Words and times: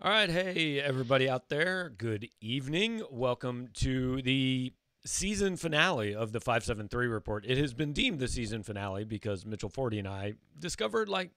All 0.00 0.12
right, 0.12 0.30
hey 0.30 0.78
everybody 0.78 1.28
out 1.28 1.48
there. 1.48 1.88
Good 1.88 2.28
evening. 2.40 3.02
Welcome 3.10 3.70
to 3.74 4.22
the 4.22 4.72
season 5.04 5.56
finale 5.56 6.14
of 6.14 6.30
the 6.30 6.38
573 6.38 7.08
report. 7.08 7.44
It 7.44 7.58
has 7.58 7.74
been 7.74 7.92
deemed 7.92 8.20
the 8.20 8.28
season 8.28 8.62
finale 8.62 9.02
because 9.02 9.44
Mitchell 9.44 9.68
Forde 9.68 9.98
and 9.98 10.06
I 10.06 10.34
discovered 10.56 11.08
like 11.08 11.32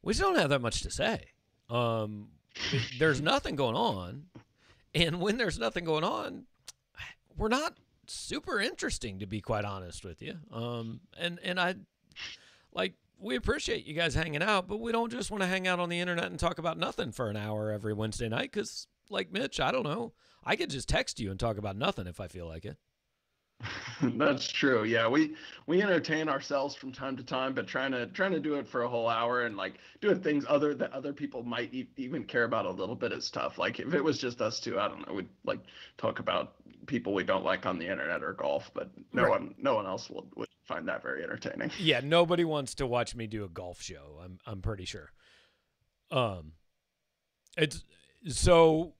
we 0.00 0.14
don't 0.14 0.38
have 0.38 0.50
that 0.50 0.62
much 0.62 0.82
to 0.82 0.92
say. 0.92 1.24
Um, 1.68 2.28
there's 3.00 3.20
nothing 3.20 3.56
going 3.56 3.74
on, 3.74 4.26
and 4.94 5.20
when 5.20 5.36
there's 5.36 5.58
nothing 5.58 5.84
going 5.84 6.04
on, 6.04 6.44
we're 7.36 7.48
not 7.48 7.74
super 8.06 8.60
interesting 8.60 9.18
to 9.18 9.26
be 9.26 9.40
quite 9.40 9.64
honest 9.64 10.04
with 10.04 10.22
you. 10.22 10.36
Um, 10.52 11.00
and 11.18 11.40
and 11.42 11.58
I 11.58 11.74
like 12.72 12.94
we 13.22 13.36
appreciate 13.36 13.86
you 13.86 13.94
guys 13.94 14.14
hanging 14.14 14.42
out, 14.42 14.68
but 14.68 14.80
we 14.80 14.92
don't 14.92 15.12
just 15.12 15.30
want 15.30 15.42
to 15.42 15.46
hang 15.46 15.66
out 15.66 15.80
on 15.80 15.88
the 15.88 16.00
internet 16.00 16.26
and 16.26 16.38
talk 16.38 16.58
about 16.58 16.78
nothing 16.78 17.12
for 17.12 17.30
an 17.30 17.36
hour 17.36 17.70
every 17.70 17.94
Wednesday 17.94 18.28
night. 18.28 18.50
Because, 18.52 18.86
like 19.08 19.32
Mitch, 19.32 19.60
I 19.60 19.70
don't 19.70 19.84
know, 19.84 20.12
I 20.44 20.56
could 20.56 20.70
just 20.70 20.88
text 20.88 21.20
you 21.20 21.30
and 21.30 21.38
talk 21.38 21.56
about 21.56 21.76
nothing 21.76 22.06
if 22.06 22.20
I 22.20 22.26
feel 22.28 22.46
like 22.46 22.64
it. 22.64 22.76
That's 24.02 24.50
true. 24.50 24.84
Yeah, 24.84 25.06
we 25.06 25.36
we 25.66 25.82
entertain 25.82 26.28
ourselves 26.28 26.74
from 26.74 26.90
time 26.90 27.16
to 27.16 27.22
time, 27.22 27.54
but 27.54 27.66
trying 27.66 27.92
to 27.92 28.06
trying 28.08 28.32
to 28.32 28.40
do 28.40 28.54
it 28.54 28.66
for 28.66 28.82
a 28.82 28.88
whole 28.88 29.08
hour 29.08 29.42
and 29.42 29.56
like 29.56 29.74
doing 30.00 30.20
things 30.20 30.44
other 30.48 30.74
that 30.74 30.92
other 30.92 31.12
people 31.12 31.44
might 31.44 31.72
e- 31.72 31.88
even 31.96 32.24
care 32.24 32.44
about 32.44 32.66
a 32.66 32.70
little 32.70 32.96
bit 32.96 33.12
is 33.12 33.30
tough. 33.30 33.58
Like 33.58 33.78
if 33.78 33.94
it 33.94 34.02
was 34.02 34.18
just 34.18 34.40
us 34.40 34.58
two, 34.58 34.80
I 34.80 34.88
don't 34.88 35.06
know, 35.06 35.14
we'd 35.14 35.28
like 35.44 35.60
talk 35.96 36.18
about 36.18 36.54
people 36.86 37.14
we 37.14 37.22
don't 37.22 37.44
like 37.44 37.64
on 37.64 37.78
the 37.78 37.86
internet 37.86 38.24
or 38.24 38.32
golf, 38.32 38.70
but 38.74 38.90
no 39.12 39.22
right. 39.22 39.30
one 39.30 39.54
no 39.58 39.76
one 39.76 39.86
else 39.86 40.10
will 40.10 40.26
would 40.34 40.48
find 40.64 40.88
that 40.88 41.02
very 41.02 41.22
entertaining. 41.22 41.70
Yeah, 41.78 42.00
nobody 42.02 42.44
wants 42.44 42.74
to 42.76 42.86
watch 42.86 43.14
me 43.14 43.26
do 43.26 43.44
a 43.44 43.48
golf 43.48 43.82
show. 43.82 44.20
I'm 44.22 44.38
I'm 44.46 44.62
pretty 44.62 44.84
sure. 44.84 45.10
Um, 46.10 46.52
it's 47.56 47.84
so 48.28 48.94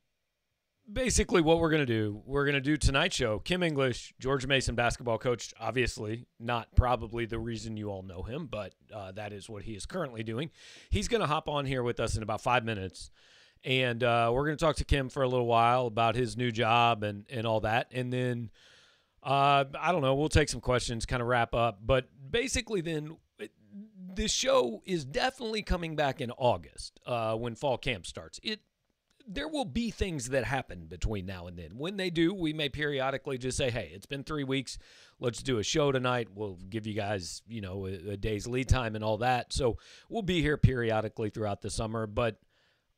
basically 0.90 1.40
what 1.40 1.58
we're 1.60 1.70
to 1.86 1.86
do, 1.86 2.22
we're 2.26 2.44
to 2.54 2.60
do 2.60 2.76
tonight's 2.76 3.16
show. 3.16 3.38
Kim 3.38 3.62
English, 3.62 4.14
George 4.18 4.46
Mason 4.46 4.74
basketball 4.74 5.18
coach, 5.18 5.54
obviously 5.60 6.26
not 6.40 6.74
probably 6.76 7.26
the 7.26 7.38
reason 7.38 7.76
you 7.76 7.88
all 7.88 8.02
know 8.02 8.22
him, 8.22 8.46
but 8.46 8.74
uh, 8.92 9.12
that 9.12 9.32
is 9.32 9.48
what 9.48 9.62
he 9.62 9.72
is 9.72 9.86
currently 9.86 10.22
doing. 10.22 10.50
He's 10.90 11.08
to 11.20 11.26
hop 11.26 11.48
on 11.48 11.66
here 11.66 11.82
with 11.82 12.00
us 12.00 12.16
in 12.16 12.22
about 12.22 12.40
five 12.40 12.64
minutes. 12.64 13.10
And 13.64 14.02
uh, 14.02 14.30
we're 14.34 14.44
going 14.44 14.56
to 14.56 14.64
talk 14.64 14.76
to 14.76 14.84
Kim 14.84 15.08
for 15.08 15.22
a 15.22 15.28
little 15.28 15.46
while 15.46 15.86
about 15.86 16.16
his 16.16 16.36
new 16.36 16.50
job 16.50 17.04
and, 17.04 17.24
and 17.30 17.46
all 17.46 17.60
that. 17.60 17.86
And 17.92 18.12
then, 18.12 18.50
uh, 19.22 19.64
I 19.80 19.92
don't 19.92 20.02
know, 20.02 20.14
we'll 20.14 20.28
take 20.28 20.48
some 20.48 20.60
questions, 20.60 21.06
kind 21.06 21.22
of 21.22 21.28
wrap 21.28 21.54
up. 21.54 21.78
But 21.84 22.08
basically, 22.30 22.80
then 22.80 23.16
this 24.14 24.32
show 24.32 24.82
is 24.84 25.04
definitely 25.04 25.62
coming 25.62 25.96
back 25.96 26.20
in 26.20 26.30
August 26.32 27.00
uh, 27.06 27.34
when 27.34 27.54
fall 27.54 27.78
camp 27.78 28.06
starts. 28.06 28.40
It 28.42 28.60
there 29.24 29.46
will 29.46 29.64
be 29.64 29.92
things 29.92 30.30
that 30.30 30.42
happen 30.42 30.86
between 30.86 31.26
now 31.26 31.46
and 31.46 31.56
then. 31.56 31.78
When 31.78 31.96
they 31.96 32.10
do, 32.10 32.34
we 32.34 32.52
may 32.52 32.68
periodically 32.68 33.38
just 33.38 33.56
say, 33.56 33.70
"Hey, 33.70 33.90
it's 33.94 34.06
been 34.06 34.24
three 34.24 34.42
weeks. 34.42 34.78
Let's 35.20 35.42
do 35.42 35.58
a 35.58 35.62
show 35.62 35.92
tonight." 35.92 36.28
We'll 36.34 36.58
give 36.68 36.86
you 36.86 36.94
guys, 36.94 37.42
you 37.46 37.60
know, 37.60 37.86
a, 37.86 38.12
a 38.12 38.16
day's 38.16 38.48
lead 38.48 38.68
time 38.68 38.96
and 38.96 39.04
all 39.04 39.18
that. 39.18 39.52
So 39.52 39.78
we'll 40.08 40.22
be 40.22 40.42
here 40.42 40.56
periodically 40.56 41.30
throughout 41.30 41.62
the 41.62 41.70
summer. 41.70 42.08
But 42.08 42.38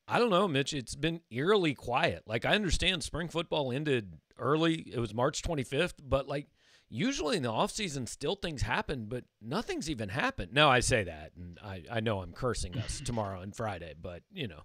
I 0.08 0.18
don't 0.18 0.30
know, 0.30 0.48
Mitch. 0.48 0.72
It's 0.72 0.94
been 0.94 1.20
eerily 1.30 1.74
quiet. 1.74 2.22
Like 2.26 2.44
I 2.44 2.54
understand 2.54 3.02
spring 3.02 3.28
football 3.28 3.70
ended 3.70 4.18
early. 4.38 4.84
It 4.92 4.98
was 4.98 5.14
March 5.14 5.42
25th, 5.42 5.94
but 6.02 6.28
like 6.28 6.48
usually 6.88 7.36
in 7.36 7.42
the 7.42 7.50
offseason 7.50 8.08
still 8.08 8.36
things 8.36 8.62
happen, 8.62 9.06
but 9.06 9.24
nothing's 9.40 9.90
even 9.90 10.08
happened. 10.10 10.52
Now 10.52 10.70
I 10.70 10.80
say 10.80 11.04
that, 11.04 11.32
and 11.36 11.58
I, 11.62 11.82
I 11.90 12.00
know 12.00 12.20
I'm 12.20 12.32
cursing 12.32 12.76
us 12.78 13.00
tomorrow 13.04 13.40
and 13.40 13.54
Friday, 13.54 13.94
but 14.00 14.22
you 14.32 14.48
know. 14.48 14.62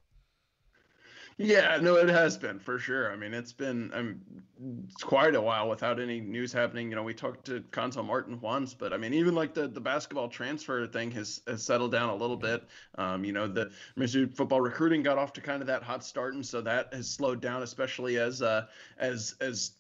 Yeah, 1.42 1.78
no, 1.82 1.96
it 1.96 2.10
has 2.10 2.38
been 2.38 2.60
for 2.60 2.78
sure. 2.78 3.14
I 3.14 3.16
mean, 3.16 3.34
it's 3.34 3.54
been 3.54 3.94
mean, 3.96 4.20
it's 4.90 5.02
quite 5.04 5.36
a 5.36 5.42
while 5.42 5.70
without 5.70 5.98
any 5.98 6.20
news 6.20 6.52
happening. 6.52 6.90
You 6.90 6.98
know, 6.98 7.04
we 7.04 7.14
talked 7.14 7.46
to 7.46 7.62
Cuonzo 7.72 8.06
Martin 8.06 8.42
once, 8.42 8.74
but 8.74 8.92
I 8.92 8.98
mean, 8.98 9.14
even 9.14 9.34
like 9.34 9.54
the, 9.54 9.70
the 9.70 9.80
basketball 9.80 10.28
transfer 10.28 10.86
thing 10.86 11.12
has, 11.12 11.42
has 11.48 11.64
settled 11.64 11.94
down 11.94 12.10
a 12.10 12.16
little 12.16 12.36
bit. 12.36 12.66
Um, 12.96 13.24
you 13.24 13.32
know, 13.32 13.48
the 13.48 13.72
Mizzou 13.98 14.36
football 14.36 14.60
recruiting 14.60 15.02
got 15.02 15.18
off 15.18 15.32
to 15.34 15.42
kind 15.42 15.62
of 15.62 15.68
that 15.68 15.82
hot 15.82 16.04
start, 16.04 16.34
and 16.34 16.46
so 16.46 16.60
that 16.60 16.94
has 16.94 17.10
slowed 17.10 17.40
down, 17.40 17.64
especially 17.64 18.18
as 18.18 18.42
uh, 18.42 18.66
as 18.98 19.36
as 19.40 19.72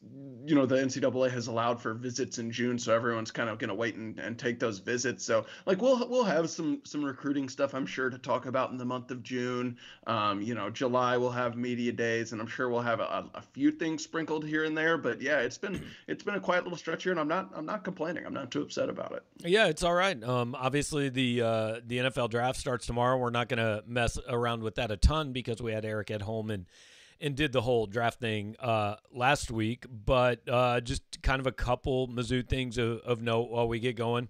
you 0.45 0.55
know 0.55 0.65
the 0.65 0.77
NCAA 0.77 1.29
has 1.29 1.47
allowed 1.47 1.81
for 1.81 1.93
visits 1.93 2.37
in 2.37 2.51
June, 2.51 2.79
so 2.79 2.95
everyone's 2.95 3.31
kind 3.31 3.49
of 3.49 3.59
going 3.59 3.67
to 3.67 3.75
wait 3.75 3.95
and, 3.95 4.17
and 4.19 4.39
take 4.39 4.59
those 4.59 4.79
visits. 4.79 5.25
So 5.25 5.45
like 5.65 5.81
we'll 5.81 6.07
we'll 6.07 6.23
have 6.23 6.49
some 6.49 6.79
some 6.85 7.03
recruiting 7.03 7.49
stuff, 7.49 7.73
I'm 7.73 7.85
sure, 7.85 8.09
to 8.09 8.17
talk 8.17 8.45
about 8.45 8.71
in 8.71 8.77
the 8.77 8.85
month 8.85 9.11
of 9.11 9.23
June. 9.23 9.75
Um, 10.07 10.41
you 10.41 10.55
know, 10.55 10.69
July 10.69 11.17
we'll 11.17 11.31
have 11.31 11.48
have 11.49 11.57
media 11.57 11.91
days, 11.91 12.31
and 12.31 12.41
I'm 12.41 12.47
sure 12.47 12.69
we'll 12.69 12.81
have 12.81 12.99
a, 12.99 13.25
a, 13.33 13.41
few 13.41 13.71
things 13.71 14.03
sprinkled 14.03 14.45
here 14.45 14.65
and 14.65 14.77
there. 14.77 14.97
But 14.97 15.21
yeah, 15.21 15.39
it's 15.39 15.57
been 15.57 15.83
it's 16.07 16.23
been 16.23 16.35
a 16.35 16.39
quiet 16.39 16.63
little 16.63 16.77
stretch 16.77 17.03
here, 17.03 17.11
and 17.11 17.19
I'm 17.19 17.27
not 17.27 17.49
I'm 17.55 17.65
not 17.65 17.83
complaining. 17.83 18.25
I'm 18.25 18.33
not 18.33 18.51
too 18.51 18.61
upset 18.61 18.89
about 18.89 19.11
it. 19.13 19.23
Yeah, 19.39 19.67
it's 19.67 19.83
all 19.83 19.93
right. 19.93 20.21
Um, 20.23 20.55
obviously 20.55 21.09
the 21.09 21.41
uh, 21.41 21.79
the 21.85 21.97
NFL 21.97 22.29
draft 22.29 22.59
starts 22.59 22.85
tomorrow. 22.85 23.17
We're 23.17 23.29
not 23.29 23.49
going 23.49 23.57
to 23.57 23.83
mess 23.87 24.17
around 24.27 24.63
with 24.63 24.75
that 24.75 24.91
a 24.91 24.97
ton 24.97 25.31
because 25.31 25.61
we 25.61 25.71
had 25.71 25.85
Eric 25.85 26.11
at 26.11 26.21
home 26.21 26.49
and 26.49 26.65
and 27.21 27.35
did 27.35 27.51
the 27.51 27.61
whole 27.61 27.85
draft 27.85 28.19
thing 28.19 28.55
uh, 28.59 28.95
last 29.13 29.51
week. 29.51 29.85
But 30.05 30.47
uh, 30.47 30.81
just 30.81 31.21
kind 31.21 31.39
of 31.39 31.47
a 31.47 31.51
couple 31.51 32.07
Mizzou 32.07 32.47
things 32.47 32.77
of, 32.77 32.99
of 32.99 33.21
note 33.21 33.49
while 33.49 33.67
we 33.67 33.79
get 33.79 33.95
going. 33.95 34.29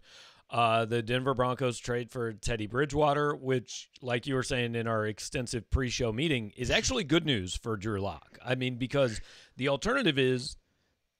Uh, 0.52 0.84
the 0.84 1.04
Denver 1.04 1.36
Broncos 1.36 1.78
trade 1.78 2.10
for 2.10 2.34
Teddy 2.34 2.66
Bridgewater, 2.66 3.36
which, 3.36 3.90
like 4.02 4.26
you 4.26 4.34
were 4.34 4.44
saying 4.44 4.74
in 4.74 4.88
our 4.88 5.06
extensive 5.06 5.70
pre 5.70 5.90
show 5.90 6.12
meeting, 6.12 6.52
is 6.58 6.72
actually 6.72 7.04
good 7.04 7.26
news 7.26 7.56
for 7.56 7.78
Drew 7.78 8.02
Lock. 8.02 8.40
I 8.44 8.56
mean, 8.56 8.76
because 8.78 9.22
the 9.58 9.70
alternative 9.70 10.18
is 10.18 10.58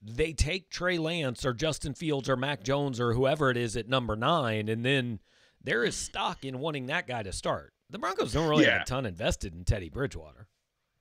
they 0.02 0.32
take 0.32 0.68
Trey 0.68 0.98
Lance 0.98 1.44
or 1.44 1.52
Justin 1.52 1.94
Fields 1.94 2.28
or 2.28 2.36
Mac 2.36 2.64
Jones 2.64 2.98
or 2.98 3.12
whoever 3.12 3.50
it 3.50 3.56
is 3.56 3.76
at 3.76 3.88
number 3.88 4.16
nine, 4.16 4.68
and 4.68 4.84
then 4.84 5.20
there 5.62 5.84
is 5.84 5.94
stock 5.94 6.44
in 6.44 6.58
wanting 6.58 6.86
that 6.86 7.06
guy 7.06 7.22
to 7.22 7.32
start. 7.32 7.72
The 7.88 7.98
Broncos 7.98 8.32
don't 8.32 8.48
really 8.48 8.64
yeah. 8.64 8.78
have 8.78 8.82
a 8.82 8.86
ton 8.86 9.06
invested 9.06 9.54
in 9.54 9.64
Teddy 9.64 9.90
Bridgewater. 9.90 10.48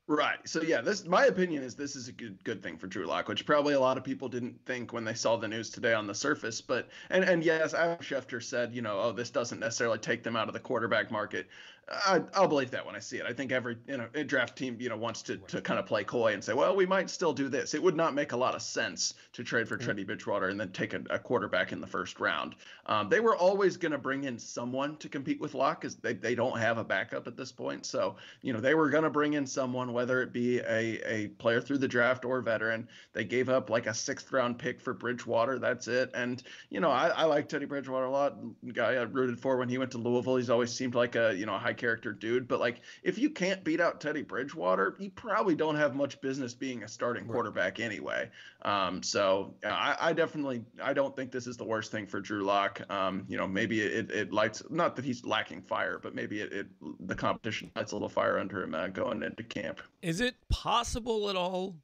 Right. 0.09 0.39
So 0.49 0.63
yeah, 0.63 0.81
this 0.81 1.05
my 1.05 1.25
opinion 1.25 1.61
is 1.61 1.75
this 1.75 1.95
is 1.95 2.07
a 2.07 2.11
good 2.11 2.43
good 2.43 2.63
thing 2.63 2.77
for 2.77 2.87
Drew 2.87 3.05
Lock, 3.05 3.27
which 3.27 3.45
probably 3.45 3.75
a 3.75 3.79
lot 3.79 3.95
of 3.95 4.03
people 4.03 4.27
didn't 4.27 4.59
think 4.65 4.91
when 4.91 5.03
they 5.03 5.13
saw 5.13 5.37
the 5.37 5.47
news 5.47 5.69
today 5.69 5.93
on 5.93 6.07
the 6.07 6.15
surface. 6.15 6.61
But 6.61 6.89
and 7.11 7.23
and 7.23 7.43
yes, 7.43 7.75
Adam 7.75 7.99
Schefter 7.99 8.41
said, 8.41 8.73
you 8.73 8.81
know, 8.81 8.99
oh, 8.99 9.11
this 9.11 9.29
doesn't 9.29 9.59
necessarily 9.59 9.99
take 9.99 10.23
them 10.23 10.35
out 10.35 10.47
of 10.47 10.55
the 10.55 10.59
quarterback 10.59 11.11
market. 11.11 11.45
I, 11.91 12.19
will 12.39 12.47
believe 12.47 12.71
that 12.71 12.85
when 12.85 12.95
I 12.95 12.99
see 12.99 13.17
it. 13.17 13.25
I 13.27 13.33
think 13.33 13.51
every 13.51 13.77
you 13.87 13.97
know 13.97 14.07
a 14.13 14.23
draft 14.23 14.57
team 14.57 14.77
you 14.79 14.89
know 14.89 14.97
wants 14.97 15.21
to, 15.23 15.37
to 15.37 15.61
kind 15.61 15.79
of 15.79 15.85
play 15.85 16.03
coy 16.03 16.33
and 16.33 16.43
say, 16.43 16.53
well, 16.53 16.75
we 16.75 16.85
might 16.85 17.09
still 17.09 17.33
do 17.33 17.49
this. 17.49 17.73
It 17.73 17.81
would 17.81 17.95
not 17.95 18.13
make 18.13 18.31
a 18.31 18.37
lot 18.37 18.55
of 18.55 18.61
sense 18.61 19.15
to 19.33 19.43
trade 19.43 19.67
for 19.67 19.77
Teddy 19.77 20.03
Bridgewater 20.03 20.49
and 20.49 20.59
then 20.59 20.71
take 20.71 20.93
a, 20.93 21.01
a, 21.09 21.17
quarterback 21.17 21.71
in 21.71 21.81
the 21.81 21.87
first 21.87 22.19
round. 22.19 22.55
Um, 22.85 23.09
they 23.09 23.19
were 23.19 23.35
always 23.35 23.77
going 23.77 23.91
to 23.91 23.97
bring 23.97 24.25
in 24.25 24.37
someone 24.37 24.97
to 24.97 25.09
compete 25.09 25.39
with 25.39 25.53
Lock 25.53 25.81
because 25.81 25.95
they, 25.95 26.13
they 26.13 26.35
don't 26.35 26.57
have 26.57 26.77
a 26.77 26.83
backup 26.83 27.27
at 27.27 27.35
this 27.35 27.51
point. 27.51 27.85
So 27.85 28.15
you 28.41 28.53
know 28.53 28.59
they 28.59 28.75
were 28.75 28.89
going 28.89 29.03
to 29.03 29.09
bring 29.09 29.33
in 29.33 29.47
someone, 29.47 29.93
whether 29.93 30.21
it 30.21 30.31
be 30.31 30.59
a 30.59 30.99
a 31.05 31.27
player 31.39 31.61
through 31.61 31.79
the 31.79 31.87
draft 31.87 32.23
or 32.25 32.41
veteran. 32.41 32.87
They 33.13 33.23
gave 33.23 33.49
up 33.49 33.69
like 33.69 33.87
a 33.87 33.93
sixth 33.93 34.31
round 34.31 34.59
pick 34.59 34.79
for 34.79 34.93
Bridgewater. 34.93 35.57
That's 35.57 35.87
it. 35.87 36.11
And 36.13 36.43
you 36.69 36.81
know 36.81 36.91
I, 36.91 37.07
I 37.07 37.23
like 37.23 37.49
Teddy 37.49 37.65
Bridgewater 37.65 38.05
a 38.05 38.11
lot. 38.11 38.37
Guy 38.73 38.93
I 38.93 39.01
rooted 39.01 39.39
for 39.39 39.57
when 39.57 39.69
he 39.69 39.77
went 39.77 39.91
to 39.91 39.97
Louisville. 39.97 40.35
He's 40.35 40.49
always 40.49 40.71
seemed 40.71 40.93
like 40.93 41.15
a 41.15 41.33
you 41.35 41.45
know 41.45 41.55
a 41.55 41.59
high 41.59 41.73
character 41.79 42.11
dude. 42.11 42.47
But 42.47 42.59
like, 42.59 42.81
if 43.01 43.17
you 43.17 43.31
can't 43.31 43.63
beat 43.63 43.81
out 43.81 43.99
Teddy 43.99 44.21
Bridgewater, 44.21 44.95
you 44.99 45.09
probably 45.09 45.55
don't 45.55 45.75
have 45.75 45.95
much 45.95 46.21
business 46.21 46.53
being 46.53 46.83
a 46.83 46.87
starting 46.87 47.25
quarterback 47.25 47.79
anyway. 47.79 48.29
Um, 48.61 49.01
so 49.01 49.55
I, 49.65 49.95
I, 49.99 50.13
definitely 50.13 50.63
I 50.83 50.93
don't 50.93 51.15
think 51.15 51.31
this 51.31 51.47
is 51.47 51.57
the 51.57 51.63
worst 51.63 51.91
thing 51.91 52.05
for 52.05 52.19
Drew 52.19 52.43
Lock. 52.43 52.81
Um, 52.91 53.25
you 53.27 53.37
know, 53.37 53.47
maybe 53.47 53.81
it, 53.81 54.11
it 54.11 54.31
lights 54.31 54.61
not 54.69 54.95
that 54.97 55.05
he's 55.05 55.25
lacking 55.25 55.61
fire, 55.63 55.99
but 56.01 56.13
maybe 56.13 56.41
it, 56.41 56.53
it 56.53 56.67
the 57.07 57.15
competition 57.15 57.71
lights 57.75 57.93
a 57.93 57.95
little 57.95 58.09
fire 58.09 58.37
under 58.37 58.61
him 58.61 58.75
uh, 58.75 58.87
going 58.89 59.23
into 59.23 59.43
camp. 59.43 59.81
Is 60.01 60.21
it 60.21 60.35
possible 60.49 61.29
at 61.29 61.35
all 61.35 61.77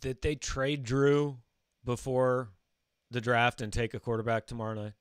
that 0.00 0.22
they 0.22 0.34
trade 0.34 0.82
Drew 0.82 1.38
before 1.84 2.48
the 3.10 3.20
draft 3.20 3.60
and 3.60 3.72
take 3.72 3.94
a 3.94 4.00
quarterback 4.00 4.46
tomorrow 4.46 4.74
night? 4.74 4.92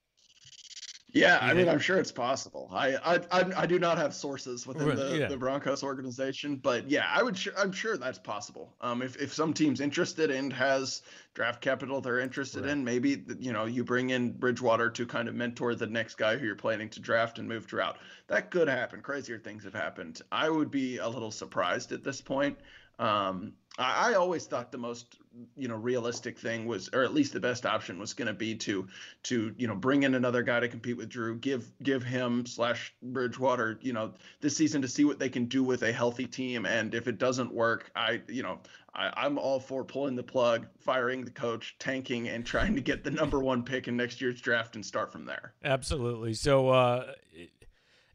Yeah, 1.13 1.38
I 1.39 1.54
mean, 1.54 1.69
I'm 1.69 1.80
sure 1.80 2.00
it's 2.00 2.12
possible. 2.12 2.68
I 2.74 2.95
I, 2.95 3.19
I, 3.31 3.45
I 3.57 3.65
do 3.68 3.77
not 3.77 4.00
have 4.00 4.15
sources 4.15 4.65
within 4.65 4.95
the, 4.95 5.18
yeah. 5.19 5.27
the 5.27 5.38
Broncos 5.38 5.83
organization, 5.83 6.56
but 6.56 6.89
yeah, 6.89 7.06
I 7.07 7.21
would. 7.21 7.39
I'm 7.56 7.71
sure 7.71 7.98
that's 7.98 8.18
possible. 8.18 8.74
Um, 8.81 9.04
if 9.04 9.15
if 9.21 9.31
some 9.31 9.54
team's 9.54 9.80
interested 9.80 10.31
and 10.31 10.51
has 10.51 11.04
draft 11.36 11.62
capital 11.62 12.01
they're 12.01 12.19
interested 12.19 12.63
right. 12.63 12.71
in, 12.71 12.83
maybe 12.83 13.24
you 13.38 13.54
know 13.54 13.65
you 13.65 13.83
bring 13.83 14.10
in 14.10 14.31
Bridgewater 14.31 14.89
to 14.89 15.06
kind 15.06 15.27
of 15.27 15.36
mentor 15.36 15.75
the 15.75 15.86
next 15.86 16.15
guy 16.15 16.36
who 16.36 16.48
you're 16.48 16.56
planning 16.56 16.89
to 16.89 17.00
draft 17.00 17.38
and 17.38 17.48
move 17.48 17.66
throughout. 17.66 17.98
That 18.27 18.50
could 18.50 18.68
happen. 18.68 19.01
Crazier 19.01 19.38
things 19.38 19.63
have 19.66 19.74
happened. 19.75 20.19
I 20.31 20.50
would 20.50 20.71
be 20.71 20.98
a 20.98 21.07
little 21.07 21.31
surprised 21.31 21.92
at 21.92 22.04
this 22.04 22.21
point. 22.21 22.57
Um, 23.00 23.54
I, 23.78 24.12
I 24.12 24.13
always 24.16 24.45
thought 24.45 24.72
the 24.72 24.78
most 24.78 25.18
you 25.57 25.68
know 25.68 25.75
realistic 25.75 26.38
thing 26.38 26.68
was 26.68 26.90
or 26.94 27.04
at 27.04 27.13
least 27.13 27.34
the 27.34 27.40
best 27.40 27.66
option 27.66 27.98
was 27.98 28.13
going 28.13 28.28
to 28.28 28.34
be 28.34 28.54
to 28.54 28.88
to 29.24 29.54
you 29.57 29.68
know 29.68 29.75
bring 29.75 30.04
in 30.04 30.13
another 30.13 30.44
guy 30.44 30.60
to 30.60 30.68
compete 30.68 30.95
with 30.95 31.10
drew 31.10 31.36
give 31.38 31.72
give 31.81 32.04
him 32.04 32.45
slash 32.45 32.94
bridgewater 33.01 33.80
you 33.81 33.94
know 33.94 34.13
this 34.42 34.56
season 34.56 34.81
to 34.84 34.88
see 34.88 35.06
what 35.06 35.18
they 35.18 35.30
can 35.30 35.45
do 35.45 35.63
with 35.63 35.81
a 35.84 35.92
healthy 35.92 36.28
team. 36.28 36.66
And 36.66 36.94
if 36.94 37.07
it 37.07 37.18
doesn't 37.18 37.51
work 37.51 37.92
i 37.95 38.22
you 38.28 38.44
know 38.44 38.60
I, 38.95 39.25
am 39.25 39.40
all 39.40 39.60
for 39.60 39.84
pulling 39.84 40.16
the 40.16 40.24
plug 40.24 40.68
firing 40.80 41.25
the 41.25 41.31
coach 41.31 41.75
tanking 41.80 42.30
and 42.30 42.45
trying 42.45 42.75
to 42.75 42.81
get 42.81 43.04
the 43.04 43.10
number 43.10 43.40
one 43.40 43.63
pick 43.63 43.88
in 43.88 43.98
next 43.98 44.22
year's 44.22 44.40
draft 44.40 44.75
and 44.75 44.86
start 44.86 45.12
from 45.12 45.25
there. 45.25 45.54
Absolutely. 45.63 46.36
So 46.36 46.69
uh 46.69 47.13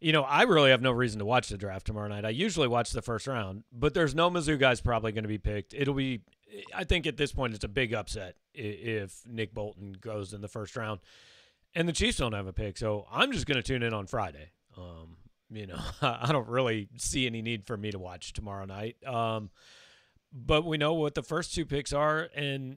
you 0.00 0.12
know, 0.12 0.22
I 0.22 0.42
really 0.42 0.70
have 0.70 0.82
no 0.82 0.92
reason 0.92 1.18
to 1.18 1.24
watch 1.24 1.48
the 1.48 1.58
draft 1.58 1.86
tomorrow 1.86 2.08
night. 2.08 2.24
I 2.24 2.30
usually 2.30 2.68
watch 2.68 2.92
the 2.92 3.02
first 3.02 3.26
round, 3.26 3.64
but 3.72 3.94
there's 3.94 4.14
no 4.14 4.30
Mizzou 4.30 4.58
guys 4.58 4.80
probably 4.80 5.12
going 5.12 5.24
to 5.24 5.28
be 5.28 5.38
picked. 5.38 5.74
It'll 5.74 5.94
be, 5.94 6.22
I 6.74 6.84
think 6.84 7.06
at 7.06 7.16
this 7.16 7.32
point, 7.32 7.54
it's 7.54 7.64
a 7.64 7.68
big 7.68 7.92
upset 7.92 8.36
if 8.54 9.22
Nick 9.26 9.54
Bolton 9.54 9.96
goes 10.00 10.32
in 10.32 10.40
the 10.40 10.48
first 10.48 10.76
round 10.76 11.00
and 11.74 11.88
the 11.88 11.92
Chiefs 11.92 12.18
don't 12.18 12.32
have 12.32 12.46
a 12.46 12.52
pick. 12.52 12.78
So 12.78 13.06
I'm 13.10 13.32
just 13.32 13.46
going 13.46 13.56
to 13.56 13.62
tune 13.62 13.82
in 13.82 13.92
on 13.92 14.06
Friday. 14.06 14.50
Um, 14.76 15.16
you 15.50 15.66
know, 15.66 15.78
I 16.02 16.30
don't 16.32 16.48
really 16.48 16.88
see 16.96 17.26
any 17.26 17.42
need 17.42 17.66
for 17.66 17.76
me 17.76 17.90
to 17.90 17.98
watch 17.98 18.32
tomorrow 18.32 18.64
night. 18.64 18.96
Um, 19.06 19.50
but 20.32 20.64
we 20.64 20.76
know 20.76 20.94
what 20.94 21.14
the 21.14 21.22
first 21.22 21.54
two 21.54 21.64
picks 21.64 21.92
are, 21.92 22.28
and 22.34 22.76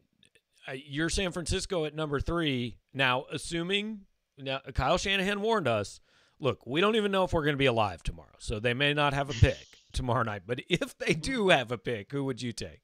uh, 0.67 0.74
you're 0.74 1.09
San 1.09 1.31
Francisco 1.31 1.85
at 1.85 1.94
number 1.94 2.19
three. 2.19 2.77
Now, 2.94 3.25
assuming 3.31 4.01
now 4.38 4.62
Kyle 4.74 4.97
Shanahan 4.97 5.41
warned 5.41 5.67
us 5.67 6.00
look, 6.41 6.65
we 6.65 6.81
don't 6.81 6.95
even 6.95 7.11
know 7.11 7.23
if 7.23 7.33
we're 7.33 7.43
going 7.43 7.53
to 7.53 7.59
be 7.59 7.67
alive 7.67 8.03
tomorrow, 8.03 8.35
so 8.39 8.59
they 8.59 8.73
may 8.73 8.93
not 8.93 9.13
have 9.13 9.29
a 9.29 9.33
pick 9.33 9.67
tomorrow 9.93 10.23
night. 10.23 10.43
But 10.45 10.61
if 10.69 10.97
they 10.97 11.13
do 11.13 11.49
have 11.49 11.71
a 11.71 11.77
pick, 11.77 12.11
who 12.11 12.25
would 12.25 12.41
you 12.41 12.51
take? 12.51 12.81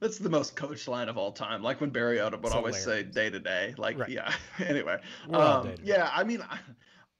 That's 0.00 0.18
the 0.18 0.28
most 0.28 0.56
coach 0.56 0.88
line 0.88 1.08
of 1.08 1.16
all 1.16 1.32
time. 1.32 1.62
Like 1.62 1.80
when 1.80 1.90
Barry 1.90 2.18
Odom 2.18 2.42
would 2.42 2.52
always 2.52 2.82
say 2.82 3.04
day 3.04 3.30
to 3.30 3.38
day. 3.38 3.74
Like, 3.78 3.98
right. 3.98 4.10
yeah. 4.10 4.32
anyway, 4.58 4.98
um, 5.30 5.72
yeah. 5.84 6.10
I 6.12 6.24
mean, 6.24 6.42
I, 6.42 6.58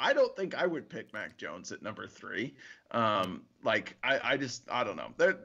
I 0.01 0.12
don't 0.12 0.35
think 0.37 0.55
I 0.55 0.67
would 0.67 0.89
pick 0.91 1.12
Mac 1.12 1.39
Jones 1.39 1.71
at 1.71 1.83
number 1.83 2.09
three. 2.09 2.55
Um, 2.91 3.43
like, 3.62 3.97
I, 4.03 4.21
I 4.33 4.37
just, 4.37 4.69
I 4.71 4.83
don't 4.83 4.97
know. 4.97 5.12
There, 5.17 5.39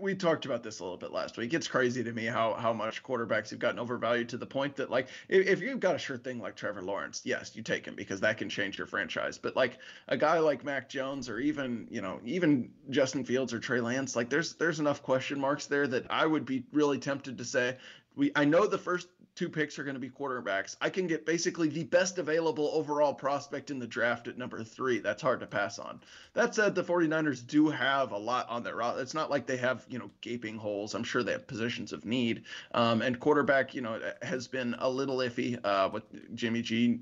we 0.00 0.14
talked 0.14 0.44
about 0.44 0.62
this 0.62 0.80
a 0.80 0.82
little 0.82 0.98
bit 0.98 1.12
last 1.12 1.36
week. 1.36 1.54
It's 1.54 1.68
crazy 1.68 2.02
to 2.04 2.12
me 2.12 2.24
how 2.26 2.54
how 2.54 2.72
much 2.72 3.02
quarterbacks 3.02 3.50
have 3.50 3.58
gotten 3.58 3.78
overvalued 3.78 4.28
to 4.30 4.36
the 4.36 4.46
point 4.46 4.76
that 4.76 4.90
like 4.90 5.08
if, 5.28 5.46
if 5.46 5.60
you've 5.60 5.80
got 5.80 5.94
a 5.94 5.98
sure 5.98 6.16
thing 6.16 6.40
like 6.40 6.56
Trevor 6.56 6.82
Lawrence, 6.82 7.22
yes, 7.24 7.54
you 7.54 7.62
take 7.62 7.86
him 7.86 7.94
because 7.94 8.20
that 8.20 8.38
can 8.38 8.48
change 8.48 8.78
your 8.78 8.86
franchise. 8.86 9.38
But 9.38 9.56
like 9.56 9.78
a 10.08 10.16
guy 10.16 10.38
like 10.38 10.64
Mac 10.64 10.88
Jones 10.88 11.28
or 11.28 11.38
even 11.38 11.86
you 11.90 12.00
know 12.00 12.20
even 12.24 12.70
Justin 12.90 13.24
Fields 13.24 13.52
or 13.52 13.58
Trey 13.58 13.80
Lance, 13.80 14.16
like 14.16 14.30
there's 14.30 14.54
there's 14.54 14.80
enough 14.80 15.02
question 15.02 15.40
marks 15.40 15.66
there 15.66 15.86
that 15.86 16.06
I 16.10 16.26
would 16.26 16.44
be 16.44 16.64
really 16.72 16.98
tempted 16.98 17.38
to 17.38 17.44
say 17.44 17.76
we 18.16 18.32
I 18.34 18.44
know 18.44 18.66
the 18.66 18.78
first 18.78 19.08
two 19.36 19.50
picks 19.50 19.78
are 19.78 19.84
going 19.84 19.94
to 19.94 20.00
be 20.00 20.08
quarterbacks. 20.08 20.76
I 20.80 20.88
can 20.88 21.06
get 21.06 21.26
basically 21.26 21.68
the 21.68 21.84
best 21.84 22.18
available 22.18 22.70
overall 22.72 23.12
prospect 23.12 23.70
in 23.70 23.78
the 23.78 23.86
draft 23.86 24.28
at 24.28 24.38
number 24.38 24.64
three. 24.64 24.98
That's 24.98 25.20
hard 25.20 25.40
to 25.40 25.46
pass 25.46 25.78
on. 25.78 26.00
That 26.32 26.54
said, 26.54 26.74
the 26.74 26.82
49ers 26.82 27.46
do 27.46 27.68
have 27.68 28.12
a 28.12 28.18
lot 28.18 28.48
on 28.48 28.62
their 28.62 28.76
roster. 28.76 29.02
It's 29.02 29.14
not 29.14 29.30
like 29.30 29.46
they 29.46 29.58
have, 29.58 29.84
you 29.90 29.98
know, 29.98 30.10
gaping 30.22 30.56
holes. 30.56 30.94
I'm 30.94 31.04
sure 31.04 31.22
they 31.22 31.32
have 31.32 31.46
positions 31.46 31.92
of 31.92 32.06
need. 32.06 32.44
Um, 32.72 33.02
and 33.02 33.20
quarterback, 33.20 33.74
you 33.74 33.82
know, 33.82 34.00
has 34.22 34.48
been 34.48 34.74
a 34.78 34.88
little 34.88 35.18
iffy 35.18 35.60
uh, 35.62 35.90
with 35.92 36.04
Jimmy 36.34 36.62
G, 36.62 37.00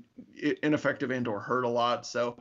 ineffective 0.61 1.11
and 1.11 1.27
or 1.27 1.39
hurt 1.39 1.63
a 1.63 1.69
lot. 1.69 2.05
So 2.05 2.37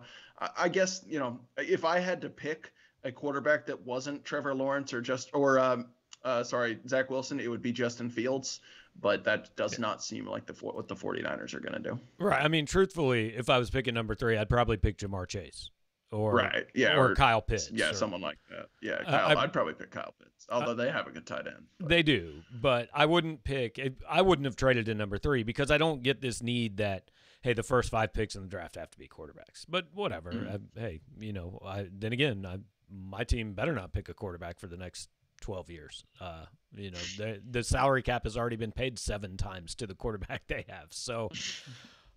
I 0.57 0.69
guess, 0.69 1.05
you 1.07 1.21
know, 1.21 1.39
if 1.57 1.85
I 1.85 2.01
had 2.01 2.21
to 2.23 2.29
pick 2.29 2.73
a 3.05 3.13
quarterback 3.13 3.67
that 3.67 3.81
wasn't 3.87 4.25
Trevor 4.25 4.55
Lawrence 4.55 4.93
or 4.93 5.01
just, 5.01 5.31
or, 5.33 5.61
um, 5.61 5.87
uh, 6.25 6.43
sorry, 6.43 6.79
Zach 6.89 7.11
Wilson, 7.11 7.39
it 7.39 7.49
would 7.49 7.63
be 7.63 7.71
Justin 7.71 8.11
Fields 8.11 8.61
but 9.01 9.25
that 9.25 9.55
does 9.57 9.79
not 9.79 10.03
seem 10.03 10.27
like 10.27 10.47
the 10.47 10.55
what 10.55 10.89
the 10.89 10.97
49ers 10.97 11.55
are 11.55 11.61
going 11.61 11.75
to 11.75 11.91
do. 11.91 11.99
Right. 12.19 12.43
I 12.43 12.49
mean, 12.49 12.67
truthfully, 12.67 13.35
if 13.35 13.51
I 13.51 13.59
was 13.59 13.71
picking 13.71 13.95
number 13.95 14.15
three, 14.15 14.37
I'd 14.37 14.49
probably 14.49 14.77
pick 14.77 14.99
Ja'Marr 14.99 15.27
Chase. 15.27 15.71
Or, 16.13 16.35
right, 16.35 16.67
yeah, 16.77 16.97
or, 16.97 17.11
or 17.11 17.15
Kyle 17.17 17.43
Pitts, 17.43 17.73
yeah, 17.73 17.91
or, 17.91 17.95
someone 17.95 18.21
like 18.21 18.39
that. 18.49 18.69
Yeah, 18.81 19.03
Kyle, 19.03 19.37
I, 19.37 19.43
would 19.43 19.53
probably 19.53 19.75
pick 19.75 19.91
Kyle 19.91 20.15
Pitts, 20.17 20.47
although 20.49 20.71
I, 20.71 20.75
they 20.75 20.91
have 20.93 21.09
a 21.09 21.11
good 21.11 21.27
tight 21.27 21.49
end. 21.49 21.65
But. 21.81 21.89
They 21.89 22.05
do, 22.05 22.35
but 22.53 22.89
I 22.95 23.07
wouldn't 23.07 23.43
pick. 23.43 23.81
I 24.09 24.23
wouldn't 24.23 24.47
have 24.47 24.55
traded 24.55 24.89
in 24.89 24.97
number 24.97 25.19
three 25.19 25.43
because 25.43 25.73
I 25.73 25.79
don't 25.79 26.05
get 26.05 26.21
this 26.21 26.41
need 26.41 26.77
that 26.77 27.11
hey, 27.45 27.53
the 27.53 27.63
first 27.63 27.91
five 27.91 28.13
picks 28.13 28.35
in 28.35 28.43
the 28.43 28.49
draft 28.49 28.75
have 28.77 28.91
to 28.91 28.99
be 28.99 29.07
quarterbacks. 29.07 29.67
But 29.69 29.89
whatever. 29.93 30.33
Mm. 30.33 30.55
I, 30.77 30.81
hey, 30.81 31.01
you 31.21 31.33
know, 31.33 31.61
I, 31.65 31.87
then 31.93 32.13
again, 32.13 32.47
I, 32.47 32.59
my 32.91 33.23
team 33.23 33.53
better 33.53 33.75
not 33.75 33.93
pick 33.93 34.09
a 34.09 34.15
quarterback 34.15 34.59
for 34.59 34.67
the 34.67 34.79
next 34.79 35.11
12 35.45 35.69
years. 35.69 36.05
Uh, 36.23 36.47
you 36.75 36.91
know, 36.91 36.99
the, 37.19 37.39
the 37.51 37.63
salary 37.63 38.03
cap 38.03 38.25
has 38.25 38.35
already 38.35 38.57
been 38.57 38.73
paid 38.73 38.99
seven 38.99 39.37
times 39.37 39.75
to 39.75 39.87
the 39.87 39.95
quarterback 39.95 40.43
they 40.49 40.65
have. 40.71 40.87
So, 40.89 41.29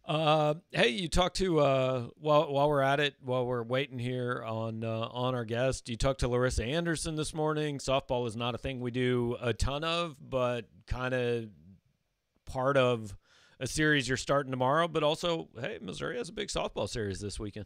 uh, 0.05 0.53
hey, 0.71 0.87
you 0.87 1.09
talked 1.09 1.35
to 1.35 1.59
uh, 1.59 2.07
while 2.15 2.51
while 2.53 2.69
we're 2.69 2.81
at 2.81 3.01
it, 3.01 3.15
while 3.21 3.45
we're 3.45 3.63
waiting 3.63 3.99
here 3.99 4.41
on 4.47 4.85
uh, 4.85 5.09
on 5.11 5.35
our 5.35 5.43
guest, 5.43 5.89
you 5.89 5.97
talked 5.97 6.21
to 6.21 6.29
Larissa 6.29 6.63
Anderson 6.63 7.17
this 7.17 7.33
morning. 7.33 7.79
Softball 7.79 8.25
is 8.27 8.37
not 8.37 8.55
a 8.55 8.57
thing 8.57 8.79
we 8.79 8.91
do 8.91 9.35
a 9.41 9.51
ton 9.53 9.83
of, 9.83 10.15
but 10.21 10.65
kind 10.87 11.13
of 11.13 11.49
part 12.45 12.77
of 12.77 13.13
a 13.59 13.67
series 13.67 14.07
you're 14.07 14.15
starting 14.15 14.51
tomorrow. 14.51 14.87
But 14.87 15.03
also, 15.03 15.49
hey, 15.59 15.79
Missouri 15.81 16.17
has 16.17 16.29
a 16.29 16.33
big 16.33 16.47
softball 16.47 16.87
series 16.87 17.19
this 17.19 17.37
weekend. 17.37 17.65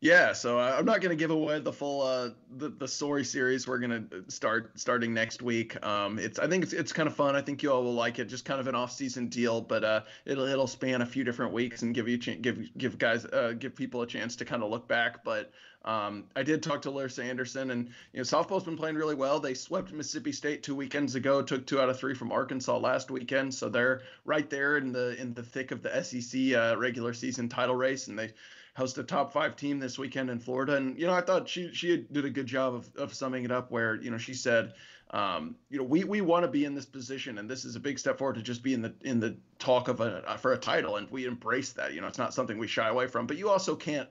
Yeah, 0.00 0.32
so 0.32 0.60
uh, 0.60 0.76
I'm 0.78 0.84
not 0.84 1.00
going 1.00 1.10
to 1.10 1.16
give 1.16 1.32
away 1.32 1.58
the 1.58 1.72
full 1.72 2.02
uh, 2.02 2.30
the 2.56 2.68
the 2.68 2.86
story 2.86 3.24
series 3.24 3.66
we're 3.66 3.80
going 3.80 4.08
to 4.08 4.30
start 4.30 4.78
starting 4.78 5.12
next 5.12 5.42
week. 5.42 5.84
Um, 5.84 6.20
it's 6.20 6.38
I 6.38 6.46
think 6.46 6.62
it's 6.62 6.72
it's 6.72 6.92
kind 6.92 7.08
of 7.08 7.16
fun. 7.16 7.34
I 7.34 7.40
think 7.40 7.64
you 7.64 7.72
all 7.72 7.82
will 7.82 7.94
like 7.94 8.20
it. 8.20 8.26
Just 8.26 8.44
kind 8.44 8.60
of 8.60 8.68
an 8.68 8.76
off 8.76 8.92
season 8.92 9.26
deal, 9.26 9.60
but 9.60 9.82
uh, 9.82 10.02
it'll 10.24 10.46
it'll 10.46 10.68
span 10.68 11.02
a 11.02 11.06
few 11.06 11.24
different 11.24 11.52
weeks 11.52 11.82
and 11.82 11.92
give 11.92 12.06
you 12.06 12.16
ch- 12.16 12.40
give 12.40 12.60
give 12.78 12.96
guys 12.96 13.24
uh, 13.24 13.54
give 13.58 13.74
people 13.74 14.02
a 14.02 14.06
chance 14.06 14.36
to 14.36 14.44
kind 14.44 14.62
of 14.62 14.70
look 14.70 14.86
back. 14.86 15.24
But 15.24 15.50
um, 15.84 16.26
I 16.36 16.44
did 16.44 16.62
talk 16.62 16.82
to 16.82 16.92
Larissa 16.92 17.24
Anderson, 17.24 17.72
and 17.72 17.88
you 18.12 18.18
know 18.18 18.22
softball's 18.22 18.62
been 18.62 18.76
playing 18.76 18.94
really 18.94 19.16
well. 19.16 19.40
They 19.40 19.54
swept 19.54 19.92
Mississippi 19.92 20.30
State 20.30 20.62
two 20.62 20.76
weekends 20.76 21.16
ago, 21.16 21.42
took 21.42 21.66
two 21.66 21.80
out 21.80 21.88
of 21.88 21.98
three 21.98 22.14
from 22.14 22.30
Arkansas 22.30 22.78
last 22.78 23.10
weekend, 23.10 23.52
so 23.52 23.68
they're 23.68 24.02
right 24.24 24.48
there 24.48 24.76
in 24.76 24.92
the 24.92 25.20
in 25.20 25.34
the 25.34 25.42
thick 25.42 25.72
of 25.72 25.82
the 25.82 26.04
SEC 26.04 26.54
uh, 26.54 26.76
regular 26.78 27.12
season 27.12 27.48
title 27.48 27.74
race, 27.74 28.06
and 28.06 28.16
they 28.16 28.30
host 28.78 28.96
a 28.96 29.02
top 29.02 29.32
five 29.32 29.56
team 29.56 29.80
this 29.80 29.98
weekend 29.98 30.30
in 30.30 30.38
Florida. 30.38 30.76
And 30.76 30.96
you 30.98 31.06
know, 31.06 31.12
I 31.12 31.20
thought 31.20 31.48
she 31.48 31.74
she 31.74 32.06
did 32.12 32.24
a 32.24 32.30
good 32.30 32.46
job 32.46 32.74
of, 32.74 32.88
of 32.96 33.12
summing 33.12 33.44
it 33.44 33.50
up. 33.50 33.70
Where 33.70 33.96
you 33.96 34.10
know 34.10 34.18
she 34.18 34.34
said, 34.34 34.72
um, 35.10 35.56
you 35.68 35.78
know, 35.78 35.84
we 35.84 36.04
we 36.04 36.20
want 36.20 36.44
to 36.44 36.48
be 36.48 36.64
in 36.64 36.74
this 36.74 36.86
position, 36.86 37.38
and 37.38 37.50
this 37.50 37.64
is 37.64 37.76
a 37.76 37.80
big 37.80 37.98
step 37.98 38.16
forward 38.18 38.36
to 38.36 38.42
just 38.42 38.62
be 38.62 38.72
in 38.72 38.80
the 38.80 38.94
in 39.02 39.20
the 39.20 39.36
talk 39.58 39.88
of 39.88 40.00
a 40.00 40.38
for 40.38 40.52
a 40.52 40.58
title, 40.58 40.96
and 40.96 41.10
we 41.10 41.26
embrace 41.26 41.72
that. 41.72 41.92
You 41.92 42.00
know, 42.00 42.06
it's 42.06 42.18
not 42.18 42.32
something 42.32 42.56
we 42.56 42.68
shy 42.68 42.88
away 42.88 43.08
from. 43.08 43.26
But 43.26 43.36
you 43.36 43.50
also 43.50 43.74
can't 43.74 44.08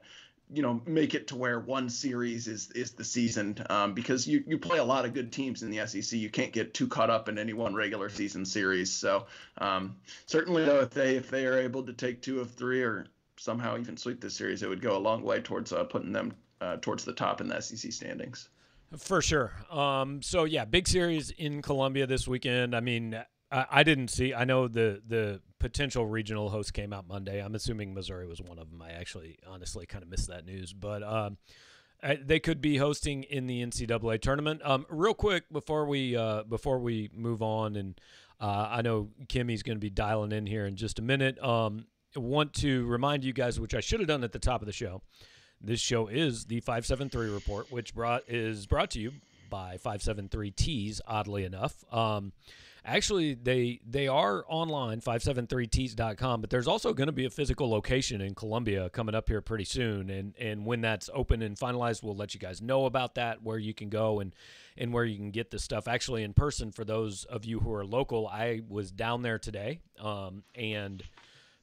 you 0.53 0.61
know 0.61 0.81
make 0.85 1.13
it 1.13 1.27
to 1.27 1.35
where 1.35 1.59
one 1.59 1.89
series 1.89 2.47
is 2.47 2.69
is 2.71 2.91
the 2.91 3.03
season 3.05 3.57
um, 3.69 3.93
because 3.93 4.27
you 4.27 4.43
you 4.47 4.57
play 4.57 4.79
a 4.79 4.83
lot 4.83 5.05
of 5.05 5.13
good 5.13 5.31
teams 5.31 5.63
in 5.63 5.71
the 5.71 5.87
SEC. 5.87 6.19
You 6.19 6.29
can't 6.29 6.51
get 6.51 6.73
too 6.73 6.87
caught 6.87 7.09
up 7.09 7.29
in 7.29 7.37
any 7.37 7.53
one 7.53 7.73
regular 7.73 8.09
season 8.09 8.45
series. 8.45 8.91
So 8.91 9.27
um, 9.59 9.95
certainly 10.25 10.65
though, 10.65 10.81
if 10.81 10.89
they 10.89 11.15
if 11.15 11.29
they 11.29 11.45
are 11.45 11.57
able 11.57 11.83
to 11.83 11.93
take 11.93 12.21
two 12.21 12.41
of 12.41 12.51
three 12.51 12.83
or 12.83 13.07
somehow 13.37 13.77
even 13.77 13.97
sweep 13.97 14.21
this 14.21 14.35
series, 14.35 14.63
it 14.63 14.69
would 14.69 14.81
go 14.81 14.97
a 14.97 14.99
long 14.99 15.23
way 15.23 15.39
towards 15.39 15.71
uh, 15.71 15.83
putting 15.83 16.11
them 16.11 16.33
uh, 16.61 16.77
towards 16.81 17.05
the 17.05 17.13
top 17.13 17.41
in 17.41 17.47
the 17.47 17.61
SEC 17.61 17.91
standings. 17.91 18.49
For 18.97 19.21
sure. 19.21 19.53
Um, 19.69 20.21
so 20.21 20.45
yeah, 20.45 20.65
big 20.65 20.87
series 20.87 21.31
in 21.31 21.61
Columbia 21.61 22.07
this 22.07 22.27
weekend. 22.27 22.75
I 22.75 22.79
mean, 22.79 23.21
I, 23.51 23.65
I, 23.69 23.83
didn't 23.83 24.07
see. 24.09 24.33
I 24.33 24.45
know 24.45 24.67
the 24.67 25.01
the 25.05 25.41
potential 25.59 26.05
regional 26.05 26.49
host 26.49 26.73
came 26.73 26.93
out 26.93 27.07
Monday. 27.07 27.43
I'm 27.43 27.55
assuming 27.55 27.93
Missouri 27.93 28.27
was 28.27 28.41
one 28.41 28.59
of 28.59 28.69
them. 28.71 28.81
I 28.81 28.91
actually, 28.91 29.39
honestly, 29.45 29.85
kind 29.85 30.03
of 30.03 30.09
missed 30.09 30.27
that 30.27 30.45
news, 30.45 30.73
but. 30.73 31.03
Um, 31.03 31.37
they 32.21 32.39
could 32.39 32.61
be 32.61 32.77
hosting 32.77 33.23
in 33.23 33.47
the 33.47 33.65
NCAA 33.65 34.21
tournament. 34.21 34.61
Um, 34.63 34.85
real 34.87 35.15
quick 35.15 35.51
before 35.51 35.87
we 35.87 36.15
uh, 36.15 36.43
before 36.43 36.77
we 36.77 37.09
move 37.11 37.41
on, 37.41 37.75
and 37.75 37.99
uh, 38.39 38.67
I 38.69 38.83
know 38.83 39.09
Kimmy's 39.27 39.63
going 39.63 39.77
to 39.77 39.81
be 39.81 39.89
dialing 39.89 40.31
in 40.31 40.45
here 40.45 40.67
in 40.67 40.75
just 40.75 40.99
a 40.99 41.01
minute. 41.01 41.43
Um, 41.43 41.87
want 42.15 42.53
to 42.55 42.85
remind 42.85 43.23
you 43.23 43.33
guys, 43.33 43.59
which 43.59 43.75
I 43.75 43.79
should 43.79 43.99
have 43.99 44.07
done 44.07 44.23
at 44.23 44.31
the 44.31 44.39
top 44.39 44.61
of 44.61 44.65
the 44.65 44.73
show. 44.73 45.01
This 45.59 45.79
show 45.79 46.07
is 46.07 46.45
the 46.45 46.59
573 46.59 47.29
report, 47.29 47.71
which 47.71 47.95
brought 47.95 48.23
is 48.27 48.65
brought 48.67 48.91
to 48.91 48.99
you 48.99 49.13
by 49.49 49.77
573 49.77 50.51
Tees. 50.51 51.01
Oddly 51.07 51.45
enough, 51.45 51.83
um, 51.91 52.31
actually 52.85 53.33
they 53.33 53.79
they 53.87 54.07
are 54.07 54.45
online 54.47 55.01
573tees.com, 55.01 56.41
but 56.41 56.51
there's 56.51 56.67
also 56.67 56.93
going 56.93 57.07
to 57.07 57.13
be 57.13 57.25
a 57.25 57.29
physical 57.29 57.69
location 57.69 58.21
in 58.21 58.35
Columbia 58.35 58.89
coming 58.91 59.15
up 59.15 59.27
here 59.27 59.41
pretty 59.41 59.65
soon, 59.65 60.11
and 60.11 60.35
and 60.39 60.63
when 60.63 60.81
that's 60.81 61.09
open 61.11 61.41
and 61.41 61.57
finalized, 61.57 62.03
we'll 62.03 62.15
let 62.15 62.35
you 62.35 62.39
guys 62.39 62.61
know 62.61 62.85
about 62.85 63.15
that, 63.15 63.41
where 63.41 63.57
you 63.57 63.73
can 63.73 63.89
go 63.89 64.19
and 64.19 64.35
and 64.77 64.93
where 64.93 65.05
you 65.05 65.17
can 65.17 65.31
get 65.31 65.49
the 65.49 65.57
stuff 65.57 65.87
actually 65.87 66.23
in 66.23 66.33
person. 66.33 66.71
For 66.71 66.85
those 66.85 67.23
of 67.25 67.45
you 67.45 67.59
who 67.59 67.73
are 67.73 67.85
local, 67.85 68.27
I 68.27 68.61
was 68.69 68.91
down 68.91 69.23
there 69.23 69.39
today, 69.39 69.79
um, 69.99 70.43
and 70.53 71.03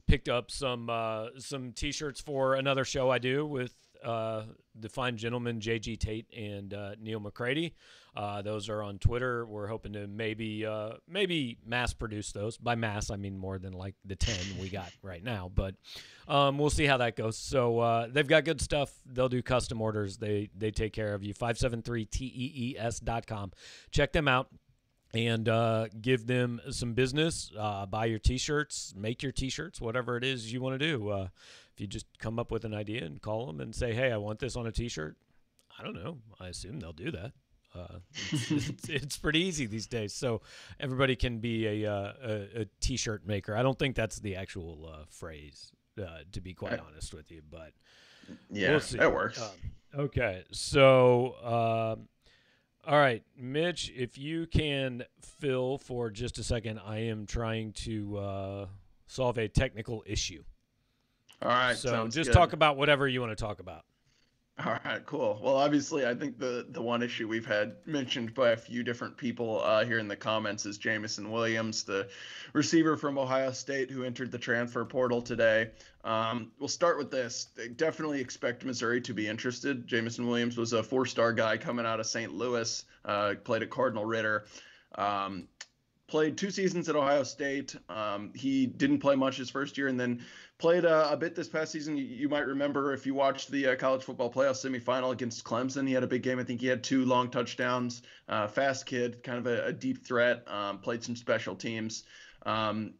picked 0.07 0.29
up 0.29 0.51
some 0.51 0.89
uh, 0.89 1.27
some 1.37 1.71
t-shirts 1.71 2.21
for 2.21 2.55
another 2.55 2.85
show 2.85 3.09
I 3.09 3.19
do 3.19 3.45
with 3.45 3.73
uh, 4.03 4.43
the 4.79 4.89
fine 4.89 5.17
gentlemen 5.17 5.59
JG 5.59 5.99
Tate 5.99 6.27
and 6.35 6.73
uh, 6.73 6.91
Neil 7.01 7.19
McCready. 7.19 7.73
Uh, 8.15 8.41
those 8.41 8.69
are 8.69 8.81
on 8.81 8.97
Twitter. 8.97 9.45
We're 9.45 9.67
hoping 9.67 9.93
to 9.93 10.07
maybe 10.07 10.65
uh, 10.65 10.91
maybe 11.07 11.57
mass 11.65 11.93
produce 11.93 12.31
those. 12.31 12.57
By 12.57 12.75
mass, 12.75 13.09
I 13.09 13.17
mean 13.17 13.37
more 13.37 13.57
than 13.57 13.73
like 13.73 13.95
the 14.05 14.15
ten 14.15 14.39
we 14.61 14.69
got 14.69 14.91
right 15.01 15.23
now. 15.23 15.51
But 15.53 15.75
um, 16.27 16.57
we'll 16.57 16.69
see 16.69 16.85
how 16.85 16.97
that 16.97 17.17
goes. 17.17 17.37
So 17.37 17.79
uh, 17.79 18.07
they've 18.09 18.27
got 18.27 18.45
good 18.45 18.61
stuff. 18.61 18.93
They'll 19.05 19.27
do 19.27 19.41
custom 19.41 19.81
orders. 19.81 20.17
They 20.17 20.49
they 20.55 20.71
take 20.71 20.93
care 20.93 21.13
of 21.13 21.23
you. 21.23 21.33
Five 21.33 21.57
seven 21.57 21.81
three 21.81 22.05
tees 22.05 22.99
dot 22.99 23.27
com. 23.27 23.51
Check 23.91 24.13
them 24.13 24.27
out 24.27 24.47
and 25.15 25.47
uh, 25.47 25.87
give 26.01 26.27
them 26.27 26.61
some 26.69 26.93
business. 26.93 27.51
Uh, 27.57 27.85
buy 27.85 28.05
your 28.05 28.19
T-shirts, 28.19 28.93
make 28.95 29.23
your 29.23 29.31
T-shirts, 29.31 29.79
whatever 29.79 30.17
it 30.17 30.23
is 30.23 30.51
you 30.51 30.61
want 30.61 30.79
to 30.79 30.85
do. 30.85 31.09
Uh, 31.09 31.27
if 31.73 31.81
you 31.81 31.87
just 31.87 32.05
come 32.19 32.37
up 32.37 32.51
with 32.51 32.65
an 32.65 32.73
idea 32.73 33.03
and 33.03 33.21
call 33.21 33.47
them 33.47 33.59
and 33.59 33.73
say, 33.73 33.93
"Hey, 33.93 34.11
I 34.11 34.17
want 34.17 34.39
this 34.39 34.55
on 34.55 34.67
a 34.67 34.71
T-shirt," 34.71 35.17
I 35.77 35.83
don't 35.83 35.95
know. 35.95 36.19
I 36.39 36.47
assume 36.47 36.79
they'll 36.79 36.93
do 36.93 37.11
that. 37.11 37.31
Uh, 37.73 37.99
it's, 38.31 38.51
it's, 38.69 38.89
it's, 38.89 39.17
pretty 39.17 39.39
easy 39.39 39.65
these 39.65 39.87
days, 39.87 40.13
so 40.13 40.41
everybody 40.79 41.15
can 41.15 41.39
be 41.39 41.83
a, 41.83 41.91
uh, 41.91 42.13
a, 42.23 42.61
a 42.61 42.65
T-shirt 42.79 43.25
maker. 43.27 43.55
I 43.55 43.63
don't 43.63 43.77
think 43.77 43.95
that's 43.95 44.19
the 44.19 44.37
actual 44.37 44.89
uh, 44.91 45.03
phrase, 45.09 45.71
uh, 46.01 46.19
to 46.31 46.41
be 46.41 46.53
quite 46.53 46.79
honest 46.79 47.13
with 47.13 47.31
you, 47.31 47.41
but 47.49 47.73
yeah, 48.49 48.71
we'll 48.71 48.79
that 48.79 49.13
works. 49.13 49.41
Um, 49.41 50.01
okay, 50.05 50.43
so 50.51 51.95
um, 51.97 52.07
all 52.87 52.97
right, 52.97 53.23
Mitch, 53.37 53.91
if 53.95 54.17
you 54.17 54.45
can 54.45 55.03
fill 55.39 55.77
for 55.77 56.09
just 56.09 56.37
a 56.37 56.43
second, 56.43 56.79
I 56.85 56.99
am 57.05 57.25
trying 57.25 57.73
to 57.73 58.17
uh, 58.17 58.65
solve 59.07 59.37
a 59.37 59.47
technical 59.47 60.03
issue. 60.05 60.43
All 61.41 61.49
right. 61.49 61.75
So 61.75 62.07
just 62.07 62.29
good. 62.29 62.33
talk 62.33 62.53
about 62.53 62.77
whatever 62.77 63.07
you 63.07 63.21
want 63.21 63.35
to 63.37 63.43
talk 63.43 63.59
about. 63.59 63.85
All 64.63 64.79
right, 64.85 65.05
cool. 65.05 65.37
Well, 65.43 65.57
obviously, 65.57 66.05
I 66.05 66.15
think 66.15 66.39
the 66.39 66.65
the 66.69 66.81
one 66.81 67.03
issue 67.03 67.27
we've 67.27 67.45
had 67.45 67.75
mentioned 67.85 68.33
by 68.33 68.51
a 68.51 68.57
few 68.57 68.83
different 68.83 69.17
people 69.17 69.61
uh, 69.61 69.83
here 69.83 69.99
in 69.99 70.07
the 70.07 70.15
comments 70.15 70.65
is 70.65 70.77
Jameson 70.77 71.29
Williams, 71.29 71.83
the 71.83 72.07
receiver 72.53 72.95
from 72.95 73.17
Ohio 73.17 73.51
State 73.51 73.91
who 73.91 74.05
entered 74.05 74.31
the 74.31 74.37
transfer 74.37 74.85
portal 74.85 75.21
today. 75.21 75.71
Um, 76.05 76.53
we'll 76.57 76.69
start 76.69 76.97
with 76.97 77.11
this. 77.11 77.49
They 77.57 77.67
definitely 77.67 78.21
expect 78.21 78.63
Missouri 78.63 79.01
to 79.01 79.13
be 79.13 79.27
interested. 79.27 79.85
Jameson 79.87 80.25
Williams 80.25 80.55
was 80.57 80.71
a 80.71 80.81
four-star 80.81 81.33
guy 81.33 81.57
coming 81.57 81.85
out 81.85 81.99
of 81.99 82.05
St. 82.05 82.33
Louis, 82.33 82.85
uh, 83.03 83.33
played 83.43 83.61
at 83.61 83.69
Cardinal 83.69 84.05
Ritter. 84.05 84.45
Um, 84.97 85.49
played 86.07 86.37
two 86.37 86.51
seasons 86.51 86.87
at 86.87 86.95
Ohio 86.95 87.23
State. 87.23 87.75
Um, 87.89 88.31
he 88.35 88.67
didn't 88.67 88.99
play 88.99 89.15
much 89.15 89.37
his 89.37 89.49
first 89.49 89.77
year, 89.77 89.87
and 89.87 89.99
then 89.99 90.23
played 90.57 90.85
a 90.85 91.17
bit 91.17 91.35
this 91.35 91.49
past 91.49 91.71
season. 91.71 91.97
You, 91.97 92.05
you 92.05 92.29
might 92.29 92.45
remember 92.47 92.93
if 92.93 93.05
you 93.05 93.13
watched 93.13 93.51
the 93.51 93.67
uh, 93.67 93.75
college 93.75 94.03
football 94.03 94.31
playoff 94.31 94.55
semifinal 94.55 95.11
against 95.11 95.43
Clemson. 95.43 95.87
He 95.87 95.93
had 95.93 96.03
a 96.03 96.07
big 96.07 96.23
game. 96.23 96.39
I 96.39 96.43
think 96.43 96.61
he 96.61 96.67
had 96.67 96.83
two 96.83 97.05
long 97.05 97.29
touchdowns. 97.29 98.03
Uh, 98.29 98.47
fast 98.47 98.85
kid, 98.85 99.23
kind 99.23 99.37
of 99.37 99.47
a, 99.47 99.67
a 99.67 99.73
deep 99.73 100.05
threat. 100.05 100.43
Um, 100.47 100.79
played 100.79 101.03
some 101.03 101.15
special 101.15 101.55
teams. 101.55 102.03
Um, 102.45 102.93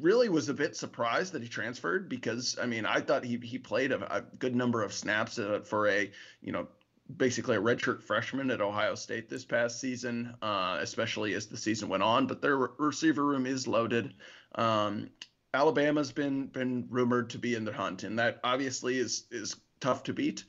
really 0.00 0.28
was 0.28 0.48
a 0.48 0.54
bit 0.54 0.76
surprised 0.76 1.32
that 1.32 1.42
he 1.42 1.48
transferred 1.48 2.08
because 2.08 2.58
I 2.60 2.66
mean 2.66 2.84
I 2.84 3.00
thought 3.00 3.24
he 3.24 3.38
he 3.38 3.58
played 3.58 3.92
a, 3.92 4.16
a 4.16 4.20
good 4.20 4.54
number 4.54 4.82
of 4.82 4.92
snaps 4.92 5.38
uh, 5.38 5.60
for 5.64 5.88
a 5.88 6.10
you 6.42 6.52
know 6.52 6.68
basically 7.16 7.56
a 7.56 7.60
redshirt 7.60 8.02
freshman 8.02 8.50
at 8.50 8.60
Ohio 8.60 8.94
State 8.94 9.30
this 9.30 9.44
past 9.44 9.80
season, 9.80 10.34
uh, 10.42 10.78
especially 10.80 11.32
as 11.34 11.46
the 11.46 11.56
season 11.56 11.88
went 11.88 12.02
on. 12.02 12.26
But 12.26 12.42
their 12.42 12.56
receiver 12.56 13.24
room 13.24 13.46
is 13.46 13.66
loaded. 13.66 14.12
Um, 14.54 15.08
Alabama's 15.54 16.12
been 16.12 16.46
been 16.46 16.86
rumored 16.90 17.30
to 17.30 17.38
be 17.38 17.54
in 17.54 17.64
the 17.64 17.72
hunt, 17.72 18.04
and 18.04 18.18
that 18.18 18.40
obviously 18.44 18.98
is 18.98 19.24
is 19.30 19.56
tough 19.80 20.02
to 20.04 20.12
beat. 20.12 20.44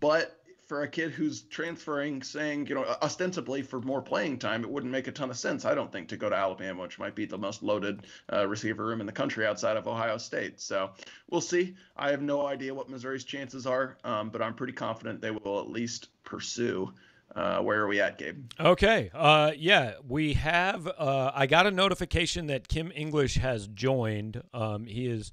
But 0.00 0.34
for 0.66 0.82
a 0.82 0.88
kid 0.88 1.10
who's 1.10 1.42
transferring, 1.42 2.22
saying 2.22 2.66
you 2.66 2.74
know 2.74 2.84
ostensibly 3.02 3.62
for 3.62 3.80
more 3.80 4.02
playing 4.02 4.38
time, 4.38 4.62
it 4.62 4.70
wouldn't 4.70 4.92
make 4.92 5.08
a 5.08 5.12
ton 5.12 5.30
of 5.30 5.36
sense. 5.36 5.64
I 5.64 5.74
don't 5.74 5.90
think 5.90 6.08
to 6.08 6.16
go 6.16 6.28
to 6.28 6.36
Alabama, 6.36 6.82
which 6.82 6.98
might 6.98 7.14
be 7.14 7.24
the 7.24 7.38
most 7.38 7.62
loaded 7.62 8.06
uh, 8.32 8.46
receiver 8.46 8.84
room 8.84 9.00
in 9.00 9.06
the 9.06 9.12
country 9.12 9.46
outside 9.46 9.76
of 9.76 9.88
Ohio 9.88 10.18
State. 10.18 10.60
So 10.60 10.90
we'll 11.30 11.40
see. 11.40 11.74
I 11.96 12.10
have 12.10 12.22
no 12.22 12.46
idea 12.46 12.74
what 12.74 12.90
Missouri's 12.90 13.24
chances 13.24 13.66
are, 13.66 13.96
um, 14.04 14.30
but 14.30 14.42
I'm 14.42 14.54
pretty 14.54 14.74
confident 14.74 15.20
they 15.20 15.30
will 15.30 15.58
at 15.58 15.70
least 15.70 16.08
pursue 16.22 16.92
uh, 17.34 17.60
where 17.60 17.80
are 17.82 17.86
we 17.86 18.00
at, 18.00 18.18
Gabe? 18.18 18.50
Okay. 18.58 19.10
Uh, 19.14 19.52
yeah, 19.56 19.94
we 20.06 20.34
have. 20.34 20.86
Uh, 20.86 21.30
I 21.34 21.46
got 21.46 21.66
a 21.66 21.70
notification 21.70 22.46
that 22.46 22.68
Kim 22.68 22.90
English 22.94 23.36
has 23.36 23.66
joined. 23.68 24.42
Um, 24.54 24.86
he 24.86 25.06
is 25.06 25.32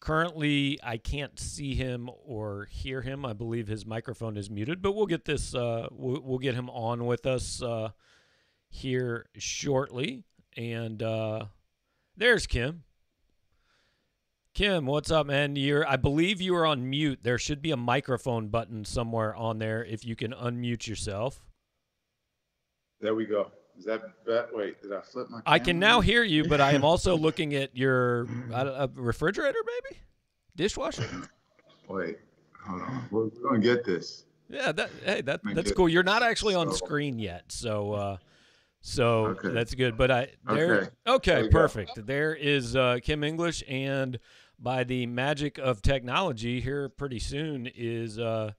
currently. 0.00 0.78
I 0.82 0.96
can't 0.96 1.38
see 1.38 1.74
him 1.74 2.08
or 2.24 2.66
hear 2.70 3.02
him. 3.02 3.26
I 3.26 3.32
believe 3.32 3.68
his 3.68 3.84
microphone 3.84 4.36
is 4.36 4.50
muted, 4.50 4.80
but 4.80 4.92
we'll 4.92 5.06
get 5.06 5.24
this. 5.24 5.54
Uh, 5.54 5.88
we'll, 5.92 6.22
we'll, 6.22 6.38
get 6.38 6.54
him 6.54 6.70
on 6.70 7.04
with 7.04 7.26
us 7.26 7.62
uh, 7.62 7.90
here 8.68 9.26
shortly. 9.36 10.24
And 10.56 11.02
uh, 11.02 11.46
there's 12.16 12.46
Kim. 12.46 12.84
Kim, 14.56 14.86
what's 14.86 15.10
up, 15.10 15.26
man? 15.26 15.54
You're 15.54 15.86
I 15.86 15.96
believe 15.96 16.40
you 16.40 16.56
are 16.56 16.64
on 16.64 16.88
mute. 16.88 17.18
There 17.22 17.36
should 17.36 17.60
be 17.60 17.72
a 17.72 17.76
microphone 17.76 18.48
button 18.48 18.86
somewhere 18.86 19.36
on 19.36 19.58
there 19.58 19.84
if 19.84 20.02
you 20.02 20.16
can 20.16 20.32
unmute 20.32 20.86
yourself. 20.86 21.42
There 23.02 23.14
we 23.14 23.26
go. 23.26 23.50
Is 23.78 23.84
that, 23.84 24.00
that 24.26 24.48
wait, 24.54 24.80
did 24.80 24.94
I 24.94 25.02
flip 25.02 25.28
my 25.28 25.42
camera? 25.42 25.42
I 25.44 25.58
can 25.58 25.78
now 25.78 26.00
hear 26.00 26.22
you, 26.22 26.48
but 26.48 26.62
I 26.62 26.72
am 26.72 26.84
also 26.84 27.14
looking 27.18 27.54
at 27.54 27.76
your 27.76 28.28
a 28.50 28.88
refrigerator, 28.94 29.58
maybe? 29.66 30.00
Dishwasher? 30.56 31.06
Wait, 31.88 32.16
hold 32.66 32.80
on. 32.80 33.08
We're, 33.10 33.24
we're 33.24 33.50
going 33.50 33.60
to 33.60 33.74
get 33.74 33.84
this. 33.84 34.24
Yeah, 34.48 34.72
that 34.72 34.90
hey, 35.04 35.20
that 35.20 35.42
that's 35.52 35.72
cool. 35.72 35.90
You're 35.90 36.02
not 36.02 36.22
actually 36.22 36.54
on 36.54 36.72
screen 36.72 37.18
yet, 37.18 37.44
so 37.48 37.92
uh 37.92 38.16
so 38.80 39.26
okay. 39.26 39.48
that's 39.50 39.74
good. 39.74 39.98
But 39.98 40.10
I 40.10 40.28
there 40.48 40.80
okay, 40.80 40.90
okay 41.06 41.42
there 41.42 41.50
perfect. 41.50 41.96
Go. 41.96 42.02
There 42.02 42.34
is 42.34 42.74
uh 42.74 43.00
Kim 43.02 43.22
English 43.22 43.62
and 43.68 44.18
by 44.58 44.84
the 44.84 45.06
magic 45.06 45.58
of 45.58 45.82
technology 45.82 46.60
here 46.60 46.88
pretty 46.88 47.18
soon 47.18 47.68
is 47.74 48.18
uh, 48.18 48.52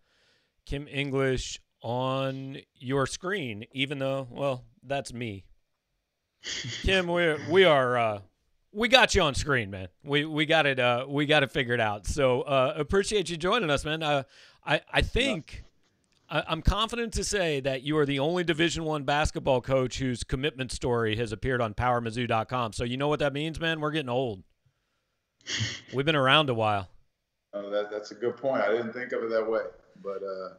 Kim 0.65 0.87
English 0.87 1.59
on 1.81 2.57
your 2.75 3.07
screen, 3.07 3.65
even 3.71 3.99
though, 3.99 4.27
well, 4.31 4.63
that's 4.83 5.13
me. 5.13 5.45
Kim, 6.83 7.07
we 7.07 7.35
we 7.49 7.63
are 7.65 7.97
uh, 7.97 8.19
we 8.71 8.87
got 8.87 9.15
you 9.15 9.21
on 9.21 9.35
screen, 9.35 9.71
man. 9.71 9.87
We 10.03 10.25
we 10.25 10.45
got 10.45 10.65
it 10.65 10.79
uh, 10.79 11.05
we 11.07 11.25
got 11.25 11.43
it 11.43 11.51
figured 11.51 11.81
out. 11.81 12.05
So 12.05 12.41
uh, 12.41 12.73
appreciate 12.77 13.29
you 13.29 13.37
joining 13.37 13.69
us, 13.69 13.83
man. 13.83 14.03
Uh, 14.03 14.23
I 14.65 14.81
I 14.91 15.01
think 15.01 15.63
yeah. 16.31 16.43
I, 16.47 16.51
am 16.51 16.61
confident 16.61 17.13
to 17.13 17.23
say 17.23 17.59
that 17.61 17.81
you 17.83 17.97
are 17.97 18.05
the 18.05 18.19
only 18.19 18.43
Division 18.43 18.83
One 18.83 19.03
basketball 19.03 19.61
coach 19.61 19.99
whose 19.99 20.23
commitment 20.23 20.71
story 20.71 21.15
has 21.17 21.31
appeared 21.31 21.61
on 21.61 21.73
PowerMizzou.com. 21.73 22.73
So 22.73 22.83
you 22.83 22.97
know 22.97 23.07
what 23.07 23.19
that 23.19 23.33
means, 23.33 23.59
man. 23.59 23.79
We're 23.81 23.91
getting 23.91 24.09
old. 24.09 24.43
We've 25.93 26.05
been 26.05 26.15
around 26.15 26.49
a 26.49 26.53
while. 26.53 26.89
Oh, 27.53 27.69
that, 27.69 27.89
that's 27.89 28.11
a 28.11 28.15
good 28.15 28.37
point. 28.37 28.61
I 28.61 28.71
didn't 28.71 28.93
think 28.93 29.11
of 29.11 29.23
it 29.23 29.29
that 29.29 29.49
way, 29.49 29.61
but 30.03 30.21
uh, 30.23 30.55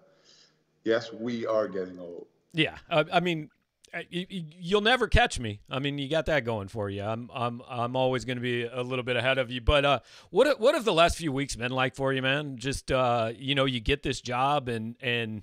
yes, 0.84 1.12
we 1.12 1.46
are 1.46 1.68
getting 1.68 1.98
old. 1.98 2.26
Yeah, 2.52 2.78
uh, 2.90 3.04
I 3.12 3.20
mean, 3.20 3.50
uh, 3.92 4.02
you'll 4.10 4.80
never 4.80 5.06
catch 5.06 5.38
me. 5.38 5.60
I 5.70 5.78
mean, 5.78 5.98
you 5.98 6.08
got 6.08 6.26
that 6.26 6.44
going 6.44 6.68
for 6.68 6.90
you. 6.90 7.02
I'm 7.02 7.30
I'm 7.32 7.62
I'm 7.68 7.96
always 7.96 8.24
going 8.24 8.36
to 8.36 8.42
be 8.42 8.64
a 8.64 8.82
little 8.82 9.04
bit 9.04 9.16
ahead 9.16 9.38
of 9.38 9.50
you. 9.50 9.60
But 9.60 9.84
uh, 9.84 10.00
what 10.30 10.58
what 10.60 10.74
have 10.74 10.84
the 10.84 10.92
last 10.92 11.16
few 11.16 11.32
weeks 11.32 11.56
been 11.56 11.72
like 11.72 11.94
for 11.94 12.12
you, 12.12 12.22
man? 12.22 12.56
Just 12.56 12.90
uh, 12.90 13.32
you 13.36 13.54
know, 13.54 13.64
you 13.64 13.80
get 13.80 14.02
this 14.02 14.20
job 14.20 14.68
and 14.68 14.96
and 15.00 15.42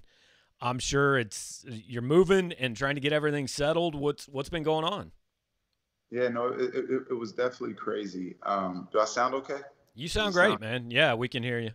I'm 0.62 0.80
sure 0.80 1.18
it's 1.18 1.66
you're 1.68 2.02
moving 2.02 2.54
and 2.54 2.75
trying 2.75 2.96
to 2.96 3.02
get 3.02 3.14
everything 3.14 3.48
settled. 3.48 3.96
What's 3.96 4.28
what's 4.28 4.50
been 4.50 4.64
going 4.64 4.86
on? 4.86 5.12
Yeah, 6.12 6.28
no, 6.30 6.48
it, 6.48 6.74
it, 6.76 7.04
it 7.10 7.14
was 7.14 7.32
definitely 7.32 7.74
crazy. 7.74 8.36
Um, 8.44 8.88
do 8.92 9.00
I 9.00 9.06
sound 9.06 9.34
okay? 9.36 9.60
You 9.96 10.08
sound 10.08 10.34
great, 10.34 10.50
sound- 10.50 10.62
man. 10.62 10.92
Yeah, 10.92 11.14
we 11.14 11.28
can 11.28 11.44
hear 11.44 11.60
you. 11.60 11.72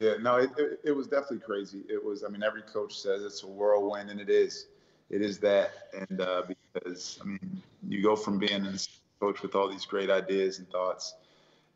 Yeah, 0.00 0.14
no, 0.20 0.36
it, 0.36 0.50
it, 0.56 0.80
it, 0.84 0.92
was 0.92 1.06
definitely 1.06 1.40
crazy. 1.40 1.82
It 1.88 2.02
was, 2.02 2.24
I 2.24 2.28
mean, 2.28 2.42
every 2.42 2.62
coach 2.62 2.98
says 2.98 3.22
it's 3.22 3.42
a 3.42 3.46
whirlwind, 3.46 4.10
and 4.10 4.20
it 4.20 4.30
is. 4.30 4.68
It 5.10 5.20
is 5.20 5.38
that. 5.40 5.70
And 5.92 6.20
uh, 6.20 6.42
because, 6.74 7.18
I 7.20 7.26
mean, 7.26 7.62
you 7.86 8.02
go 8.02 8.16
from 8.16 8.38
being 8.38 8.64
a 8.64 8.74
coach 9.20 9.42
with 9.42 9.54
all 9.54 9.68
these 9.68 9.84
great 9.84 10.08
ideas 10.08 10.58
and 10.58 10.68
thoughts. 10.70 11.14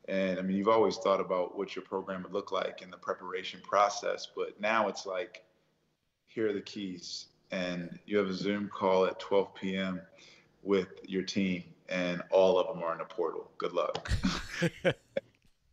And 0.09 0.39
I 0.39 0.43
mean, 0.43 0.57
you've 0.57 0.69
always 0.69 0.97
thought 0.97 1.21
about 1.21 1.59
what 1.59 1.77
your 1.77 1.85
program 1.85 2.23
would 2.23 2.33
look 2.33 2.53
like 2.53 2.81
in 2.81 2.91
the 2.91 2.97
preparation 2.97 3.61
process, 3.63 4.29
but 4.35 4.59
now 4.61 4.89
it's 4.89 5.05
like, 5.05 5.45
here 6.27 6.49
are 6.49 6.53
the 6.53 6.61
keys. 6.61 7.27
And 7.51 7.99
you 8.07 8.17
have 8.17 8.29
a 8.29 8.35
Zoom 8.35 8.69
call 8.69 9.05
at 9.05 9.19
12 9.21 9.55
p.m 9.55 10.01
with 10.67 10.89
your 11.07 11.23
team, 11.23 11.63
and 11.89 12.23
all 12.31 12.59
of 12.59 12.67
them 12.67 12.83
are 12.83 12.93
in 12.93 12.99
the 12.99 13.05
portal. 13.05 13.51
Good 13.57 13.73
luck. 13.73 14.11
and, 14.85 14.95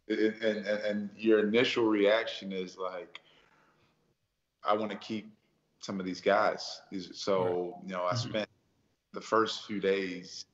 and, 0.10 0.68
and 0.68 1.10
your 1.18 1.40
initial 1.40 1.86
reaction 1.86 2.52
is 2.52 2.78
like, 2.78 3.20
I 4.64 4.76
want 4.76 4.92
to 4.92 4.98
keep 4.98 5.34
some 5.80 6.00
of 6.00 6.06
these 6.06 6.22
guys. 6.22 6.82
So, 7.12 7.78
you 7.86 7.94
know, 7.94 8.06
I 8.06 8.14
mm-hmm. 8.14 8.30
spent 8.30 8.50
the 9.14 9.22
first 9.22 9.66
few 9.66 9.80
days, 9.80 10.46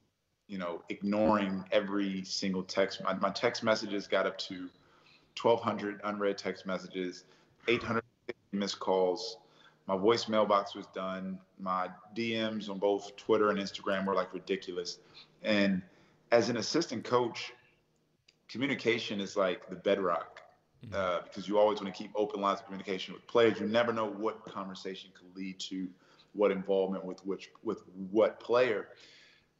you 0.47 0.57
know, 0.57 0.81
ignoring 0.89 1.63
every 1.71 2.23
single 2.23 2.63
text. 2.63 3.03
My, 3.03 3.13
my 3.13 3.29
text 3.29 3.63
messages 3.63 4.07
got 4.07 4.25
up 4.25 4.37
to 4.39 4.69
1,200 5.41 6.01
unread 6.05 6.37
text 6.37 6.65
messages. 6.65 7.25
800 7.67 8.03
missed 8.51 8.79
calls. 8.79 9.37
My 9.89 9.97
voice 9.97 10.27
mailbox 10.27 10.75
was 10.75 10.85
done. 10.93 11.39
My 11.59 11.89
DMs 12.15 12.69
on 12.69 12.77
both 12.77 13.15
Twitter 13.15 13.49
and 13.49 13.57
Instagram 13.57 14.05
were 14.05 14.13
like 14.13 14.31
ridiculous. 14.35 14.99
And 15.41 15.81
as 16.31 16.49
an 16.49 16.57
assistant 16.57 17.03
coach, 17.03 17.51
communication 18.47 19.19
is 19.19 19.35
like 19.35 19.67
the 19.67 19.75
bedrock 19.75 20.41
mm-hmm. 20.85 20.93
uh, 20.93 21.21
because 21.23 21.47
you 21.47 21.57
always 21.57 21.81
want 21.81 21.91
to 21.91 22.03
keep 22.03 22.11
open 22.15 22.39
lines 22.39 22.59
of 22.59 22.67
communication 22.67 23.15
with 23.15 23.25
players. 23.25 23.59
You 23.59 23.65
never 23.65 23.91
know 23.91 24.05
what 24.05 24.45
conversation 24.45 25.09
could 25.17 25.35
lead 25.35 25.59
to 25.61 25.87
what 26.33 26.51
involvement 26.51 27.03
with 27.03 27.25
which 27.25 27.49
with 27.63 27.81
what 28.11 28.39
player 28.39 28.89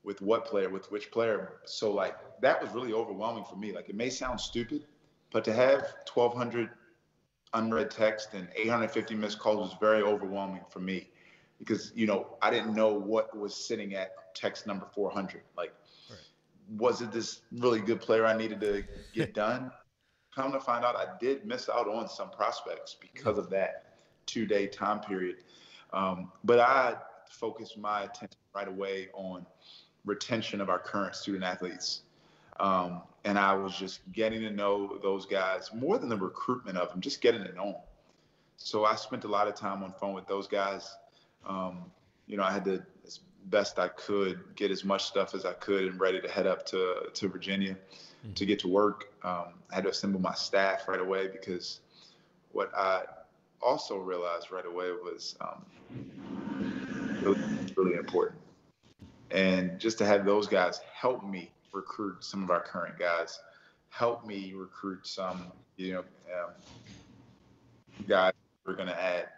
with 0.04 0.22
what 0.22 0.46
player 0.46 0.70
with 0.70 0.92
which 0.92 1.10
player 1.10 1.54
so 1.66 1.92
like 1.92 2.16
that 2.42 2.62
was 2.62 2.72
really 2.74 2.94
overwhelming 2.94 3.44
for 3.44 3.56
me 3.56 3.74
like 3.74 3.90
it 3.90 3.96
may 3.96 4.08
sound 4.08 4.40
stupid 4.40 4.86
but 5.32 5.44
to 5.44 5.52
have 5.52 5.96
1200 6.14 6.70
unread 7.54 7.92
text 7.92 8.34
and 8.34 8.48
850 8.56 9.16
missed 9.16 9.40
calls 9.40 9.70
was 9.70 9.78
very 9.80 10.02
overwhelming 10.02 10.62
for 10.70 10.80
me 10.80 11.10
because 11.58 11.92
you 11.96 12.08
know 12.08 12.38
I 12.42 12.50
didn't 12.50 12.76
know 12.76 12.94
what 12.94 13.38
was 13.38 13.56
sitting 13.56 13.96
at 13.96 14.34
text 14.34 14.66
number 14.68 14.88
400. 14.94 15.42
Like, 15.58 15.74
right. 16.10 16.20
was 16.78 17.02
it 17.02 17.12
this 17.12 17.42
really 17.52 17.80
good 17.80 18.02
player 18.02 18.26
I 18.26 18.38
needed 18.38 18.62
to 18.62 18.84
get 19.14 19.34
done? 19.46 19.72
Come 20.34 20.52
to 20.52 20.60
find 20.60 20.86
out, 20.86 20.96
I 20.96 21.08
did 21.20 21.46
miss 21.46 21.70
out 21.70 21.88
on 21.88 22.08
some 22.08 22.30
prospects 22.30 22.96
because 23.00 23.38
of 23.38 23.50
that 23.50 23.96
two-day 24.26 24.68
time 24.68 25.00
period. 25.00 25.38
Um, 25.92 26.32
but 26.44 26.60
I 26.60 26.96
focused 27.30 27.78
my 27.78 28.04
attention 28.04 28.38
right 28.56 28.68
away 28.68 29.10
on 29.14 29.46
retention 30.06 30.62
of 30.62 30.70
our 30.70 30.80
current 30.80 31.16
student 31.16 31.44
athletes. 31.44 32.04
Um, 32.60 33.02
and 33.26 33.38
I 33.38 33.54
was 33.54 33.76
just 33.76 34.00
getting 34.12 34.42
to 34.42 34.50
know 34.50 34.98
those 35.02 35.26
guys 35.26 35.72
more 35.74 35.98
than 35.98 36.10
the 36.10 36.18
recruitment 36.18 36.78
of 36.78 36.90
them, 36.90 37.02
just 37.02 37.22
getting 37.22 37.44
to 37.44 37.54
know 37.54 37.66
them. 37.66 37.82
So 38.58 38.86
I 38.86 38.96
spent 38.96 39.24
a 39.24 39.28
lot 39.28 39.48
of 39.48 39.56
time 39.56 39.84
on 39.84 39.94
phone 39.94 40.14
with 40.14 40.28
those 40.28 40.48
guys. 40.48 40.98
Um, 41.46 41.92
you 42.28 42.38
know, 42.38 42.44
I 42.44 42.52
had 42.52 42.66
to, 42.66 42.84
as 43.06 43.22
best 43.46 43.80
I 43.80 43.88
could, 43.90 44.56
get 44.56 44.72
as 44.72 44.84
much 44.84 45.06
stuff 45.06 45.34
as 45.34 45.46
I 45.46 45.54
could 45.54 45.86
and 45.86 46.00
ready 46.00 46.22
to 46.22 46.28
head 46.28 46.46
up 46.48 46.66
to 46.68 47.10
to 47.14 47.28
Virginia 47.28 47.74
mm-hmm. 47.74 48.34
to 48.34 48.46
get 48.46 48.60
to 48.60 48.68
work. 48.68 49.14
Um, 49.24 49.54
I 49.72 49.76
had 49.76 49.84
to 49.86 49.90
assemble 49.90 50.20
my 50.20 50.34
staff 50.34 50.88
right 50.88 51.00
away 51.00 51.28
because 51.28 51.80
what 52.52 52.72
I 52.76 53.04
also 53.62 53.98
realized 53.98 54.52
right 54.52 54.66
away 54.66 54.92
was 54.92 55.36
um, 55.42 55.66
really, 57.22 57.42
really 57.76 57.96
important. 57.96 58.40
And 59.32 59.80
just 59.80 59.98
to 60.00 60.06
have 60.06 60.26
those 60.26 60.48
guys 60.48 60.82
help 60.94 61.24
me 61.24 61.52
recruit 61.74 62.24
some 62.24 62.44
of 62.44 62.50
our 62.50 62.62
current 62.62 62.98
guys, 62.98 63.40
help 63.90 64.26
me 64.26 64.54
recruit 64.56 65.06
some, 65.06 65.52
you 65.78 65.94
know, 65.94 66.00
um, 66.00 66.52
guys 68.08 68.34
we're 68.66 68.76
going 68.76 68.88
to 68.88 69.02
add. 69.02 69.30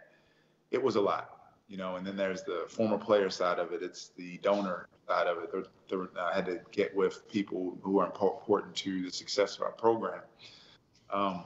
It 0.70 0.82
was 0.82 0.96
a 0.96 1.00
lot, 1.00 1.52
you 1.68 1.76
know, 1.76 1.96
and 1.96 2.06
then 2.06 2.16
there's 2.16 2.42
the 2.42 2.64
former 2.68 2.98
player 2.98 3.30
side 3.30 3.58
of 3.58 3.72
it. 3.72 3.82
It's 3.82 4.08
the 4.16 4.38
donor 4.38 4.88
side 5.08 5.26
of 5.26 5.38
it. 5.38 5.52
There, 5.52 5.64
there, 5.88 6.08
I 6.20 6.34
had 6.34 6.46
to 6.46 6.60
get 6.70 6.94
with 6.94 7.28
people 7.28 7.78
who 7.82 7.98
are 7.98 8.06
important 8.06 8.74
to 8.76 9.02
the 9.02 9.10
success 9.10 9.56
of 9.56 9.62
our 9.62 9.72
program. 9.72 10.20
Um, 11.10 11.44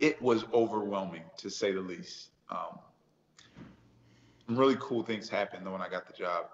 it 0.00 0.20
was 0.22 0.44
overwhelming 0.52 1.24
to 1.38 1.50
say 1.50 1.72
the 1.72 1.80
least. 1.80 2.30
Um, 2.50 2.78
some 4.46 4.56
really 4.56 4.76
cool 4.80 5.02
things 5.02 5.28
happened 5.28 5.70
when 5.70 5.80
I 5.80 5.88
got 5.88 6.06
the 6.06 6.12
job 6.12 6.46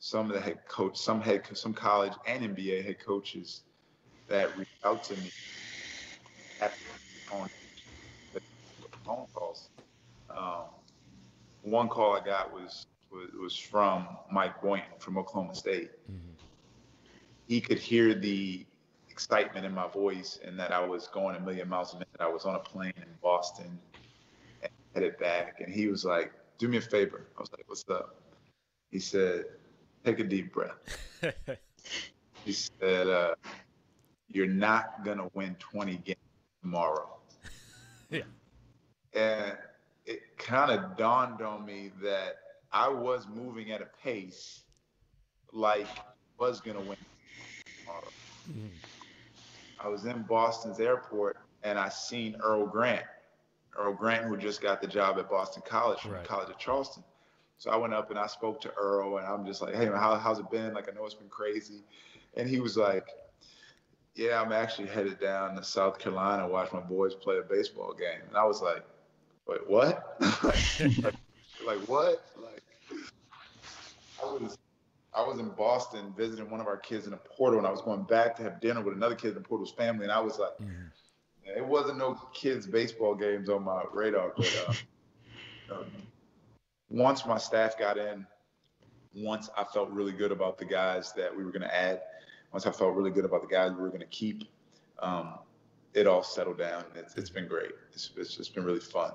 some 0.00 0.28
of 0.28 0.32
the 0.32 0.40
head 0.40 0.58
coach, 0.66 0.96
some 0.96 1.20
head, 1.20 1.42
some 1.52 1.74
college 1.74 2.14
and 2.26 2.56
NBA 2.56 2.84
head 2.84 2.98
coaches 2.98 3.62
that 4.28 4.56
reached 4.56 4.70
out 4.82 5.02
to 5.04 5.16
me 5.16 5.30
on 7.30 7.48
phone 9.04 9.26
calls. 9.34 9.68
Um, 10.34 10.64
one 11.62 11.88
call 11.88 12.16
I 12.16 12.24
got 12.24 12.52
was, 12.52 12.86
was, 13.12 13.28
was 13.40 13.56
from 13.56 14.08
Mike 14.32 14.62
Boynton 14.62 14.98
from 14.98 15.18
Oklahoma 15.18 15.54
State. 15.54 15.90
Mm-hmm. 16.10 16.32
He 17.46 17.60
could 17.60 17.78
hear 17.78 18.14
the 18.14 18.64
excitement 19.10 19.66
in 19.66 19.74
my 19.74 19.86
voice 19.88 20.38
and 20.42 20.58
that 20.58 20.72
I 20.72 20.84
was 20.84 21.08
going 21.08 21.36
a 21.36 21.40
million 21.40 21.68
miles 21.68 21.92
a 21.92 21.96
minute. 21.96 22.08
I 22.20 22.28
was 22.28 22.46
on 22.46 22.54
a 22.54 22.60
plane 22.60 22.94
in 22.96 23.08
Boston 23.22 23.78
and 24.62 24.70
headed 24.94 25.18
back, 25.18 25.60
and 25.60 25.72
he 25.72 25.88
was 25.88 26.04
like, 26.06 26.32
"Do 26.58 26.68
me 26.68 26.78
a 26.78 26.80
favor." 26.80 27.26
I 27.36 27.40
was 27.40 27.50
like, 27.52 27.64
"What's 27.66 27.84
up?" 27.90 28.16
He 28.90 28.98
said, 28.98 29.44
take 30.04 30.18
a 30.18 30.24
deep 30.24 30.52
breath. 30.52 30.98
he 32.44 32.52
said, 32.52 33.06
uh, 33.06 33.34
You're 34.28 34.46
not 34.46 35.04
going 35.04 35.18
to 35.18 35.30
win 35.34 35.56
20 35.58 35.96
games 35.98 36.18
tomorrow. 36.62 37.16
yeah. 38.10 38.22
And 39.14 39.56
it 40.06 40.38
kind 40.38 40.70
of 40.70 40.96
dawned 40.96 41.42
on 41.42 41.64
me 41.64 41.90
that 42.02 42.36
I 42.72 42.88
was 42.88 43.26
moving 43.32 43.72
at 43.72 43.80
a 43.82 43.88
pace 44.02 44.62
like 45.52 45.86
I 45.86 46.02
was 46.38 46.60
going 46.60 46.76
to 46.76 46.82
win 46.82 46.96
tomorrow. 47.80 48.08
Mm-hmm. 48.50 48.66
I 49.82 49.88
was 49.88 50.04
in 50.04 50.22
Boston's 50.22 50.78
airport 50.78 51.38
and 51.62 51.78
I 51.78 51.88
seen 51.88 52.36
Earl 52.42 52.66
Grant. 52.66 53.04
Earl 53.76 53.94
Grant, 53.94 54.26
who 54.26 54.36
just 54.36 54.60
got 54.60 54.80
the 54.80 54.86
job 54.86 55.18
at 55.18 55.30
Boston 55.30 55.62
College 55.66 56.00
from 56.00 56.12
right. 56.12 56.24
College 56.24 56.50
of 56.50 56.58
Charleston. 56.58 57.02
So 57.60 57.70
I 57.70 57.76
went 57.76 57.92
up 57.92 58.08
and 58.08 58.18
I 58.18 58.26
spoke 58.26 58.62
to 58.62 58.72
Earl, 58.72 59.18
and 59.18 59.26
I'm 59.26 59.44
just 59.44 59.60
like, 59.60 59.74
"Hey, 59.74 59.84
man, 59.84 59.98
how, 59.98 60.16
how's 60.16 60.38
it 60.38 60.50
been? 60.50 60.72
Like, 60.72 60.88
I 60.88 60.94
know 60.94 61.04
it's 61.04 61.12
been 61.12 61.28
crazy." 61.28 61.84
And 62.34 62.48
he 62.48 62.58
was 62.58 62.74
like, 62.74 63.06
"Yeah, 64.14 64.40
I'm 64.40 64.50
actually 64.50 64.88
headed 64.88 65.20
down 65.20 65.56
to 65.56 65.62
South 65.62 65.98
Carolina 65.98 66.44
to 66.44 66.48
watch 66.48 66.72
my 66.72 66.80
boys 66.80 67.14
play 67.14 67.36
a 67.36 67.42
baseball 67.42 67.92
game." 67.92 68.22
And 68.26 68.34
I 68.34 68.44
was 68.44 68.62
like, 68.62 68.82
"Wait, 69.46 69.68
what? 69.68 70.16
like, 70.42 71.04
like, 71.66 71.78
what? 71.86 72.24
Like, 72.42 72.62
I 74.22 74.24
was." 74.24 74.58
I 75.12 75.26
was 75.26 75.40
in 75.40 75.48
Boston 75.48 76.14
visiting 76.16 76.48
one 76.48 76.60
of 76.60 76.68
our 76.68 76.76
kids 76.76 77.08
in 77.08 77.12
a 77.14 77.16
portal, 77.16 77.58
and 77.58 77.66
I 77.66 77.70
was 77.72 77.82
going 77.82 78.04
back 78.04 78.36
to 78.36 78.44
have 78.44 78.60
dinner 78.60 78.80
with 78.80 78.94
another 78.94 79.16
kid 79.16 79.30
in 79.30 79.34
the 79.34 79.40
portal's 79.40 79.72
family, 79.72 80.04
and 80.04 80.12
I 80.12 80.20
was 80.20 80.38
like, 80.38 80.56
mm-hmm. 80.60 81.58
it 81.58 81.66
wasn't 81.66 81.98
no 81.98 82.14
kids 82.32 82.64
baseball 82.64 83.16
games 83.16 83.48
on 83.48 83.64
my 83.64 83.82
radar, 83.92 84.32
but 84.36 84.64
uh, 85.68 85.74
um, 85.74 85.86
once 86.90 87.24
my 87.24 87.38
staff 87.38 87.78
got 87.78 87.96
in, 87.96 88.26
once 89.14 89.48
I 89.56 89.64
felt 89.64 89.90
really 89.90 90.12
good 90.12 90.32
about 90.32 90.58
the 90.58 90.64
guys 90.64 91.12
that 91.14 91.34
we 91.34 91.44
were 91.44 91.50
going 91.52 91.62
to 91.62 91.74
add, 91.74 92.02
once 92.52 92.66
I 92.66 92.72
felt 92.72 92.94
really 92.94 93.10
good 93.10 93.24
about 93.24 93.42
the 93.42 93.48
guys 93.48 93.70
we 93.72 93.80
were 93.80 93.88
going 93.88 94.00
to 94.00 94.06
keep, 94.06 94.44
um, 94.98 95.38
it 95.94 96.06
all 96.06 96.22
settled 96.22 96.58
down. 96.58 96.84
It's, 96.94 97.16
it's 97.16 97.30
been 97.30 97.48
great. 97.48 97.72
It's, 97.92 98.10
it's 98.16 98.36
just 98.36 98.54
been 98.54 98.64
really 98.64 98.80
fun. 98.80 99.12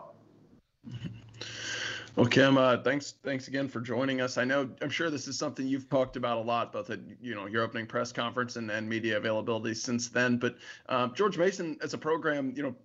Well, 2.15 2.28
Kim, 2.28 2.58
uh, 2.58 2.78
thanks 2.78 3.15
thanks 3.23 3.49
again 3.49 3.67
for 3.67 3.82
joining 3.82 4.21
us. 4.21 4.38
I 4.38 4.45
know 4.45 4.69
I'm 4.82 4.89
sure 4.89 5.10
this 5.10 5.28
is 5.28 5.38
something 5.38 5.67
you've 5.67 5.89
talked 5.89 6.15
about 6.15 6.38
a 6.38 6.41
lot, 6.41 6.71
both 6.71 6.89
at 6.89 6.99
you 7.21 7.36
know 7.36 7.45
your 7.45 7.62
opening 7.62 7.86
press 7.86 8.13
conference 8.13 8.56
and, 8.56 8.71
and 8.71 8.88
media 8.88 9.17
availability 9.17 9.73
since 9.73 10.08
then. 10.08 10.38
But 10.38 10.56
um, 10.88 11.13
George 11.13 11.38
Mason, 11.38 11.78
as 11.84 11.93
a 11.93 11.97
program, 11.97 12.54
you 12.56 12.63
know, 12.63 12.75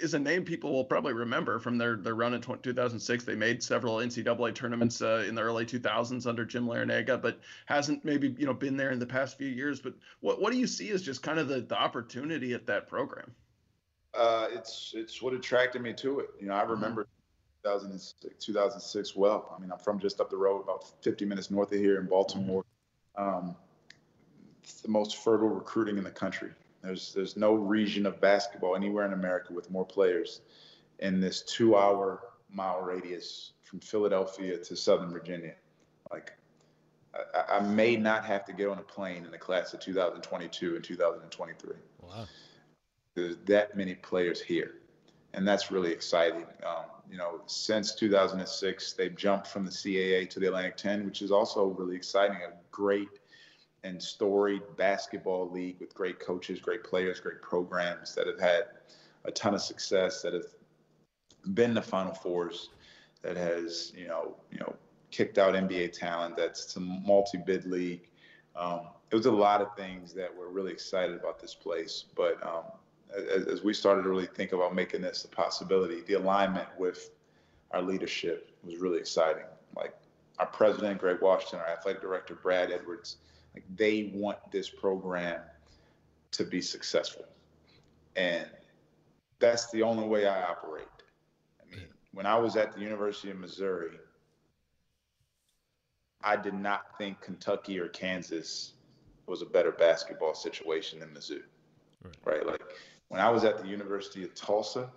is 0.00 0.14
a 0.14 0.18
name 0.18 0.42
people 0.42 0.72
will 0.72 0.86
probably 0.86 1.12
remember 1.12 1.58
from 1.58 1.76
their 1.76 1.96
their 1.96 2.14
run 2.14 2.32
in 2.32 2.40
2006. 2.40 3.24
They 3.24 3.34
made 3.34 3.62
several 3.62 3.96
NCAA 3.96 4.54
tournaments 4.54 5.02
uh, 5.02 5.22
in 5.28 5.34
the 5.34 5.42
early 5.42 5.66
2000s 5.66 6.26
under 6.26 6.46
Jim 6.46 6.66
Larranaga, 6.66 7.20
but 7.20 7.40
hasn't 7.66 8.06
maybe 8.06 8.34
you 8.38 8.46
know 8.46 8.54
been 8.54 8.78
there 8.78 8.92
in 8.92 8.98
the 8.98 9.06
past 9.06 9.36
few 9.36 9.48
years. 9.48 9.80
But 9.80 9.92
what 10.20 10.40
what 10.40 10.50
do 10.50 10.58
you 10.58 10.66
see 10.66 10.88
as 10.92 11.02
just 11.02 11.22
kind 11.22 11.38
of 11.38 11.48
the, 11.48 11.60
the 11.60 11.78
opportunity 11.78 12.54
at 12.54 12.66
that 12.68 12.88
program? 12.88 13.34
Uh, 14.14 14.46
it's 14.50 14.94
it's 14.96 15.20
what 15.20 15.34
attracted 15.34 15.82
me 15.82 15.92
to 15.92 16.20
it. 16.20 16.28
You 16.40 16.46
know, 16.46 16.54
I 16.54 16.62
mm-hmm. 16.62 16.70
remember 16.70 17.06
2006, 17.68 18.44
2006 18.44 19.16
well. 19.16 19.54
I 19.54 19.60
mean, 19.60 19.70
I'm 19.70 19.78
from 19.78 19.98
just 19.98 20.20
up 20.20 20.30
the 20.30 20.36
road, 20.36 20.62
about 20.62 20.84
50 21.02 21.24
minutes 21.24 21.50
north 21.50 21.72
of 21.72 21.78
here 21.78 22.00
in 22.00 22.06
Baltimore. 22.06 22.64
Um, 23.16 23.56
it's 24.62 24.80
the 24.80 24.88
most 24.88 25.16
fertile 25.16 25.48
recruiting 25.48 25.98
in 25.98 26.04
the 26.04 26.10
country. 26.10 26.50
There's 26.82 27.12
there's 27.12 27.36
no 27.36 27.54
region 27.54 28.06
of 28.06 28.20
basketball 28.20 28.76
anywhere 28.76 29.04
in 29.04 29.12
America 29.12 29.52
with 29.52 29.70
more 29.70 29.84
players 29.84 30.42
in 31.00 31.20
this 31.20 31.42
two-hour 31.42 32.20
mile 32.50 32.80
radius 32.80 33.52
from 33.62 33.80
Philadelphia 33.80 34.56
to 34.58 34.76
Southern 34.76 35.10
Virginia. 35.10 35.54
Like, 36.10 36.32
I, 37.14 37.56
I, 37.56 37.60
may 37.60 37.96
not 37.96 38.24
have 38.24 38.44
to 38.46 38.52
get 38.52 38.68
on 38.68 38.78
a 38.78 38.82
plane 38.82 39.24
in 39.24 39.30
the 39.30 39.38
class 39.38 39.74
of 39.74 39.80
2022 39.80 40.76
and 40.76 40.84
2023. 40.84 41.72
Wow. 42.00 42.24
There's 43.14 43.36
that 43.46 43.76
many 43.76 43.94
players 43.94 44.40
here, 44.40 44.76
and 45.34 45.46
that's 45.46 45.70
really 45.70 45.92
exciting. 45.92 46.46
Um, 46.64 46.84
you 47.10 47.16
know, 47.16 47.40
since 47.46 47.94
2006, 47.94 48.92
they've 48.92 49.16
jumped 49.16 49.46
from 49.46 49.64
the 49.64 49.70
CAA 49.70 50.28
to 50.30 50.40
the 50.40 50.46
Atlantic 50.46 50.76
10, 50.76 51.04
which 51.04 51.22
is 51.22 51.30
also 51.30 51.66
really 51.66 51.96
exciting. 51.96 52.36
A 52.36 52.52
great 52.70 53.08
and 53.84 54.02
storied 54.02 54.62
basketball 54.76 55.50
league 55.50 55.76
with 55.80 55.94
great 55.94 56.18
coaches, 56.18 56.60
great 56.60 56.84
players, 56.84 57.20
great 57.20 57.40
programs 57.40 58.14
that 58.14 58.26
have 58.26 58.40
had 58.40 58.64
a 59.24 59.30
ton 59.30 59.54
of 59.54 59.62
success, 59.62 60.22
that 60.22 60.34
have 60.34 60.46
been 61.54 61.74
to 61.74 61.82
Final 61.82 62.14
Fours, 62.14 62.70
that 63.22 63.36
has, 63.36 63.92
you 63.96 64.06
know, 64.06 64.36
you 64.50 64.58
know, 64.58 64.74
kicked 65.10 65.38
out 65.38 65.54
NBA 65.54 65.92
talent. 65.92 66.36
That's 66.36 66.76
a 66.76 66.80
multi-bid 66.80 67.66
league. 67.66 68.08
Um, 68.56 68.88
it 69.10 69.16
was 69.16 69.26
a 69.26 69.32
lot 69.32 69.60
of 69.60 69.74
things 69.76 70.12
that 70.14 70.30
we're 70.36 70.48
really 70.48 70.72
excited 70.72 71.16
about 71.16 71.40
this 71.40 71.54
place, 71.54 72.04
but 72.14 72.44
um, 72.46 72.64
as, 73.14 73.46
as 73.46 73.62
we 73.62 73.72
started 73.72 74.02
to 74.02 74.08
really 74.08 74.26
think 74.26 74.52
about 74.52 74.74
making 74.74 75.02
this 75.02 75.24
a 75.24 75.28
possibility, 75.28 76.02
the 76.02 76.14
alignment 76.14 76.68
with 76.78 77.10
our 77.70 77.82
leadership 77.82 78.50
was 78.62 78.78
really 78.78 78.98
exciting. 78.98 79.44
Like 79.76 79.94
our 80.38 80.46
president, 80.46 81.00
Greg 81.00 81.18
Washington, 81.20 81.60
our 81.60 81.68
athletic 81.68 82.00
director, 82.00 82.34
Brad 82.34 82.70
Edwards, 82.70 83.16
like 83.54 83.64
they 83.76 84.12
want 84.14 84.38
this 84.50 84.68
program 84.68 85.40
to 86.32 86.44
be 86.44 86.60
successful. 86.60 87.24
And 88.16 88.46
that's 89.38 89.70
the 89.70 89.82
only 89.82 90.06
way 90.06 90.26
I 90.26 90.42
operate. 90.42 90.86
I 91.62 91.74
mean, 91.74 91.86
when 92.12 92.26
I 92.26 92.36
was 92.36 92.56
at 92.56 92.72
the 92.72 92.80
University 92.80 93.30
of 93.30 93.38
Missouri, 93.38 93.96
I 96.22 96.36
did 96.36 96.54
not 96.54 96.98
think 96.98 97.20
Kentucky 97.20 97.78
or 97.78 97.88
Kansas 97.88 98.72
was 99.26 99.42
a 99.42 99.46
better 99.46 99.70
basketball 99.70 100.34
situation 100.34 100.98
than 100.98 101.10
Mizzou. 101.10 101.42
Right. 102.02 102.14
right? 102.24 102.46
Like 102.46 102.62
when 103.08 103.20
I 103.20 103.30
was 103.30 103.44
at 103.44 103.58
the 103.58 103.68
University 103.68 104.22
of 104.24 104.34
Tulsa, 104.34 104.90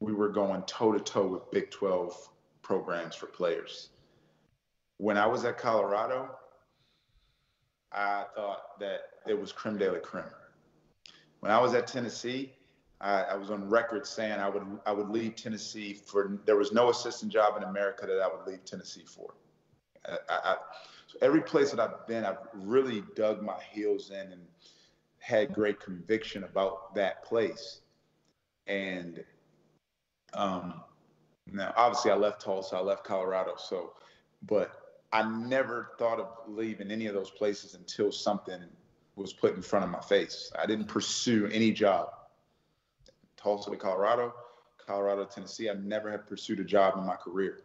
we 0.00 0.12
were 0.12 0.28
going 0.28 0.62
toe 0.62 0.92
to 0.92 1.00
toe 1.00 1.26
with 1.26 1.50
Big 1.50 1.70
12 1.70 2.28
programs 2.62 3.14
for 3.14 3.26
players. 3.26 3.90
When 4.98 5.16
I 5.16 5.26
was 5.26 5.44
at 5.44 5.58
Colorado, 5.58 6.30
I 7.92 8.24
thought 8.34 8.78
that 8.80 9.00
it 9.26 9.38
was 9.38 9.52
creme 9.52 9.78
de 9.78 9.90
la 9.90 9.98
creme. 9.98 10.24
When 11.40 11.52
I 11.52 11.60
was 11.60 11.74
at 11.74 11.86
Tennessee, 11.86 12.52
I, 13.00 13.22
I, 13.22 13.36
was 13.36 13.50
on 13.50 13.68
record 13.68 14.06
saying 14.06 14.40
I 14.40 14.48
would 14.48 14.62
I 14.86 14.92
would 14.92 15.10
leave 15.10 15.36
Tennessee 15.36 15.92
for 15.92 16.38
there 16.46 16.56
was 16.56 16.72
no 16.72 16.90
assistant 16.90 17.32
job 17.32 17.56
in 17.56 17.64
America 17.64 18.06
that 18.06 18.20
I 18.20 18.28
would 18.28 18.46
leave 18.46 18.64
Tennessee 18.64 19.04
for. 19.06 19.34
I, 20.08 20.16
I, 20.28 20.56
so 21.06 21.18
every 21.20 21.42
place 21.42 21.70
that 21.70 21.80
I've 21.80 22.06
been, 22.06 22.24
I've 22.24 22.38
really 22.54 23.02
dug 23.14 23.42
my 23.42 23.60
heels 23.70 24.10
in 24.10 24.32
and 24.32 24.42
had 25.24 25.54
great 25.54 25.80
conviction 25.80 26.44
about 26.44 26.94
that 26.94 27.24
place. 27.24 27.80
And 28.66 29.24
um, 30.34 30.82
now, 31.50 31.72
obviously, 31.76 32.10
I 32.10 32.14
left 32.14 32.42
Tulsa, 32.42 32.76
I 32.76 32.80
left 32.80 33.04
Colorado, 33.04 33.54
so 33.56 33.94
but 34.46 35.00
I 35.12 35.22
never 35.22 35.92
thought 35.98 36.20
of 36.20 36.28
leaving 36.46 36.90
any 36.90 37.06
of 37.06 37.14
those 37.14 37.30
places 37.30 37.74
until 37.74 38.12
something 38.12 38.60
was 39.16 39.32
put 39.32 39.56
in 39.56 39.62
front 39.62 39.86
of 39.86 39.90
my 39.90 40.00
face. 40.02 40.52
I 40.58 40.66
didn't 40.66 40.88
pursue 40.88 41.46
any 41.46 41.72
job. 41.72 42.10
Tulsa 43.38 43.70
to 43.70 43.76
Colorado, 43.76 44.34
Colorado 44.84 45.24
Tennessee. 45.24 45.70
I 45.70 45.74
never 45.74 46.10
have 46.10 46.26
pursued 46.26 46.60
a 46.60 46.64
job 46.64 46.98
in 46.98 47.06
my 47.06 47.16
career. 47.16 47.60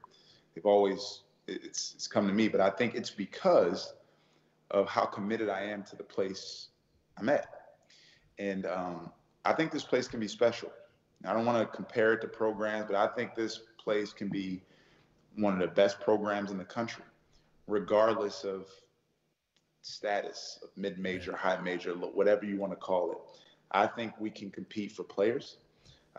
They've 0.55 0.65
always 0.65 1.23
it's 1.47 1.93
it's 1.95 2.07
come 2.07 2.25
to 2.27 2.33
me, 2.33 2.47
but 2.47 2.61
I 2.61 2.69
think 2.69 2.95
it's 2.95 3.09
because 3.09 3.95
of 4.71 4.87
how 4.87 5.05
committed 5.05 5.49
I 5.49 5.63
am 5.63 5.83
to 5.83 5.97
the 5.97 6.03
place 6.03 6.68
I'm 7.19 7.29
at, 7.29 7.47
and 8.37 8.65
um, 8.65 9.11
I 9.45 9.53
think 9.53 9.71
this 9.71 9.83
place 9.83 10.07
can 10.07 10.19
be 10.19 10.27
special. 10.27 10.71
I 11.25 11.33
don't 11.33 11.45
want 11.45 11.59
to 11.59 11.75
compare 11.75 12.13
it 12.13 12.21
to 12.21 12.27
programs, 12.27 12.85
but 12.87 12.95
I 12.95 13.07
think 13.07 13.35
this 13.35 13.59
place 13.83 14.13
can 14.13 14.29
be 14.29 14.61
one 15.35 15.53
of 15.53 15.59
the 15.59 15.67
best 15.67 15.99
programs 15.99 16.51
in 16.51 16.57
the 16.57 16.65
country, 16.65 17.03
regardless 17.67 18.43
of 18.43 18.67
status 19.81 20.59
of 20.63 20.69
mid-major, 20.75 21.35
high 21.35 21.59
major, 21.61 21.93
whatever 21.93 22.45
you 22.45 22.57
want 22.57 22.71
to 22.71 22.77
call 22.77 23.11
it. 23.11 23.17
I 23.71 23.87
think 23.87 24.13
we 24.19 24.29
can 24.29 24.49
compete 24.49 24.91
for 24.91 25.03
players. 25.03 25.57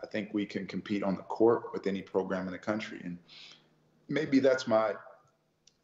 I 0.01 0.07
think 0.07 0.33
we 0.33 0.45
can 0.45 0.65
compete 0.65 1.03
on 1.03 1.15
the 1.15 1.23
court 1.23 1.73
with 1.73 1.85
any 1.87 2.01
program 2.01 2.47
in 2.47 2.53
the 2.53 2.59
country. 2.59 3.01
And 3.03 3.17
maybe 4.07 4.39
that's 4.39 4.67
my 4.67 4.93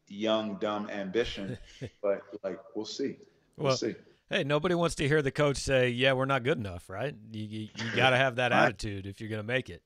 young, 0.08 0.56
dumb 0.56 0.88
ambition, 0.90 1.58
but 2.02 2.22
like, 2.42 2.58
we'll 2.74 2.84
see. 2.84 3.16
We'll, 3.56 3.68
well 3.68 3.76
see. 3.76 3.94
Hey, 4.30 4.44
nobody 4.44 4.74
wants 4.74 4.94
to 4.96 5.08
hear 5.08 5.22
the 5.22 5.30
coach 5.30 5.56
say, 5.56 5.88
"Yeah, 5.88 6.12
we're 6.12 6.26
not 6.26 6.42
good 6.42 6.58
enough," 6.58 6.90
right? 6.90 7.14
You 7.32 7.44
you, 7.44 7.68
you 7.76 7.96
got 7.96 8.10
to 8.10 8.16
have 8.16 8.36
that 8.36 8.52
attitude 8.52 9.06
if 9.06 9.20
you're 9.20 9.30
going 9.30 9.40
to 9.40 9.46
make 9.46 9.70
it. 9.70 9.82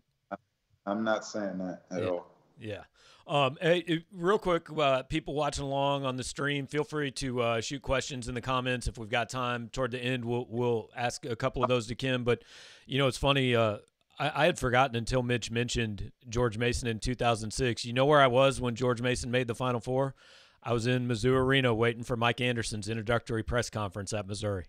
I'm 0.85 1.05
not 1.05 1.25
saying 1.25 1.59
that 1.59 1.83
at 1.91 2.03
yeah. 2.03 2.09
all. 2.09 2.27
Yeah. 2.59 2.83
Um, 3.27 3.57
hey, 3.61 4.05
real 4.13 4.39
quick, 4.39 4.67
uh, 4.77 5.05
people 5.05 5.35
watching 5.35 5.65
along 5.65 6.05
on 6.05 6.17
the 6.17 6.25
stream, 6.25 6.67
feel 6.67 6.83
free 6.83 7.13
to 7.13 7.41
uh, 7.41 7.61
shoot 7.61 7.81
questions 7.81 8.29
in 8.29 8.35
the 8.35 8.41
comments 8.41 8.89
if 8.89 8.99
we've 8.99 9.09
got 9.09 9.29
time. 9.29 9.69
Toward 9.69 9.93
the 9.93 10.01
end, 10.01 10.25
we'll 10.25 10.47
we'll 10.49 10.91
ask 10.97 11.25
a 11.25 11.37
couple 11.37 11.63
of 11.63 11.69
those 11.69 11.87
to 11.87 11.95
Kim. 11.95 12.25
But 12.25 12.43
you 12.87 12.99
know, 12.99 13.07
it's 13.07 13.19
funny. 13.19 13.55
Uh, 13.55 13.79
I, 14.19 14.43
I, 14.43 14.47
had 14.47 14.59
forgotten 14.59 14.97
until 14.97 15.23
Mitch 15.23 15.51
mentioned 15.51 16.11
George 16.29 16.59
Mason 16.59 16.89
in 16.89 16.99
2006. 16.99 17.85
You 17.85 17.93
know 17.93 18.07
where 18.07 18.21
I 18.21 18.27
was 18.27 18.61
when 18.61 18.75
George 18.75 19.01
Mason 19.01 19.31
made 19.31 19.47
the 19.47 19.55
Final 19.55 19.81
Four? 19.81 20.15
I 20.63 20.73
was 20.73 20.87
in 20.87 21.09
Mizzou 21.09 21.33
Arena 21.33 21.75
waiting 21.75 22.05
for 22.05 22.17
Mike 22.17 22.41
Anderson's 22.41 22.89
introductory 22.89 23.43
press 23.43 23.69
conference 23.71 24.13
at 24.13 24.27
Missouri. 24.27 24.67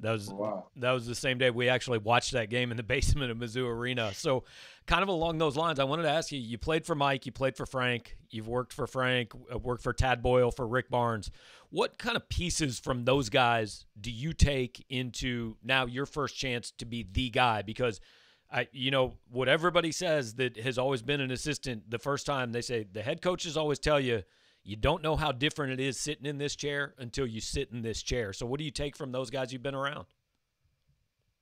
That 0.00 0.12
was 0.12 0.28
oh, 0.28 0.34
wow. 0.34 0.66
that 0.76 0.90
was 0.90 1.06
the 1.06 1.14
same 1.14 1.38
day 1.38 1.50
we 1.50 1.68
actually 1.68 1.98
watched 1.98 2.32
that 2.32 2.50
game 2.50 2.70
in 2.70 2.76
the 2.76 2.82
basement 2.94 3.30
of 3.30 3.38
Mizzou 3.38 3.68
Arena. 3.68 4.12
So, 4.14 4.44
kind 4.86 5.02
of 5.02 5.08
along 5.08 5.38
those 5.38 5.56
lines, 5.56 5.78
I 5.78 5.84
wanted 5.84 6.02
to 6.02 6.10
ask 6.10 6.32
you: 6.32 6.38
You 6.38 6.58
played 6.58 6.84
for 6.84 6.94
Mike, 6.94 7.26
you 7.26 7.32
played 7.32 7.56
for 7.56 7.64
Frank, 7.64 8.16
you've 8.30 8.48
worked 8.48 8.72
for 8.72 8.86
Frank, 8.86 9.32
uh, 9.52 9.58
worked 9.58 9.82
for 9.82 9.92
Tad 9.92 10.22
Boyle, 10.22 10.50
for 10.50 10.66
Rick 10.66 10.90
Barnes. 10.90 11.30
What 11.70 11.98
kind 11.98 12.16
of 12.16 12.28
pieces 12.28 12.78
from 12.78 13.04
those 13.04 13.28
guys 13.28 13.86
do 14.00 14.10
you 14.10 14.32
take 14.32 14.84
into 14.88 15.56
now 15.62 15.86
your 15.86 16.06
first 16.06 16.36
chance 16.36 16.70
to 16.78 16.84
be 16.84 17.06
the 17.10 17.30
guy? 17.30 17.62
Because 17.62 18.00
I, 18.52 18.68
you 18.72 18.90
know, 18.90 19.14
what 19.30 19.48
everybody 19.48 19.90
says 19.90 20.34
that 20.34 20.56
has 20.56 20.76
always 20.76 21.02
been 21.02 21.20
an 21.20 21.30
assistant. 21.30 21.90
The 21.90 21.98
first 21.98 22.26
time 22.26 22.52
they 22.52 22.62
say 22.62 22.86
the 22.90 23.02
head 23.02 23.22
coaches 23.22 23.56
always 23.56 23.78
tell 23.78 24.00
you 24.00 24.22
you 24.64 24.76
don't 24.76 25.02
know 25.02 25.14
how 25.14 25.30
different 25.30 25.74
it 25.74 25.80
is 25.80 25.98
sitting 25.98 26.24
in 26.24 26.38
this 26.38 26.56
chair 26.56 26.94
until 26.98 27.26
you 27.26 27.40
sit 27.40 27.70
in 27.70 27.82
this 27.82 28.02
chair. 28.02 28.32
So, 28.32 28.46
what 28.46 28.58
do 28.58 28.64
you 28.64 28.70
take 28.70 28.96
from 28.96 29.12
those 29.12 29.30
guys 29.30 29.52
you've 29.52 29.62
been 29.62 29.74
around? 29.74 30.06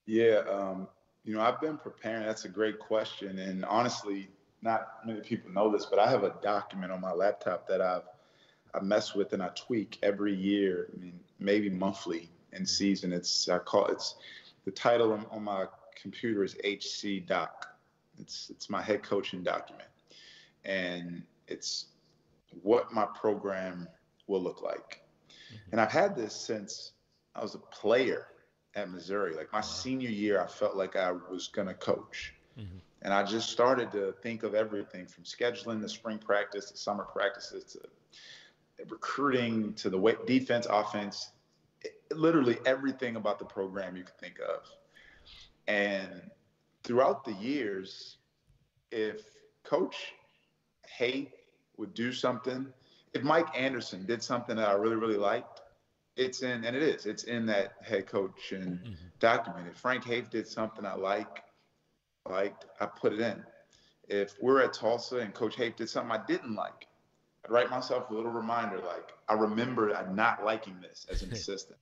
Yeah, 0.07 0.43
um, 0.51 0.89
you 1.25 1.35
know, 1.35 1.41
I've 1.41 1.61
been 1.61 1.79
preparing. 1.79 2.27
That's 2.27 2.45
a 2.45 2.49
great 2.49 2.81
question, 2.81 3.39
and 3.39 3.65
honestly, 3.65 4.29
not 4.61 4.89
many 5.07 5.21
people 5.21 5.51
know 5.51 5.71
this, 5.71 5.87
but 5.87 5.99
I 5.99 6.11
have 6.11 6.25
a 6.25 6.35
document 6.43 6.93
on 6.93 7.01
my 7.01 7.13
laptop 7.13 7.69
that 7.69 7.81
I've 7.81 8.03
I 8.75 8.81
mess 8.81 9.15
with 9.15 9.33
and 9.33 9.43
I 9.43 9.49
tweak 9.49 9.99
every 10.03 10.35
year. 10.35 10.89
I 10.93 11.01
mean, 11.01 11.21
maybe 11.39 11.69
monthly 11.69 12.31
in 12.53 12.67
season. 12.67 13.13
It's 13.13 13.49
I 13.49 13.59
call 13.59 13.87
it's 13.87 14.17
the 14.65 14.71
title 14.71 15.13
on, 15.13 15.27
on 15.31 15.45
my 15.45 15.67
computer 16.01 16.43
is 16.43 16.57
HC 16.65 17.27
Doc. 17.27 17.69
It's 18.19 18.51
it's 18.51 18.69
my 18.69 18.83
head 18.83 19.03
coaching 19.03 19.43
document, 19.43 19.89
and 20.65 21.23
it's 21.49 21.87
what 22.63 22.93
my 22.93 23.07
program 23.15 23.89
will 24.27 24.43
look 24.43 24.63
like. 24.63 25.03
Mm-hmm. 25.31 25.73
And 25.73 25.81
I've 25.81 25.93
had 25.93 26.17
this 26.17 26.35
since 26.35 26.93
I 27.35 27.43
was 27.43 27.55
a 27.55 27.59
player 27.59 28.27
at 28.75 28.91
Missouri. 28.91 29.35
Like 29.35 29.53
my 29.53 29.61
senior 29.61 30.11
year, 30.11 30.43
I 30.43 30.47
felt 30.47 30.77
like 30.77 30.97
I 30.97 31.13
was 31.13 31.49
going 31.49 31.69
to 31.69 31.75
coach. 31.75 32.35
Mm-hmm. 32.59 32.79
And 33.03 33.13
I 33.13 33.25
just 33.25 33.51
started 33.51 33.91
to 33.93 34.15
think 34.23 34.43
of 34.43 34.55
everything 34.55 35.07
from 35.07 35.25
scheduling 35.25 35.81
the 35.81 35.89
spring 35.89 36.19
practice 36.19 36.71
to 36.71 36.77
summer 36.77 37.05
practices 37.05 37.65
to 37.73 37.81
recruiting 38.89 39.75
to 39.75 39.91
the 39.91 39.99
way, 39.99 40.15
defense, 40.27 40.67
offense, 40.71 41.33
it, 41.83 41.93
literally 42.13 42.59
everything 42.65 43.17
about 43.17 43.39
the 43.39 43.45
program 43.45 43.97
you 43.97 44.05
could 44.05 44.19
think 44.19 44.39
of. 44.41 44.69
And 45.67 46.31
throughout 46.85 47.25
the 47.25 47.33
years, 47.35 48.19
if 48.91 49.23
Coach 49.65 50.13
Haith 50.87 51.33
would 51.77 51.95
do 51.95 52.13
something, 52.13 52.67
if 53.13 53.23
Mike 53.23 53.49
Anderson 53.55 54.07
did 54.07 54.23
something 54.23 54.57
that 54.57 54.69
I 54.69 54.73
really, 54.73 54.97
really 54.97 55.17
liked, 55.17 55.61
it's 56.17 56.43
in, 56.43 56.65
and 56.65 56.77
it 56.77 56.83
is, 56.83 57.07
it's 57.07 57.25
in 57.25 57.47
that 57.47 57.75
head 57.83 58.07
coach 58.07 58.53
and 58.53 58.79
mm-hmm. 58.79 58.93
document. 59.19 59.69
If 59.71 59.79
Frank 59.79 60.05
Haith 60.05 60.31
did 60.31 60.47
something 60.47 60.85
I 60.85 60.95
like, 60.95 61.43
liked, 62.29 62.67
I 62.81 62.87
put 62.87 63.13
it 63.13 63.21
in. 63.21 63.43
If 64.09 64.35
we're 64.41 64.61
at 64.63 64.75
Tulsa 64.75 65.19
and 65.19 65.33
Coach 65.33 65.57
Haith 65.57 65.77
did 65.77 65.89
something 65.89 66.13
I 66.13 66.25
didn't 66.27 66.55
like, 66.55 66.87
I'd 67.45 67.51
write 67.51 67.71
myself 67.71 68.11
a 68.11 68.15
little 68.15 68.31
reminder 68.31 68.79
like, 68.79 69.13
I 69.29 69.35
remember 69.35 69.95
I'm 69.95 70.15
not 70.15 70.45
liking 70.45 70.77
this 70.81 71.07
as 71.11 71.23
an 71.23 71.33
assistant. 71.33 71.79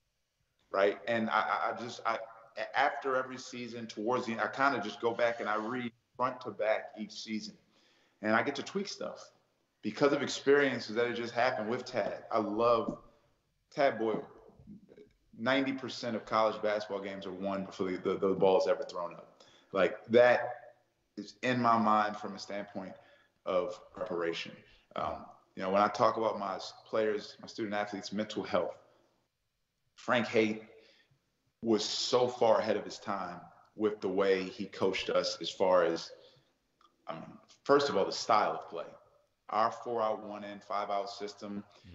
Right. 0.70 0.98
And 1.08 1.28
I, 1.30 1.72
I 1.72 1.80
just, 1.82 2.00
I, 2.06 2.18
after 2.74 3.16
every 3.16 3.38
season, 3.38 3.86
towards 3.86 4.26
the 4.26 4.32
end, 4.32 4.40
I 4.40 4.46
kind 4.46 4.76
of 4.76 4.84
just 4.84 5.00
go 5.00 5.12
back 5.12 5.40
and 5.40 5.48
I 5.48 5.56
read 5.56 5.92
front 6.16 6.40
to 6.42 6.50
back 6.50 6.92
each 6.98 7.12
season, 7.12 7.54
and 8.22 8.34
I 8.34 8.42
get 8.42 8.54
to 8.56 8.62
tweak 8.62 8.88
stuff 8.88 9.30
because 9.82 10.12
of 10.12 10.22
experiences 10.22 10.94
that 10.96 11.06
had 11.06 11.16
just 11.16 11.34
happened 11.34 11.70
with 11.70 11.84
Tad. 11.84 12.24
I 12.30 12.38
love 12.38 12.98
Tad. 13.74 14.00
Ninety 15.38 15.72
percent 15.72 16.16
of 16.16 16.26
college 16.26 16.60
basketball 16.62 17.00
games 17.00 17.24
are 17.24 17.32
won 17.32 17.64
before 17.64 17.90
the, 17.90 17.96
the, 17.96 18.18
the 18.18 18.34
ball 18.34 18.60
is 18.60 18.68
ever 18.68 18.84
thrown 18.84 19.14
up. 19.14 19.42
Like 19.72 20.04
that 20.08 20.40
is 21.16 21.34
in 21.42 21.62
my 21.62 21.78
mind 21.78 22.16
from 22.16 22.34
a 22.34 22.38
standpoint 22.38 22.92
of 23.46 23.80
preparation. 23.94 24.52
Um, 24.96 25.24
you 25.56 25.62
know, 25.62 25.70
when 25.70 25.80
I 25.80 25.88
talk 25.88 26.18
about 26.18 26.38
my 26.38 26.58
players, 26.86 27.36
my 27.40 27.46
student 27.46 27.74
athletes' 27.74 28.12
mental 28.12 28.42
health, 28.42 28.76
Frank 29.96 30.26
Haith 30.26 30.62
was 31.62 31.84
so 31.84 32.28
far 32.28 32.58
ahead 32.58 32.76
of 32.76 32.84
his 32.84 32.98
time 32.98 33.40
with 33.76 34.00
the 34.00 34.08
way 34.08 34.44
he 34.44 34.66
coached 34.66 35.10
us 35.10 35.38
as 35.40 35.50
far 35.50 35.84
as, 35.84 36.10
I 37.06 37.14
mean, 37.14 37.24
first 37.64 37.88
of 37.88 37.96
all, 37.96 38.04
the 38.04 38.12
style 38.12 38.52
of 38.52 38.68
play. 38.68 38.84
Our 39.50 39.70
four 39.70 40.00
out, 40.02 40.24
one 40.24 40.44
in, 40.44 40.60
five 40.60 40.90
out 40.90 41.10
system 41.10 41.64
mm-hmm. 41.86 41.94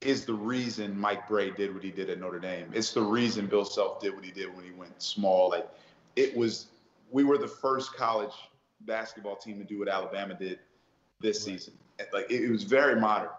is 0.00 0.24
the 0.24 0.34
reason 0.34 0.98
Mike 0.98 1.28
Brey 1.28 1.50
did 1.50 1.74
what 1.74 1.84
he 1.84 1.90
did 1.90 2.10
at 2.10 2.18
Notre 2.18 2.38
Dame. 2.38 2.70
It's 2.72 2.92
the 2.92 3.02
reason 3.02 3.46
Bill 3.46 3.64
Self 3.64 4.00
did 4.00 4.14
what 4.14 4.24
he 4.24 4.30
did 4.30 4.54
when 4.54 4.64
he 4.64 4.72
went 4.72 5.00
small. 5.00 5.50
Like 5.50 5.68
it 6.16 6.36
was 6.36 6.66
we 7.10 7.24
were 7.24 7.38
the 7.38 7.48
first 7.48 7.94
college 7.94 8.34
basketball 8.82 9.36
team 9.36 9.58
to 9.58 9.64
do 9.64 9.78
what 9.78 9.88
Alabama 9.88 10.34
did 10.34 10.58
this 11.20 11.46
right. 11.46 11.58
season. 11.58 11.74
Like 12.12 12.30
it, 12.30 12.44
it, 12.44 12.50
was 12.50 12.62
very 12.62 13.00
modern 13.00 13.30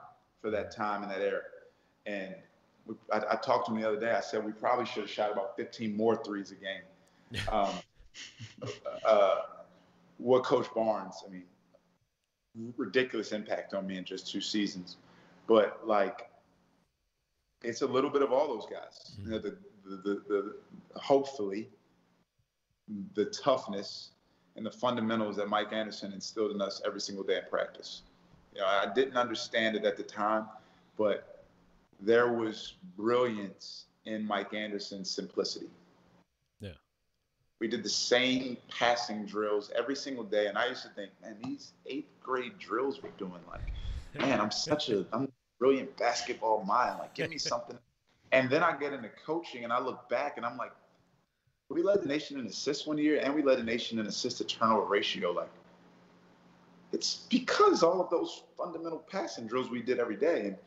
for 0.42 0.50
that 0.52 0.76
time 0.76 1.04
and 1.04 1.12
that 1.12 1.22
era. 1.22 1.42
And 2.06 2.36
we, 2.86 2.96
I, 3.12 3.18
I, 3.18 3.36
talked 3.38 3.68
to 3.68 3.74
him 3.74 3.80
the 3.80 3.88
other 3.88 4.00
day. 4.00 4.12
I 4.12 4.20
said 4.20 4.44
we 4.44 4.52
probably 4.52 4.86
should 4.86 5.04
have 5.04 5.10
shot 5.10 5.32
about 5.32 5.56
15 5.56 5.96
more 5.96 6.22
threes 6.24 6.52
a 6.52 6.56
game. 6.56 6.82
Um, 7.52 7.70
uh, 9.06 9.36
what 10.18 10.44
Coach 10.44 10.66
Barnes, 10.74 11.24
I 11.26 11.32
mean, 11.32 11.44
ridiculous 12.78 13.32
impact 13.32 13.74
on 13.74 13.88
me 13.88 13.98
in 13.98 14.06
just 14.06 14.30
two 14.32 14.42
seasons. 14.42 14.98
But 15.48 15.88
like, 15.88 16.30
it's 17.64 17.82
a 17.82 17.88
little 17.88 18.10
bit 18.10 18.22
of 18.22 18.32
all 18.32 18.48
those 18.48 18.66
guys. 18.66 19.18
Mm-hmm. 19.20 19.26
You 19.26 19.32
know, 19.32 19.40
the, 19.40 19.58
the, 19.86 19.96
the, 19.96 20.24
the 20.28 21.00
hopefully 21.00 21.70
the 23.14 23.26
toughness 23.26 24.12
and 24.56 24.66
the 24.66 24.72
fundamentals 24.72 25.36
that 25.38 25.48
Mike 25.48 25.74
Anderson 25.74 26.12
instilled 26.12 26.52
in 26.52 26.62
us 26.62 26.82
every 26.86 27.02
single 27.02 27.24
day 27.24 27.38
in 27.38 27.44
practice. 27.50 28.02
You 28.54 28.62
know, 28.62 28.68
I 28.68 28.92
didn't 28.94 29.16
understand 29.16 29.76
it 29.76 29.86
at 29.86 29.96
the 29.96 30.04
time, 30.04 30.48
but 30.98 31.46
there 32.00 32.34
was 32.34 32.74
brilliance 32.98 33.86
in 34.06 34.26
Mike 34.26 34.54
Anderson's 34.54 35.12
simplicity. 35.12 35.70
We 37.60 37.68
did 37.68 37.84
the 37.84 37.90
same 37.90 38.58
passing 38.70 39.26
drills 39.26 39.70
every 39.78 39.96
single 39.96 40.24
day, 40.24 40.48
and 40.48 40.58
I 40.58 40.68
used 40.68 40.84
to 40.84 40.90
think, 40.90 41.12
man, 41.22 41.36
these 41.44 41.74
eighth 41.86 42.10
grade 42.24 42.58
drills 42.58 43.04
we're 43.04 43.10
doing, 43.18 43.42
like, 43.50 43.74
man, 44.18 44.40
I'm 44.40 44.52
such 44.52 44.90
a 44.90 45.06
I'm 45.12 45.24
a 45.24 45.28
brilliant 45.60 45.96
basketball 45.98 46.64
mind. 46.64 47.00
Like, 47.00 47.14
give 47.14 47.30
me 47.30 47.38
something. 47.52 47.78
And 48.32 48.50
then 48.50 48.64
I 48.64 48.78
get 48.78 48.94
into 48.94 49.10
coaching, 49.26 49.66
and 49.66 49.74
I 49.74 49.80
look 49.80 50.08
back, 50.10 50.38
and 50.38 50.46
I'm 50.46 50.58
like, 50.58 50.72
we 51.70 51.84
led 51.84 52.02
the 52.02 52.08
nation 52.08 52.40
in 52.40 52.48
assists 52.48 52.88
one 52.88 52.98
year, 52.98 53.20
and 53.22 53.34
we 53.36 53.44
led 53.44 53.60
the 53.60 53.64
nation 53.64 54.00
in 54.00 54.08
assist 54.08 54.38
to 54.38 54.44
turnover 54.46 54.86
ratio. 54.86 55.32
Like, 55.32 55.52
it's 56.92 57.28
because 57.30 57.84
all 57.84 58.02
of 58.02 58.10
those 58.10 58.44
fundamental 58.58 59.00
passing 59.00 59.48
drills 59.48 59.70
we 59.70 59.82
did 59.82 60.00
every 60.00 60.16
day. 60.16 60.48
And 60.48 60.58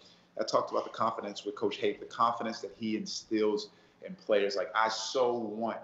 I 0.40 0.44
talked 0.44 0.70
about 0.70 0.84
the 0.84 0.90
confidence 0.90 1.44
with 1.44 1.56
Coach 1.56 1.76
Haith, 1.76 2.00
the 2.00 2.06
confidence 2.06 2.60
that 2.60 2.72
he 2.78 2.96
instills 2.96 3.70
in 4.06 4.14
players. 4.14 4.56
Like, 4.56 4.70
I 4.74 4.88
so 4.88 5.32
want 5.34 5.78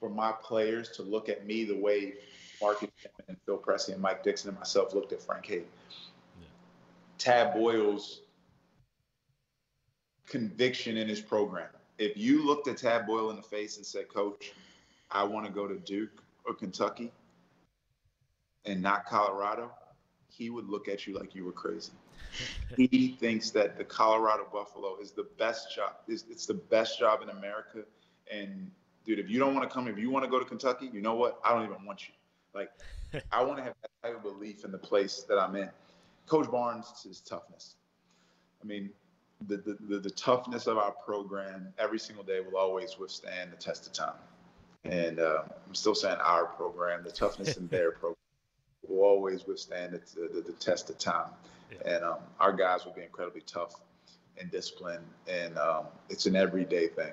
for 0.00 0.08
my 0.08 0.32
players 0.42 0.88
to 0.90 1.02
look 1.02 1.28
at 1.28 1.46
me 1.46 1.64
the 1.64 1.76
way 1.76 2.14
Mark 2.60 2.82
and 2.82 3.36
Phil 3.46 3.58
Pressey 3.58 3.92
and 3.92 4.02
Mike 4.02 4.24
Dixon 4.24 4.48
and 4.48 4.58
myself 4.58 4.94
looked 4.94 5.12
at 5.12 5.22
Frank 5.22 5.46
Haith. 5.46 5.66
Yeah. 6.40 6.46
Tad 7.18 7.54
Boyle's 7.54 8.22
conviction 10.26 10.96
in 10.96 11.08
his 11.08 11.20
program 11.20 11.68
if 12.00 12.16
you 12.16 12.44
looked 12.44 12.66
at 12.66 12.78
Tad 12.78 13.06
Boyle 13.06 13.30
in 13.30 13.36
the 13.36 13.42
face 13.42 13.76
and 13.76 13.84
said, 13.84 14.08
Coach, 14.08 14.52
I 15.10 15.22
want 15.22 15.46
to 15.46 15.52
go 15.52 15.68
to 15.68 15.76
Duke 15.76 16.22
or 16.46 16.54
Kentucky 16.54 17.12
and 18.64 18.82
not 18.82 19.04
Colorado, 19.04 19.70
he 20.28 20.48
would 20.48 20.68
look 20.68 20.88
at 20.88 21.06
you 21.06 21.16
like 21.16 21.34
you 21.34 21.44
were 21.44 21.52
crazy. 21.52 21.92
he 22.76 23.16
thinks 23.20 23.50
that 23.50 23.76
the 23.76 23.84
Colorado 23.84 24.46
Buffalo 24.50 24.96
is 24.96 25.10
the 25.10 25.28
best 25.38 25.74
job. 25.76 25.96
It's 26.08 26.46
the 26.46 26.54
best 26.54 26.98
job 26.98 27.22
in 27.22 27.28
America. 27.28 27.82
And 28.32 28.70
dude, 29.04 29.18
if 29.18 29.28
you 29.28 29.38
don't 29.38 29.54
want 29.54 29.68
to 29.68 29.72
come, 29.72 29.88
if 29.88 29.98
you 29.98 30.10
want 30.10 30.24
to 30.24 30.30
go 30.30 30.38
to 30.38 30.44
Kentucky, 30.44 30.90
you 30.92 31.00
know 31.00 31.14
what? 31.14 31.40
I 31.44 31.54
don't 31.54 31.64
even 31.64 31.84
want 31.84 32.08
you. 32.08 32.14
Like, 32.54 32.70
I 33.32 33.42
want 33.42 33.58
to 33.58 33.64
have 33.64 33.74
that 33.82 33.90
type 34.02 34.16
of 34.16 34.22
belief 34.22 34.64
in 34.64 34.72
the 34.72 34.78
place 34.78 35.24
that 35.28 35.38
I'm 35.38 35.56
in. 35.56 35.70
Coach 36.26 36.50
Barnes 36.50 36.86
is 37.08 37.20
toughness. 37.20 37.74
I 38.62 38.66
mean, 38.66 38.90
the, 39.48 39.56
the, 39.56 39.76
the, 39.88 39.98
the 39.98 40.10
toughness 40.10 40.66
of 40.66 40.78
our 40.78 40.92
program 40.92 41.72
every 41.78 41.98
single 41.98 42.24
day 42.24 42.40
will 42.40 42.58
always 42.58 42.98
withstand 42.98 43.52
the 43.52 43.56
test 43.56 43.86
of 43.86 43.92
time. 43.92 44.18
And 44.84 45.18
uh, 45.18 45.42
I'm 45.66 45.74
still 45.74 45.94
saying 45.94 46.18
our 46.22 46.46
program, 46.46 47.02
the 47.04 47.10
toughness 47.10 47.56
in 47.56 47.68
their 47.68 47.92
program 48.00 48.16
will 48.86 49.04
always 49.04 49.46
withstand 49.46 49.92
the, 49.92 50.28
the, 50.28 50.40
the 50.40 50.52
test 50.52 50.90
of 50.90 50.98
time. 50.98 51.30
Yeah. 51.70 51.94
And 51.94 52.04
um, 52.04 52.18
our 52.38 52.52
guys 52.52 52.84
will 52.84 52.92
be 52.92 53.02
incredibly 53.02 53.42
tough 53.42 53.74
and 54.38 54.50
disciplined. 54.50 55.04
And 55.28 55.56
um, 55.58 55.86
it's 56.08 56.26
an 56.26 56.36
everyday 56.36 56.88
thing. 56.88 57.12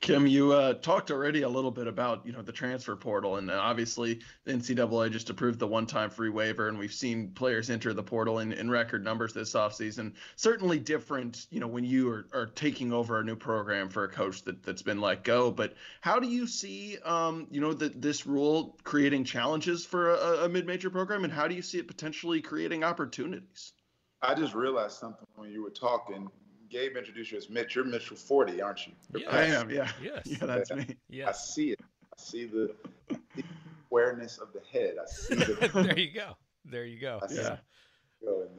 Kim, 0.00 0.28
you 0.28 0.52
uh, 0.52 0.74
talked 0.74 1.10
already 1.10 1.42
a 1.42 1.48
little 1.48 1.72
bit 1.72 1.88
about 1.88 2.24
you 2.24 2.32
know 2.32 2.40
the 2.40 2.52
transfer 2.52 2.94
portal, 2.94 3.36
and 3.36 3.50
obviously 3.50 4.20
the 4.44 4.52
NCAA 4.52 5.10
just 5.10 5.28
approved 5.28 5.58
the 5.58 5.66
one-time 5.66 6.08
free 6.10 6.28
waiver, 6.30 6.68
and 6.68 6.78
we've 6.78 6.92
seen 6.92 7.32
players 7.32 7.68
enter 7.68 7.92
the 7.92 8.02
portal 8.02 8.38
in, 8.38 8.52
in 8.52 8.70
record 8.70 9.02
numbers 9.02 9.32
this 9.32 9.54
offseason. 9.54 10.12
Certainly 10.36 10.78
different, 10.80 11.46
you 11.50 11.58
know, 11.58 11.66
when 11.66 11.84
you 11.84 12.10
are, 12.10 12.26
are 12.32 12.46
taking 12.46 12.92
over 12.92 13.18
a 13.18 13.24
new 13.24 13.34
program 13.34 13.88
for 13.88 14.04
a 14.04 14.08
coach 14.08 14.42
that 14.42 14.62
that's 14.62 14.82
been 14.82 15.00
let 15.00 15.24
go. 15.24 15.50
But 15.50 15.74
how 16.00 16.20
do 16.20 16.28
you 16.28 16.46
see, 16.46 16.98
um, 17.04 17.48
you 17.50 17.60
know, 17.60 17.72
that 17.72 18.00
this 18.00 18.24
rule 18.24 18.78
creating 18.84 19.24
challenges 19.24 19.84
for 19.84 20.14
a, 20.14 20.44
a 20.44 20.48
mid-major 20.48 20.90
program, 20.90 21.24
and 21.24 21.32
how 21.32 21.48
do 21.48 21.56
you 21.56 21.62
see 21.62 21.78
it 21.78 21.88
potentially 21.88 22.40
creating 22.40 22.84
opportunities? 22.84 23.72
I 24.22 24.34
just 24.34 24.54
realized 24.54 24.96
something 24.96 25.26
when 25.34 25.50
you 25.50 25.62
were 25.62 25.70
talking 25.70 26.28
Gabe 26.70 26.96
introduced 26.96 27.32
you 27.32 27.38
as 27.38 27.50
Mitch. 27.50 27.74
You're 27.74 27.84
Mitchell 27.84 28.16
Forde, 28.16 28.60
aren't 28.62 28.86
you? 28.86 28.92
Yes. 29.16 29.28
I 29.32 29.44
am, 29.44 29.70
yeah. 29.70 29.88
Yes. 30.02 30.22
Yeah, 30.26 30.46
that's 30.46 30.72
me. 30.72 30.96
Yes. 31.08 31.28
I 31.28 31.32
see 31.32 31.70
it. 31.72 31.80
I 31.80 32.20
see 32.20 32.44
the, 32.46 32.74
the 33.08 33.44
awareness 33.90 34.38
of 34.38 34.48
the 34.52 34.60
head. 34.72 34.96
I 35.00 35.06
see 35.06 35.34
the. 35.34 35.70
there 35.82 35.98
you 35.98 36.12
go. 36.12 36.36
There 36.64 36.84
you 36.84 37.00
go. 37.00 37.20
I 37.22 37.32
yeah. 37.32 37.56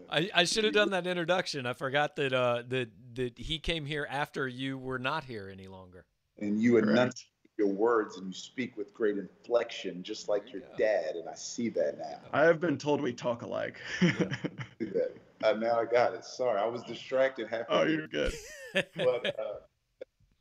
I, 0.10 0.30
I 0.34 0.44
should 0.46 0.64
have 0.64 0.74
done 0.74 0.92
that 0.92 1.06
introduction. 1.06 1.66
I 1.66 1.74
forgot 1.74 2.16
that 2.16 2.34
uh 2.34 2.64
that 2.70 2.90
that 3.16 3.38
he 3.38 3.60
came 3.60 3.86
here 3.86 4.08
after 4.10 4.48
you 4.48 4.78
were 4.78 5.00
not 5.00 5.26
here 5.26 5.50
any 5.52 5.68
longer. 5.68 6.06
And 6.40 6.62
you 6.62 6.78
enunciate 6.78 7.26
your 7.58 7.68
words 7.68 8.18
and 8.18 8.28
you 8.28 8.34
speak 8.34 8.78
with 8.78 8.94
great 8.94 9.18
inflection, 9.18 10.02
just 10.02 10.30
like 10.30 10.54
your 10.54 10.62
yeah. 10.78 11.02
dad. 11.04 11.16
And 11.16 11.28
I 11.28 11.36
see 11.36 11.68
that 11.70 12.00
now. 12.00 12.20
I 12.32 12.44
have 12.46 12.62
been 12.62 12.78
told 12.78 13.02
we 13.02 13.12
talk 13.12 13.42
alike. 13.42 13.80
Yeah. 14.02 14.14
Uh, 15.44 15.54
now 15.54 15.80
I 15.80 15.86
got 15.86 16.14
it. 16.14 16.26
Sorry, 16.26 16.60
I 16.60 16.66
was 16.66 16.84
distracted. 16.84 17.48
Half 17.48 17.66
oh, 17.70 17.84
you're 17.84 18.08
good. 18.08 18.34
but 18.74 19.26
uh, 19.40 19.60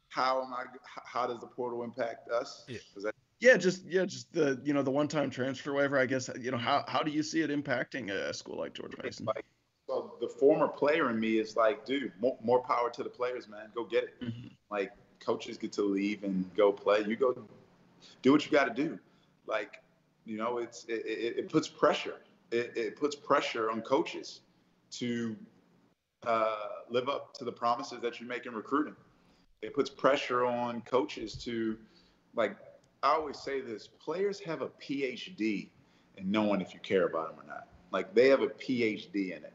how 0.09 0.43
am 0.43 0.53
I? 0.53 0.65
How 1.05 1.27
does 1.27 1.41
the 1.41 1.47
portal 1.47 1.83
impact 1.85 2.31
us? 2.31 2.65
Yeah. 2.69 2.79
That- 3.03 3.15
yeah, 3.41 3.57
just 3.57 3.85
yeah, 3.85 4.05
just 4.05 4.33
the 4.33 4.61
you 4.65 4.75
know 4.75 4.83
the 4.83 4.91
one-time 4.91 5.31
transfer 5.31 5.73
waiver. 5.73 5.97
I 5.97 6.07
guess 6.07 6.29
you 6.41 6.51
know 6.51 6.57
how 6.57 6.85
how 6.89 7.03
do 7.03 7.13
you 7.13 7.23
see 7.23 7.43
it 7.43 7.51
impacting 7.51 8.11
a 8.11 8.35
school 8.35 8.59
like 8.59 8.75
George 8.75 8.95
Mason? 9.03 9.27
Like, 9.27 9.45
so 9.87 10.15
the 10.21 10.29
former 10.29 10.67
player 10.67 11.09
in 11.09 11.21
me 11.21 11.39
is 11.39 11.57
like, 11.57 11.87
dude, 11.87 12.13
more, 12.21 12.37
more 12.43 12.63
power 12.63 12.91
to 12.91 13.03
the 13.03 13.09
players, 13.09 13.49
man. 13.49 13.71
Go 13.75 13.85
get 13.85 14.05
it. 14.05 14.21
Mm-hmm. 14.21 14.49
Like 14.71 14.91
coaches 15.21 15.57
get 15.57 15.73
to 15.75 15.83
leave 15.83 16.25
and 16.25 16.51
go 16.57 16.73
play. 16.73 17.05
You 17.07 17.15
go 17.15 17.47
do 18.23 18.33
what 18.33 18.45
you 18.45 18.51
got 18.51 18.65
to 18.65 18.75
do. 18.75 18.99
Like 19.47 19.83
you 20.25 20.37
know, 20.37 20.59
it's 20.59 20.85
it, 20.87 21.07
it, 21.07 21.39
it 21.39 21.49
puts 21.49 21.69
pressure. 21.69 22.17
It, 22.51 22.73
it 22.77 22.97
puts 22.97 23.15
pressure 23.15 23.71
on 23.71 23.83
coaches 23.83 24.41
to 24.92 25.37
uh, 26.27 26.57
live 26.90 27.09
up 27.09 27.35
to 27.35 27.44
the 27.44 27.53
promises 27.53 28.01
that 28.01 28.20
you 28.20 28.27
make 28.27 28.46
in 28.46 28.55
recruiting. 28.55 28.96
It 29.62 29.74
puts 29.74 29.90
pressure 29.90 30.44
on 30.44 30.81
coaches 30.83 31.35
to, 31.44 31.77
like, 32.35 32.57
I 33.03 33.12
always 33.12 33.38
say 33.38 33.61
this 33.61 33.87
players 33.87 34.40
have 34.40 34.62
a 34.62 34.68
PhD 34.68 35.68
in 36.16 36.31
knowing 36.31 36.61
if 36.61 36.74
you 36.74 36.81
care 36.81 37.07
about 37.07 37.31
them 37.31 37.44
or 37.44 37.48
not. 37.48 37.68
Like, 37.90 38.14
they 38.14 38.29
have 38.29 38.42
a 38.42 38.48
PhD 38.48 39.37
in 39.37 39.44
it. 39.44 39.53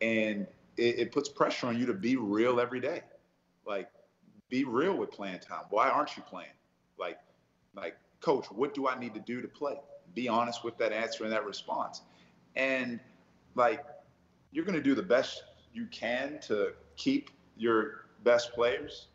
And 0.00 0.46
it, 0.76 0.98
it 0.98 1.12
puts 1.12 1.28
pressure 1.28 1.66
on 1.66 1.78
you 1.78 1.86
to 1.86 1.94
be 1.94 2.16
real 2.16 2.60
every 2.60 2.80
day. 2.80 3.02
Like, 3.66 3.90
be 4.48 4.64
real 4.64 4.96
with 4.96 5.10
playing 5.10 5.40
time. 5.40 5.64
Why 5.70 5.88
aren't 5.88 6.16
you 6.16 6.22
playing? 6.22 6.50
Like, 6.98 7.18
like, 7.74 7.96
coach, 8.20 8.46
what 8.46 8.74
do 8.74 8.88
I 8.88 8.98
need 8.98 9.14
to 9.14 9.20
do 9.20 9.40
to 9.40 9.48
play? 9.48 9.76
Be 10.14 10.28
honest 10.28 10.64
with 10.64 10.76
that 10.78 10.92
answer 10.92 11.24
and 11.24 11.32
that 11.32 11.44
response. 11.44 12.02
And 12.56 12.98
like 13.54 13.84
you're 14.52 14.64
going 14.64 14.76
to 14.76 14.82
do 14.82 14.94
the 14.94 15.02
best 15.02 15.44
you 15.72 15.86
can 15.86 16.38
to 16.42 16.72
keep 16.96 17.30
your 17.56 18.06
best 18.24 18.52
players. 18.52 19.08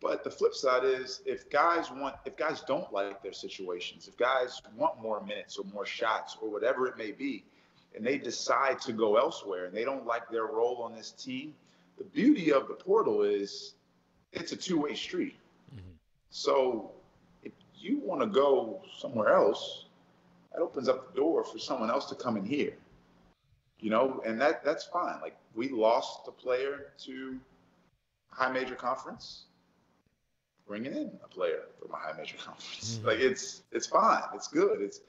But 0.00 0.24
the 0.24 0.30
flip 0.30 0.54
side 0.54 0.84
is 0.84 1.22
if 1.24 1.48
guys 1.48 1.90
want, 1.90 2.16
if 2.24 2.36
guys 2.36 2.62
don't 2.62 2.92
like 2.92 3.22
their 3.22 3.32
situations, 3.32 4.08
if 4.08 4.16
guys 4.16 4.60
want 4.76 5.00
more 5.00 5.24
minutes 5.24 5.56
or 5.58 5.64
more 5.72 5.86
shots 5.86 6.36
or 6.42 6.50
whatever 6.50 6.86
it 6.88 6.98
may 6.98 7.12
be, 7.12 7.44
and 7.94 8.04
they 8.04 8.18
decide 8.18 8.80
to 8.80 8.92
go 8.92 9.16
elsewhere 9.16 9.66
and 9.66 9.76
they 9.76 9.84
don't 9.84 10.06
like 10.06 10.28
their 10.28 10.46
role 10.46 10.82
on 10.82 10.92
this 10.92 11.12
team, 11.12 11.54
the 11.98 12.04
beauty 12.04 12.52
of 12.52 12.66
the 12.66 12.74
portal 12.74 13.22
is 13.22 13.74
it's 14.32 14.50
a 14.50 14.56
two 14.56 14.80
way 14.80 14.94
street. 14.94 15.36
Mm-hmm. 15.72 15.92
So 16.30 16.90
if 17.44 17.52
you 17.76 17.98
want 17.98 18.22
to 18.22 18.26
go 18.26 18.82
somewhere 18.98 19.28
else, 19.34 19.84
that 20.52 20.60
opens 20.60 20.88
up 20.88 21.14
the 21.14 21.20
door 21.20 21.44
for 21.44 21.58
someone 21.58 21.90
else 21.90 22.06
to 22.06 22.16
come 22.16 22.36
in 22.36 22.44
here 22.44 22.74
you 23.82 23.90
know, 23.90 24.22
and 24.24 24.40
that 24.40 24.64
that's 24.64 24.84
fine. 24.84 25.20
Like 25.20 25.36
we 25.54 25.68
lost 25.68 26.20
a 26.28 26.30
player 26.30 26.92
to 27.04 27.38
high 28.30 28.50
major 28.50 28.76
conference, 28.76 29.46
bringing 30.66 30.92
in 30.92 31.10
a 31.22 31.28
player 31.28 31.64
from 31.80 31.92
a 31.92 31.96
high 31.96 32.16
major 32.16 32.36
conference. 32.42 32.96
Mm-hmm. 32.96 33.08
Like 33.08 33.18
it's 33.18 33.62
it's 33.72 33.86
fine. 33.86 34.22
It's 34.34 34.48
good. 34.48 34.80
It's 34.80 35.00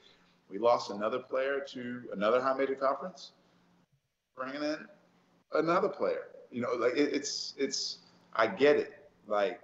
we 0.50 0.58
lost 0.58 0.90
another 0.90 1.20
player 1.20 1.64
to 1.72 2.02
another 2.12 2.42
high 2.42 2.54
major 2.54 2.74
conference, 2.74 3.30
bringing 4.36 4.62
in 4.62 4.86
another 5.54 5.88
player. 5.88 6.26
You 6.50 6.62
know, 6.62 6.72
like 6.76 6.96
it, 6.96 7.14
it's 7.14 7.54
it's 7.56 7.98
I 8.34 8.48
get 8.48 8.76
it. 8.76 8.92
Like 9.28 9.60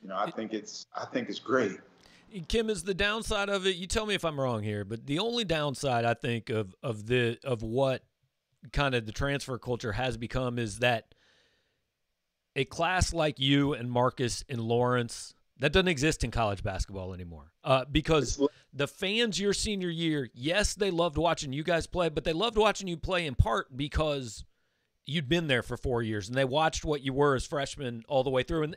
you 0.00 0.08
know, 0.08 0.16
I 0.16 0.30
think 0.30 0.54
it's 0.54 0.86
I 0.96 1.04
think 1.06 1.28
it's 1.28 1.40
great. 1.40 1.80
Kim 2.48 2.70
is 2.70 2.84
the 2.84 2.94
downside 2.94 3.48
of 3.48 3.66
it. 3.66 3.76
You 3.76 3.86
tell 3.86 4.06
me 4.06 4.14
if 4.14 4.24
I'm 4.24 4.40
wrong 4.40 4.62
here, 4.62 4.84
but 4.84 5.06
the 5.06 5.18
only 5.18 5.44
downside 5.44 6.04
I 6.04 6.14
think 6.14 6.50
of 6.50 6.74
of 6.82 7.06
the 7.06 7.38
of 7.44 7.62
what 7.62 8.02
kind 8.72 8.94
of 8.94 9.06
the 9.06 9.12
transfer 9.12 9.58
culture 9.58 9.92
has 9.92 10.16
become 10.16 10.58
is 10.58 10.80
that 10.80 11.14
a 12.56 12.64
class 12.64 13.14
like 13.14 13.38
you 13.38 13.72
and 13.72 13.90
Marcus 13.90 14.44
and 14.48 14.60
Lawrence 14.60 15.34
that 15.60 15.72
doesn't 15.72 15.88
exist 15.88 16.22
in 16.22 16.30
college 16.30 16.62
basketball 16.62 17.12
anymore. 17.12 17.52
Uh, 17.64 17.84
because 17.90 18.40
the 18.72 18.86
fans 18.86 19.40
your 19.40 19.52
senior 19.52 19.90
year, 19.90 20.30
yes, 20.32 20.74
they 20.74 20.90
loved 20.90 21.18
watching 21.18 21.52
you 21.52 21.64
guys 21.64 21.86
play, 21.86 22.08
but 22.08 22.24
they 22.24 22.32
loved 22.32 22.56
watching 22.56 22.86
you 22.86 22.96
play 22.96 23.26
in 23.26 23.34
part 23.34 23.76
because 23.76 24.44
you'd 25.04 25.28
been 25.28 25.48
there 25.48 25.62
for 25.62 25.76
four 25.76 26.02
years 26.02 26.28
and 26.28 26.36
they 26.36 26.44
watched 26.44 26.84
what 26.84 27.02
you 27.02 27.12
were 27.12 27.34
as 27.34 27.46
freshmen 27.46 28.02
all 28.08 28.22
the 28.22 28.30
way 28.30 28.42
through, 28.42 28.64
and 28.64 28.76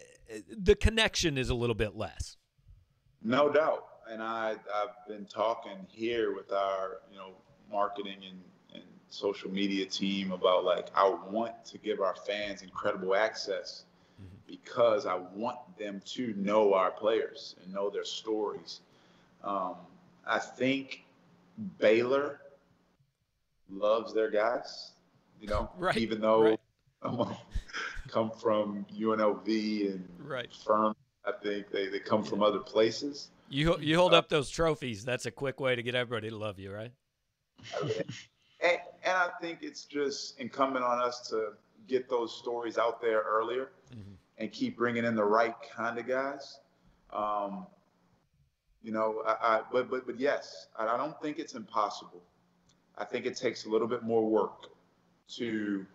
uh, 0.00 0.38
the 0.54 0.74
connection 0.74 1.38
is 1.38 1.48
a 1.48 1.54
little 1.54 1.74
bit 1.74 1.96
less. 1.96 2.36
No 3.24 3.48
doubt, 3.48 3.86
and 4.10 4.22
I 4.22 4.56
I've 4.74 5.06
been 5.08 5.26
talking 5.26 5.86
here 5.88 6.34
with 6.34 6.52
our 6.52 6.98
you 7.10 7.16
know 7.16 7.30
marketing 7.70 8.18
and, 8.28 8.40
and 8.74 8.84
social 9.08 9.50
media 9.50 9.86
team 9.86 10.32
about 10.32 10.64
like 10.64 10.88
I 10.94 11.08
want 11.08 11.64
to 11.66 11.78
give 11.78 12.00
our 12.00 12.14
fans 12.14 12.62
incredible 12.62 13.14
access 13.14 13.84
mm-hmm. 14.20 14.34
because 14.46 15.06
I 15.06 15.16
want 15.34 15.58
them 15.78 16.02
to 16.06 16.34
know 16.36 16.74
our 16.74 16.90
players 16.90 17.56
and 17.62 17.72
know 17.72 17.90
their 17.90 18.04
stories. 18.04 18.80
Um, 19.44 19.74
I 20.26 20.38
think 20.38 21.04
Baylor 21.78 22.40
loves 23.70 24.12
their 24.12 24.30
guys, 24.30 24.92
you 25.40 25.48
know, 25.48 25.70
right. 25.78 25.96
even 25.96 26.20
though 26.20 26.58
right. 27.02 27.28
come 28.08 28.30
from 28.30 28.84
UNLV 28.92 29.92
and 29.92 30.08
right. 30.18 30.52
firm 30.64 30.94
I 31.24 31.32
think 31.42 31.70
they, 31.70 31.88
they 31.88 32.00
come 32.00 32.24
from 32.24 32.42
other 32.42 32.58
places. 32.58 33.28
You 33.48 33.78
you 33.80 33.96
hold 33.96 34.14
uh, 34.14 34.18
up 34.18 34.28
those 34.28 34.50
trophies. 34.50 35.04
That's 35.04 35.26
a 35.26 35.30
quick 35.30 35.60
way 35.60 35.76
to 35.76 35.82
get 35.82 35.94
everybody 35.94 36.30
to 36.30 36.36
love 36.36 36.58
you, 36.58 36.72
right? 36.72 36.92
and, 37.82 38.78
and 39.04 39.16
I 39.16 39.28
think 39.40 39.58
it's 39.62 39.84
just 39.84 40.38
incumbent 40.40 40.84
on 40.84 41.00
us 41.00 41.28
to 41.30 41.52
get 41.86 42.08
those 42.08 42.36
stories 42.36 42.78
out 42.78 43.00
there 43.00 43.22
earlier 43.22 43.70
mm-hmm. 43.92 44.12
and 44.38 44.50
keep 44.50 44.76
bringing 44.76 45.04
in 45.04 45.14
the 45.14 45.24
right 45.24 45.54
kind 45.74 45.98
of 45.98 46.06
guys. 46.06 46.58
Um, 47.12 47.66
you 48.82 48.90
know, 48.90 49.22
I, 49.26 49.30
I, 49.30 49.60
but 49.70 49.90
but 49.90 50.06
but 50.06 50.18
yes, 50.18 50.66
I, 50.76 50.88
I 50.88 50.96
don't 50.96 51.20
think 51.20 51.38
it's 51.38 51.54
impossible. 51.54 52.22
I 52.98 53.04
think 53.04 53.26
it 53.26 53.36
takes 53.36 53.66
a 53.66 53.68
little 53.68 53.88
bit 53.88 54.02
more 54.02 54.28
work 54.28 54.68
to 55.36 55.86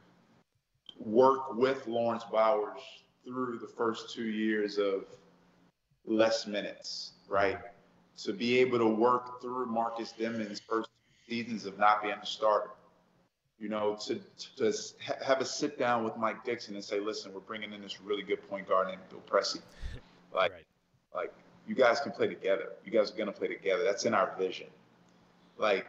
work 1.00 1.56
with 1.56 1.88
Lawrence 1.88 2.24
Bowers 2.32 2.82
through 3.28 3.60
the 3.60 3.68
first 3.68 4.14
two 4.14 4.28
years 4.28 4.78
of 4.78 5.06
less 6.06 6.48
minutes, 6.48 7.12
right? 7.28 7.60
To 8.24 8.34
be 8.34 8.58
able 8.60 8.80
to 8.80 8.88
work 8.88 9.42
through 9.42 9.66
Marcus 9.68 10.14
Denmon's 10.18 10.62
first 10.62 10.90
seasons 11.28 11.66
of 11.66 11.78
not 11.78 12.02
being 12.02 12.16
a 12.16 12.26
starter. 12.26 12.72
You 13.60 13.70
know, 13.70 13.98
to, 14.06 14.22
to 14.58 14.74
have 15.26 15.42
a 15.42 15.46
sit 15.46 15.80
down 15.80 16.04
with 16.04 16.16
Mike 16.16 16.46
Dixon 16.46 16.76
and 16.76 16.84
say, 16.84 17.00
listen, 17.00 17.34
we're 17.34 17.40
bringing 17.40 17.74
in 17.74 17.82
this 17.82 18.00
really 18.00 18.22
good 18.22 18.48
point 18.48 18.70
guard 18.70 18.88
named 18.88 19.02
Phil 19.10 19.22
Pressey. 19.30 19.62
Like, 20.36 20.52
right. 20.52 20.66
like 21.16 21.34
you 21.68 21.74
guys 21.74 22.02
can 22.02 22.12
play 22.12 22.28
together. 22.28 22.74
You 22.84 22.92
guys 22.92 23.10
are 23.10 23.16
going 23.16 23.28
to 23.28 23.34
play 23.34 23.48
together. 23.48 23.84
That's 23.84 24.04
in 24.04 24.14
our 24.14 24.36
vision. 24.38 24.68
Like, 25.58 25.88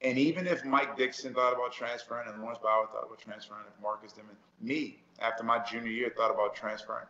and 0.00 0.18
even 0.18 0.46
if 0.46 0.64
Mike 0.64 0.96
Dixon 0.96 1.34
thought 1.34 1.52
about 1.52 1.72
transferring 1.72 2.28
and 2.28 2.40
Lawrence 2.40 2.58
Bowers 2.62 2.88
thought 2.90 3.04
about 3.04 3.18
transferring, 3.18 3.60
if 3.68 3.80
Marcus 3.82 4.12
Denmon, 4.12 4.34
me, 4.60 5.03
after 5.20 5.44
my 5.44 5.58
junior 5.58 5.90
year, 5.90 6.12
thought 6.16 6.30
about 6.30 6.54
transferring, 6.54 7.06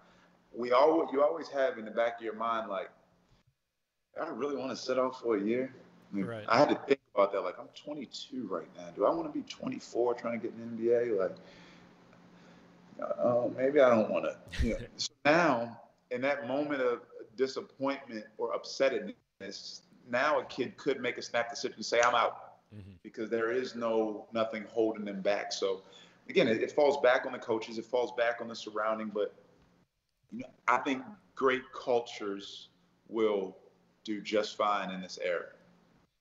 we 0.54 0.72
all 0.72 1.08
you 1.12 1.22
always 1.22 1.48
have 1.48 1.78
in 1.78 1.84
the 1.84 1.90
back 1.90 2.18
of 2.18 2.24
your 2.24 2.34
mind 2.34 2.68
like, 2.68 2.90
I 4.20 4.28
really 4.28 4.56
want 4.56 4.70
to 4.70 4.76
sit 4.76 4.98
out 4.98 5.20
for 5.20 5.36
a 5.36 5.40
year. 5.40 5.74
I, 6.12 6.16
mean, 6.16 6.26
right. 6.26 6.44
I 6.48 6.58
had 6.58 6.68
to 6.68 6.76
think 6.86 7.00
about 7.14 7.32
that. 7.32 7.40
Like, 7.40 7.58
I'm 7.58 7.68
22 7.74 8.46
right 8.48 8.68
now. 8.76 8.88
Do 8.94 9.06
I 9.06 9.10
want 9.10 9.32
to 9.32 9.36
be 9.36 9.44
24 9.48 10.14
trying 10.14 10.40
to 10.40 10.46
get 10.46 10.56
an 10.56 10.78
NBA? 10.78 11.18
Like, 11.18 11.36
oh, 13.18 13.52
maybe 13.56 13.80
I 13.80 13.88
don't 13.88 14.10
want 14.10 14.26
to. 14.26 14.66
You 14.66 14.74
know. 14.74 14.86
so 14.96 15.10
now, 15.24 15.80
in 16.12 16.20
that 16.20 16.46
moment 16.46 16.80
of 16.80 17.00
disappointment 17.36 18.24
or 18.38 18.54
upsetness, 18.56 19.80
now 20.08 20.38
a 20.38 20.44
kid 20.44 20.76
could 20.76 21.00
make 21.00 21.18
a 21.18 21.22
snap 21.22 21.50
decision 21.50 21.76
and 21.76 21.84
say, 21.84 22.00
I'm 22.00 22.14
out 22.14 22.60
mm-hmm. 22.74 22.92
because 23.02 23.30
there 23.30 23.50
is 23.50 23.74
no 23.74 24.26
nothing 24.32 24.64
holding 24.70 25.04
them 25.04 25.20
back. 25.20 25.52
So 25.52 25.82
again, 26.28 26.48
it, 26.48 26.62
it, 26.62 26.72
falls 26.72 27.00
back 27.00 27.26
on 27.26 27.32
the 27.32 27.38
coaches, 27.38 27.78
it 27.78 27.84
falls 27.84 28.12
back 28.12 28.40
on 28.40 28.48
the 28.48 28.56
surrounding, 28.56 29.08
but 29.08 29.34
you 30.32 30.40
know, 30.40 30.48
I 30.68 30.78
think 30.78 31.02
great 31.34 31.62
cultures 31.72 32.68
will 33.08 33.56
do 34.04 34.20
just 34.20 34.56
fine 34.56 34.90
in 34.90 35.00
this 35.00 35.18
era, 35.22 35.48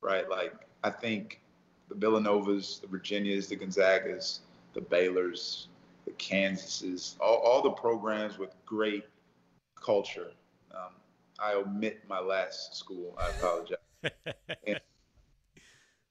right? 0.02 0.30
Like 0.30 0.54
I 0.84 0.90
think 0.90 1.42
the 1.90 1.96
Villanovas, 1.96 2.82
the 2.82 2.88
Virginias, 2.88 3.48
the 3.48 3.58
Gonzagas, 3.58 4.40
the 4.74 4.82
Baylors, 4.82 5.68
the 6.06 6.12
Kansases, 6.12 7.16
all, 7.20 7.38
all 7.38 7.62
the 7.62 7.72
programs 7.72 8.38
with 8.38 8.54
great 8.66 9.06
culture. 9.76 10.32
Um, 10.74 10.94
I 11.40 11.54
omit 11.54 12.02
my 12.08 12.20
last 12.20 12.76
school. 12.76 13.18
I 13.20 13.30
apologize. 13.30 13.78
and 14.68 14.80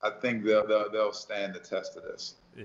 I 0.02 0.10
think 0.20 0.44
they'll, 0.44 0.66
they'll, 0.66 0.90
they'll 0.90 1.12
stand 1.12 1.54
the 1.54 1.60
test 1.60 1.96
of 1.96 2.02
this. 2.04 2.36
Yeah. 2.56 2.64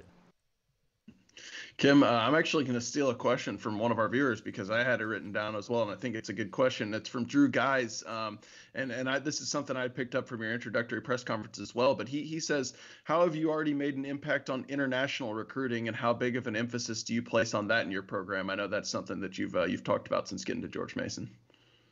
Kim, 1.78 2.02
uh, 2.02 2.08
I'm 2.08 2.34
actually 2.34 2.64
going 2.64 2.80
to 2.80 2.86
steal 2.86 3.10
a 3.10 3.16
question 3.16 3.58
from 3.58 3.78
one 3.78 3.92
of 3.92 4.00
our 4.00 4.10
viewers 4.10 4.42
because 4.42 4.72
I 4.72 4.84
had 4.84 5.00
it 5.02 5.06
written 5.06 5.32
down 5.32 5.56
as 5.56 5.70
well, 5.70 5.84
and 5.84 5.92
I 5.92 5.96
think 5.96 6.16
it's 6.16 6.30
a 6.30 6.34
good 6.34 6.52
question. 6.52 6.94
It's 6.94 7.08
from 7.08 7.26
Drew 7.26 7.48
Guys, 7.48 8.04
um, 8.08 8.40
and 8.74 8.92
and 8.92 9.10
I, 9.10 9.20
this 9.20 9.42
is 9.42 9.50
something 9.50 9.78
I 9.78 9.88
picked 9.88 10.16
up 10.16 10.28
from 10.28 10.42
your 10.42 10.54
introductory 10.54 11.02
press 11.02 11.24
conference 11.24 11.60
as 11.60 11.76
well. 11.76 11.94
But 11.94 12.08
he 12.08 12.24
he 12.24 12.40
says, 12.40 12.74
how 13.04 13.24
have 13.24 13.36
you 13.36 13.52
already 13.52 13.74
made 13.74 13.96
an 13.96 14.06
impact 14.06 14.50
on 14.50 14.66
international 14.70 15.34
recruiting, 15.34 15.88
and 15.88 15.96
how 15.96 16.14
big 16.14 16.36
of 16.36 16.48
an 16.48 16.56
emphasis 16.56 17.04
do 17.04 17.14
you 17.14 17.22
place 17.22 17.54
on 17.54 17.68
that 17.68 17.86
in 17.86 17.92
your 17.92 18.04
program? 18.04 18.50
I 18.50 18.56
know 18.56 18.68
that's 18.68 18.90
something 18.90 19.20
that 19.22 19.38
you've 19.38 19.56
uh, 19.56 19.66
you've 19.66 19.84
talked 19.84 20.08
about 20.08 20.28
since 20.28 20.44
getting 20.44 20.64
to 20.64 20.68
George 20.68 20.96
Mason. 20.96 21.30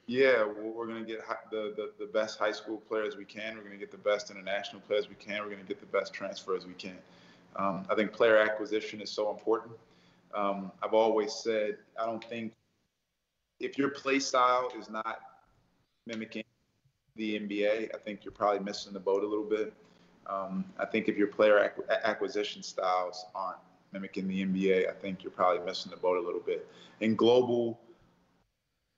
Yeah, 0.07 0.45
we're 0.45 0.85
going 0.85 1.03
to 1.03 1.11
get 1.11 1.25
the, 1.49 1.73
the, 1.75 2.05
the 2.05 2.11
best 2.11 2.37
high 2.37 2.51
school 2.51 2.77
players 2.77 3.17
we 3.17 3.25
can. 3.25 3.55
We're 3.55 3.63
going 3.63 3.73
to 3.73 3.79
get 3.79 3.89
the 3.89 3.97
best 3.97 4.29
international 4.29 4.81
players 4.81 5.09
we 5.09 5.15
can. 5.15 5.41
We're 5.41 5.49
going 5.49 5.61
to 5.61 5.67
get 5.67 5.79
the 5.79 5.87
best 5.87 6.13
transfers 6.13 6.67
we 6.67 6.73
can. 6.73 6.97
Um, 7.57 7.85
I 7.89 7.95
think 7.95 8.11
player 8.11 8.37
acquisition 8.37 9.01
is 9.01 9.09
so 9.09 9.31
important. 9.31 9.73
Um, 10.33 10.71
I've 10.83 10.93
always 10.93 11.33
said 11.33 11.77
I 12.01 12.05
don't 12.05 12.23
think 12.23 12.53
if 13.59 13.77
your 13.77 13.89
play 13.89 14.19
style 14.19 14.69
is 14.77 14.89
not 14.89 15.19
mimicking 16.05 16.43
the 17.15 17.39
NBA, 17.39 17.95
I 17.95 17.97
think 17.97 18.25
you're 18.25 18.33
probably 18.33 18.59
missing 18.59 18.93
the 18.93 18.99
boat 18.99 19.23
a 19.23 19.27
little 19.27 19.45
bit. 19.45 19.73
Um, 20.27 20.65
I 20.77 20.85
think 20.85 21.07
if 21.07 21.17
your 21.17 21.27
player 21.27 21.59
ac- 21.59 21.99
acquisition 22.03 22.63
styles 22.63 23.25
aren't 23.33 23.59
mimicking 23.93 24.27
the 24.27 24.45
NBA, 24.45 24.89
I 24.89 24.93
think 24.93 25.23
you're 25.23 25.31
probably 25.31 25.65
missing 25.65 25.91
the 25.91 25.97
boat 25.97 26.17
a 26.17 26.25
little 26.25 26.41
bit. 26.41 26.67
And 27.01 27.17
global 27.17 27.79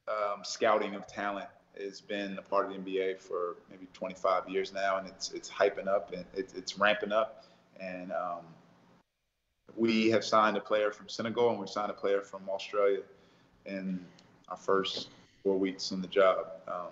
um, 0.08 0.44
scouting 0.44 0.96
of 0.96 1.06
talent 1.06 1.50
has 1.80 2.02
been 2.02 2.38
a 2.38 2.42
part 2.42 2.66
of 2.66 2.72
the 2.72 2.78
NBA 2.78 3.20
for 3.20 3.58
maybe 3.70 3.88
25 3.94 4.50
years 4.50 4.74
now, 4.74 4.98
and 4.98 5.08
it's 5.08 5.32
it's 5.32 5.50
hyping 5.50 5.88
up 5.88 6.12
and 6.14 6.26
it's 6.34 6.54
it's 6.54 6.80
ramping 6.80 7.12
up. 7.12 7.46
And 7.80 8.12
um, 8.12 8.42
we 9.76 10.10
have 10.10 10.24
signed 10.24 10.58
a 10.58 10.62
player 10.62 10.92
from 10.92 11.10
Senegal, 11.10 11.52
and 11.52 11.60
we 11.60 11.68
signed 11.68 11.92
a 11.92 11.96
player 11.96 12.22
from 12.22 12.42
Australia 12.50 13.02
in 13.66 14.04
our 14.50 14.58
first 14.58 15.10
four 15.44 15.58
weeks 15.58 15.92
on 15.92 16.02
the 16.02 16.08
job. 16.08 16.48
Um, 16.68 16.88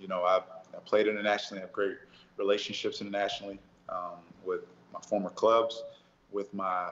you 0.00 0.08
know, 0.08 0.24
I've, 0.24 0.44
I 0.74 0.78
played 0.84 1.06
internationally, 1.06 1.62
I 1.62 1.66
have 1.66 1.72
great 1.72 1.96
relationships 2.36 3.00
internationally 3.00 3.58
um, 3.88 4.18
with 4.44 4.60
my 4.92 5.00
former 5.00 5.30
clubs, 5.30 5.82
with 6.30 6.52
my 6.54 6.90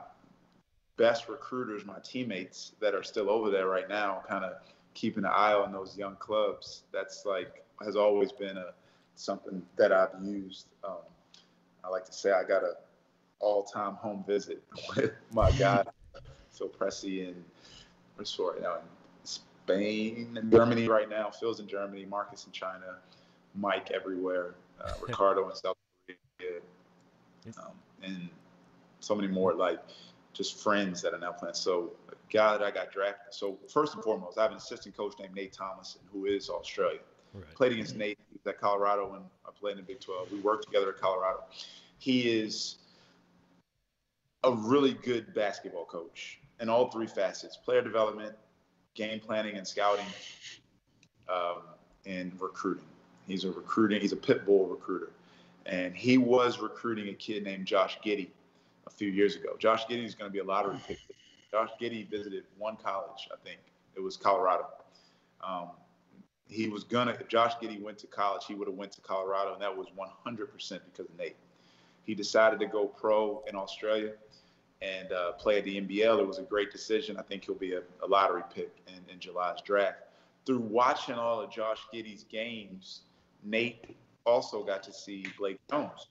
best 0.97 1.28
recruiters, 1.28 1.86
my 1.86 1.99
teammates 2.03 2.72
that 2.80 2.95
are 2.95 3.03
still 3.03 3.30
over 3.30 3.51
there 3.51 3.68
right 3.68 3.89
now, 3.89 4.22
kind 4.28 4.45
of 4.45 4.55
keeping 4.95 5.24
an 5.24 5.30
eye 5.32 5.55
on 5.55 5.72
those 5.72 5.97
young 5.97 6.16
clubs. 6.16 6.82
That's 6.93 7.24
like 7.24 7.64
has 7.84 7.95
always 7.97 8.32
been 8.32 8.57
a 8.57 8.72
something 9.14 9.62
that 9.76 9.93
I've 9.93 10.11
used. 10.22 10.66
Um, 10.84 10.99
I 11.84 11.89
like 11.89 12.05
to 12.07 12.12
say 12.12 12.32
I 12.32 12.43
got 12.43 12.62
a 12.62 12.74
all-time 13.41 13.95
home 13.95 14.24
visit 14.26 14.62
with 14.97 15.12
my 15.32 15.51
guy 15.53 15.84
Phil 16.51 16.68
Pressey 16.68 17.28
and 17.28 17.45
right 18.18 18.61
now 18.61 18.76
in 18.76 18.82
Spain 19.24 20.36
and 20.36 20.51
Germany 20.51 20.89
right 20.89 21.09
now. 21.09 21.30
Phil's 21.30 21.61
in 21.61 21.68
Germany, 21.68 22.05
Marcus 22.05 22.47
in 22.47 22.53
China, 22.53 22.97
Mike 23.55 23.91
everywhere, 23.93 24.55
uh, 24.80 24.93
Ricardo 25.07 25.49
in 25.49 25.55
South 25.55 25.76
Korea, 26.07 26.61
um, 27.59 27.72
and 28.03 28.28
so 29.01 29.14
many 29.14 29.28
more 29.28 29.55
like 29.55 29.78
just 30.32 30.61
friends 30.61 31.01
that 31.03 31.14
are 31.14 31.18
now 31.18 31.32
playing. 31.32 31.55
So 31.55 31.93
guy 32.30 32.57
that 32.57 32.64
I 32.64 32.70
got 32.70 32.93
drafted. 32.93 33.32
So 33.32 33.59
first 33.68 33.95
and 33.95 34.03
foremost, 34.03 34.39
I 34.39 34.43
have 34.43 34.51
an 34.51 34.57
assistant 34.57 34.97
coach 34.97 35.14
named 35.18 35.34
Nate 35.34 35.53
Tomlinson, 35.53 36.01
who 36.12 36.26
is 36.26 36.51
Australian. 36.51 37.03
Right. 37.34 37.55
Played 37.55 37.72
against 37.72 37.97
Nate 37.97 38.18
at 38.47 38.61
Colorado 38.61 39.11
when 39.11 39.20
I 39.47 39.51
played 39.59 39.72
in 39.72 39.78
the 39.78 39.82
Big 39.82 40.01
12. 40.01 40.32
We 40.32 40.41
worked 40.41 40.64
together 40.64 40.91
at 40.91 40.99
Colorado. 41.01 41.45
He 41.99 42.30
is 42.30 42.78
a 44.45 44.53
really 44.53 44.95
good 44.95 45.34
basketball 45.34 45.84
coach 45.84 46.41
in 46.61 46.68
all 46.68 46.91
three 46.91 47.07
facets: 47.07 47.57
player 47.57 47.82
development, 47.82 48.34
game 48.95 49.20
planning 49.20 49.57
and 49.57 49.66
scouting 49.66 50.07
um, 51.28 51.62
and 52.07 52.32
recruiting. 52.41 52.84
He's 53.26 53.45
a 53.45 53.51
recruiting. 53.51 54.01
He's 54.01 54.12
a 54.12 54.16
pit 54.16 54.47
bull 54.47 54.66
recruiter, 54.66 55.11
and 55.66 55.95
he 55.95 56.18
was 56.18 56.61
recruiting 56.61 57.09
a 57.09 57.14
kid 57.14 57.45
named 57.45 57.66
Josh 57.66 57.99
Giddey 58.05 58.28
a 58.86 58.91
few 58.91 59.11
years 59.11 59.36
ago. 59.36 59.57
Josh 59.59 59.86
Giddey 59.86 60.05
is 60.05 60.14
going 60.14 60.30
to 60.30 60.32
be 60.32 60.41
a 60.41 60.45
lottery 60.45 60.78
pick. 60.86 60.99
Josh 61.51 61.70
Giddey 61.80 62.09
visited 62.09 62.45
one 62.59 62.76
college, 62.76 63.28
I 63.32 63.36
think 63.43 63.61
it 63.97 64.01
was 64.01 64.16
Colorado. 64.16 64.66
Um, 65.43 65.70
he 66.49 66.68
was 66.68 66.84
gonna. 66.84 67.12
If 67.12 67.28
Josh 67.28 67.55
Giddey 67.57 67.80
went 67.80 67.99
to 67.99 68.07
college, 68.07 68.45
he 68.47 68.55
would 68.55 68.68
have 68.68 68.76
went 68.76 68.93
to 68.93 69.01
Colorado, 69.03 69.53
and 69.53 69.61
that 69.61 69.76
was 69.76 69.89
100% 69.89 70.80
because 70.91 71.07
of 71.11 71.18
Nate. 71.18 71.36
He 72.05 72.14
decided 72.14 72.59
to 72.61 72.66
go 72.66 72.86
pro 72.86 73.45
in 73.47 73.55
Australia 73.55 74.12
and 74.81 75.12
uh, 75.12 75.33
play 75.33 75.59
at 75.59 75.64
the 75.64 75.81
NBL. 75.81 76.20
It 76.20 76.26
was 76.26 76.39
a 76.39 76.43
great 76.43 76.70
decision. 76.70 77.16
I 77.16 77.22
think 77.22 77.45
he'll 77.45 77.55
be 77.55 77.74
a, 77.74 77.83
a 78.03 78.07
lottery 78.07 78.43
pick 78.55 78.70
in, 78.87 79.12
in, 79.12 79.18
July's 79.18 79.61
draft. 79.62 79.99
Through 80.47 80.61
watching 80.61 81.16
all 81.16 81.41
of 81.41 81.51
Josh 81.51 81.81
Giddey's 81.93 82.24
games, 82.24 83.01
Nate 83.43 83.97
also 84.24 84.62
got 84.62 84.83
to 84.85 84.93
see 84.93 85.26
Blake 85.37 85.59
Jones. 85.70 86.09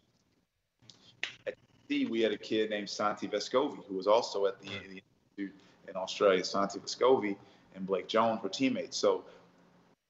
At 1.46 1.56
D, 1.88 2.06
we 2.06 2.22
had 2.22 2.32
a 2.32 2.38
kid 2.38 2.70
named 2.70 2.90
Santi 2.90 3.28
Vescovi 3.28 3.80
who 3.88 3.96
was 3.96 4.08
also 4.08 4.46
at 4.46 4.60
the, 4.62 4.68
the 4.68 5.02
Institute 5.38 5.56
in 5.88 5.96
Australia. 5.96 6.44
Santi 6.44 6.80
Vescovi 6.80 7.36
and 7.76 7.86
Blake 7.86 8.08
Jones 8.08 8.42
were 8.44 8.50
teammates. 8.50 8.98
So 8.98 9.24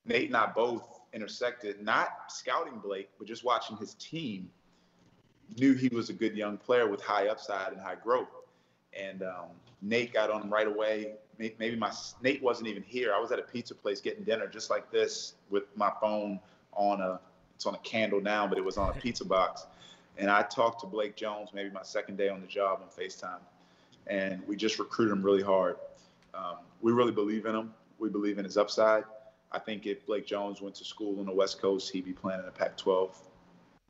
Nate 0.05 0.28
and 0.28 0.38
I 0.38 0.47
both 0.47 1.01
intersected, 1.14 1.82
not 1.82 2.10
scouting 2.30 2.80
Blake, 2.80 3.10
but 3.18 3.28
just 3.28 3.43
watching 3.43 3.78
his 3.78 3.93
team 3.95 4.49
knew 5.58 5.74
he 5.74 5.89
was 5.89 6.10
a 6.10 6.14
good 6.14 6.36
young 6.36 6.58
player 6.58 6.89
with 6.89 7.01
high 7.01 7.28
upside 7.28 7.72
and 7.72 7.82
high 7.82 7.95
growth. 7.95 8.28
And 8.97 9.23
um, 9.23 9.49
Nate 9.81 10.13
got 10.13 10.31
on 10.31 10.41
him 10.41 10.53
right 10.53 10.67
away. 10.67 11.13
Maybe 11.37 11.75
my 11.75 11.91
Nate 12.23 12.41
wasn't 12.41 12.67
even 12.67 12.83
here. 12.83 13.13
I 13.13 13.19
was 13.19 13.31
at 13.31 13.39
a 13.39 13.43
pizza 13.43 13.75
place 13.75 14.01
getting 14.01 14.23
dinner 14.23 14.47
just 14.47 14.69
like 14.69 14.91
this 14.91 15.33
with 15.49 15.63
my 15.75 15.91
phone 16.01 16.39
on 16.73 17.01
a 17.01 17.19
it's 17.55 17.65
on 17.65 17.75
a 17.75 17.79
candle 17.79 18.21
now, 18.21 18.47
but 18.47 18.57
it 18.57 18.65
was 18.65 18.77
on 18.77 18.89
a 18.89 18.93
pizza 18.93 19.25
box. 19.35 19.65
And 20.17 20.31
I 20.31 20.41
talked 20.43 20.81
to 20.81 20.87
Blake 20.87 21.15
Jones 21.15 21.49
maybe 21.53 21.69
my 21.69 21.83
second 21.83 22.17
day 22.17 22.29
on 22.29 22.41
the 22.41 22.47
job 22.47 22.81
on 22.81 22.89
FaceTime, 22.89 23.39
and 24.07 24.41
we 24.47 24.55
just 24.55 24.79
recruited 24.79 25.13
him 25.13 25.21
really 25.21 25.43
hard. 25.43 25.77
Um, 26.33 26.57
we 26.81 26.91
really 26.91 27.11
believe 27.11 27.45
in 27.45 27.55
him. 27.55 27.73
We 27.99 28.09
believe 28.09 28.39
in 28.39 28.45
his 28.45 28.57
upside. 28.57 29.03
I 29.51 29.59
think 29.59 29.85
if 29.85 30.05
Blake 30.07 30.25
Jones 30.25 30.59
went 30.59 30.75
to 30.75 30.85
school 30.85 31.19
on 31.19 31.25
the 31.27 31.33
West 31.33 31.61
Coast, 31.61 31.91
he'd 31.91 32.05
be 32.05 32.13
playing 32.13 32.39
in 32.39 32.45
the 32.45 32.51
Pac-12 32.51 33.11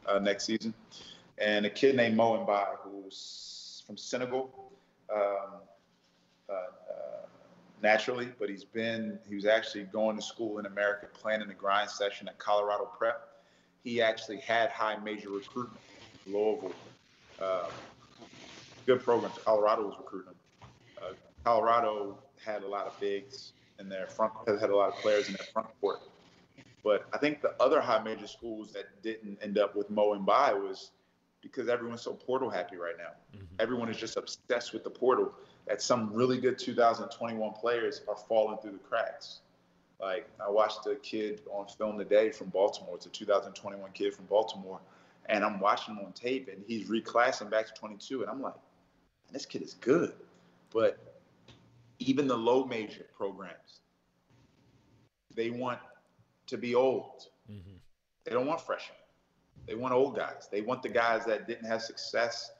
uh, 0.05 0.19
next 0.19 0.45
season 0.45 0.73
and 1.37 1.65
a 1.65 1.69
kid 1.69 1.95
named 1.95 2.15
Mo 2.15 2.45
Mbai, 2.45 2.65
who's 2.81 3.83
from 3.85 3.97
Senegal, 3.97 4.66
um, 5.13 5.61
uh, 6.49 6.53
uh, 6.53 7.25
naturally, 7.81 8.29
but 8.39 8.49
he's 8.49 8.63
been, 8.63 9.19
he 9.27 9.35
was 9.35 9.45
actually 9.45 9.83
going 9.83 10.15
to 10.15 10.21
school 10.21 10.59
in 10.59 10.65
America, 10.65 11.07
playing 11.13 11.41
in 11.41 11.47
the 11.47 11.53
grind 11.53 11.89
session 11.89 12.27
at 12.27 12.37
Colorado 12.37 12.85
Prep. 12.97 13.27
He 13.83 14.01
actually 14.01 14.39
had 14.39 14.69
high 14.69 14.97
major 14.97 15.29
recruitment, 15.29 15.79
Louisville. 16.25 16.73
Uh, 17.41 17.69
good 18.85 19.03
programs. 19.03 19.35
Colorado 19.43 19.87
was 19.87 19.95
recruiting 19.97 20.31
him. 20.31 20.69
Uh, 21.01 21.13
Colorado 21.43 22.17
had 22.43 22.63
a 22.63 22.67
lot 22.67 22.87
of 22.87 22.99
bigs 22.99 23.53
in 23.79 23.87
their 23.89 24.07
front, 24.07 24.33
had 24.47 24.69
a 24.69 24.75
lot 24.75 24.89
of 24.89 24.95
players 24.95 25.27
in 25.27 25.33
their 25.33 25.45
front 25.53 25.67
court. 25.79 26.01
But 26.83 27.05
I 27.13 27.17
think 27.17 27.41
the 27.41 27.53
other 27.61 27.81
high 27.81 28.01
major 28.01 28.27
schools 28.27 28.71
that 28.73 28.85
didn't 29.03 29.37
end 29.41 29.57
up 29.57 29.75
with 29.75 29.89
Mo 29.89 30.17
Mbai 30.17 30.53
was 30.53 30.91
because 31.41 31.69
everyone's 31.69 32.01
so 32.01 32.13
portal 32.13 32.49
happy 32.49 32.77
right 32.77 32.95
now. 32.97 33.11
Mm-hmm. 33.35 33.45
Everyone 33.59 33.89
is 33.89 33.97
just 33.97 34.17
obsessed 34.17 34.73
with 34.73 34.83
the 34.83 34.89
portal. 34.89 35.33
That 35.67 35.81
some 35.81 36.13
really 36.13 36.39
good 36.39 36.57
2021 36.57 37.53
players 37.53 38.01
are 38.07 38.15
falling 38.15 38.57
through 38.59 38.71
the 38.71 38.77
cracks. 38.77 39.41
Like 39.99 40.29
I 40.45 40.49
watched 40.49 40.85
a 40.87 40.95
kid 40.95 41.41
on 41.51 41.67
film 41.67 41.97
today 41.97 42.31
from 42.31 42.49
Baltimore. 42.49 42.95
It's 42.95 43.05
a 43.05 43.09
2021 43.09 43.91
kid 43.91 44.13
from 44.13 44.25
Baltimore, 44.25 44.79
and 45.25 45.43
I'm 45.43 45.59
watching 45.59 45.95
him 45.95 46.05
on 46.05 46.11
tape, 46.13 46.49
and 46.51 46.63
he's 46.67 46.87
reclassing 46.87 47.49
back 47.49 47.67
to 47.67 47.73
22, 47.73 48.21
and 48.21 48.29
I'm 48.29 48.41
like, 48.41 48.53
this 49.31 49.45
kid 49.45 49.61
is 49.61 49.73
good. 49.73 50.13
But 50.71 50.97
even 51.99 52.27
the 52.27 52.37
low 52.37 52.65
major 52.65 53.05
programs, 53.15 53.81
they 55.33 55.49
want 55.49 55.79
to 56.47 56.57
be 56.57 56.75
old. 56.75 57.27
Mm-hmm. 57.51 57.77
They 58.23 58.31
don't 58.31 58.45
want 58.45 58.61
freshmen. 58.61 58.97
They 59.65 59.75
want 59.75 59.93
old 59.93 60.15
guys. 60.15 60.47
They 60.51 60.61
want 60.61 60.81
the 60.83 60.89
guys 60.89 61.25
that 61.25 61.47
didn't 61.47 61.65
have 61.65 61.81
success 61.81 62.51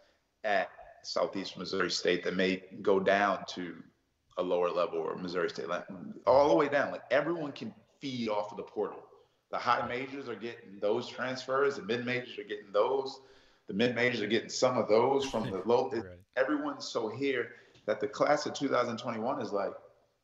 at 0.44 0.70
Southeast 1.04 1.58
Missouri 1.58 1.92
State 1.92 2.24
that 2.24 2.36
may 2.36 2.64
go 2.82 3.00
down 3.00 3.46
to 3.50 3.76
a 4.38 4.44
lower 4.44 4.70
level 4.70 5.00
or 5.00 5.16
Missouri 5.16 5.50
State, 5.50 5.68
all 6.26 6.50
the 6.50 6.56
way 6.56 6.68
down. 6.70 6.92
Like 6.92 7.04
everyone 7.12 7.52
can 7.52 7.74
feed 8.00 8.30
off 8.30 8.52
of 8.52 8.58
the 8.58 8.64
portal. 8.64 9.04
The 9.52 9.58
high 9.58 9.88
majors 9.88 10.28
are 10.28 10.36
getting 10.36 10.80
those 10.82 11.08
transfers. 11.08 11.78
The 11.78 11.84
mid 11.84 12.06
majors 12.06 12.38
are 12.38 12.44
getting 12.44 12.72
those. 12.74 13.22
The 13.68 13.74
mid 13.74 13.96
majors 13.96 14.22
are 14.22 14.28
getting 14.28 14.50
some 14.50 14.78
of 14.78 14.88
those 14.90 15.26
from 15.26 15.50
the 15.50 15.62
low. 15.66 15.90
right. 15.94 16.04
Everyone's 16.36 16.88
so 16.88 17.08
here 17.10 17.52
that 17.86 18.00
the 18.00 18.08
class 18.08 18.46
of 18.46 18.54
2021 18.54 19.42
is 19.42 19.52
like, 19.52 19.72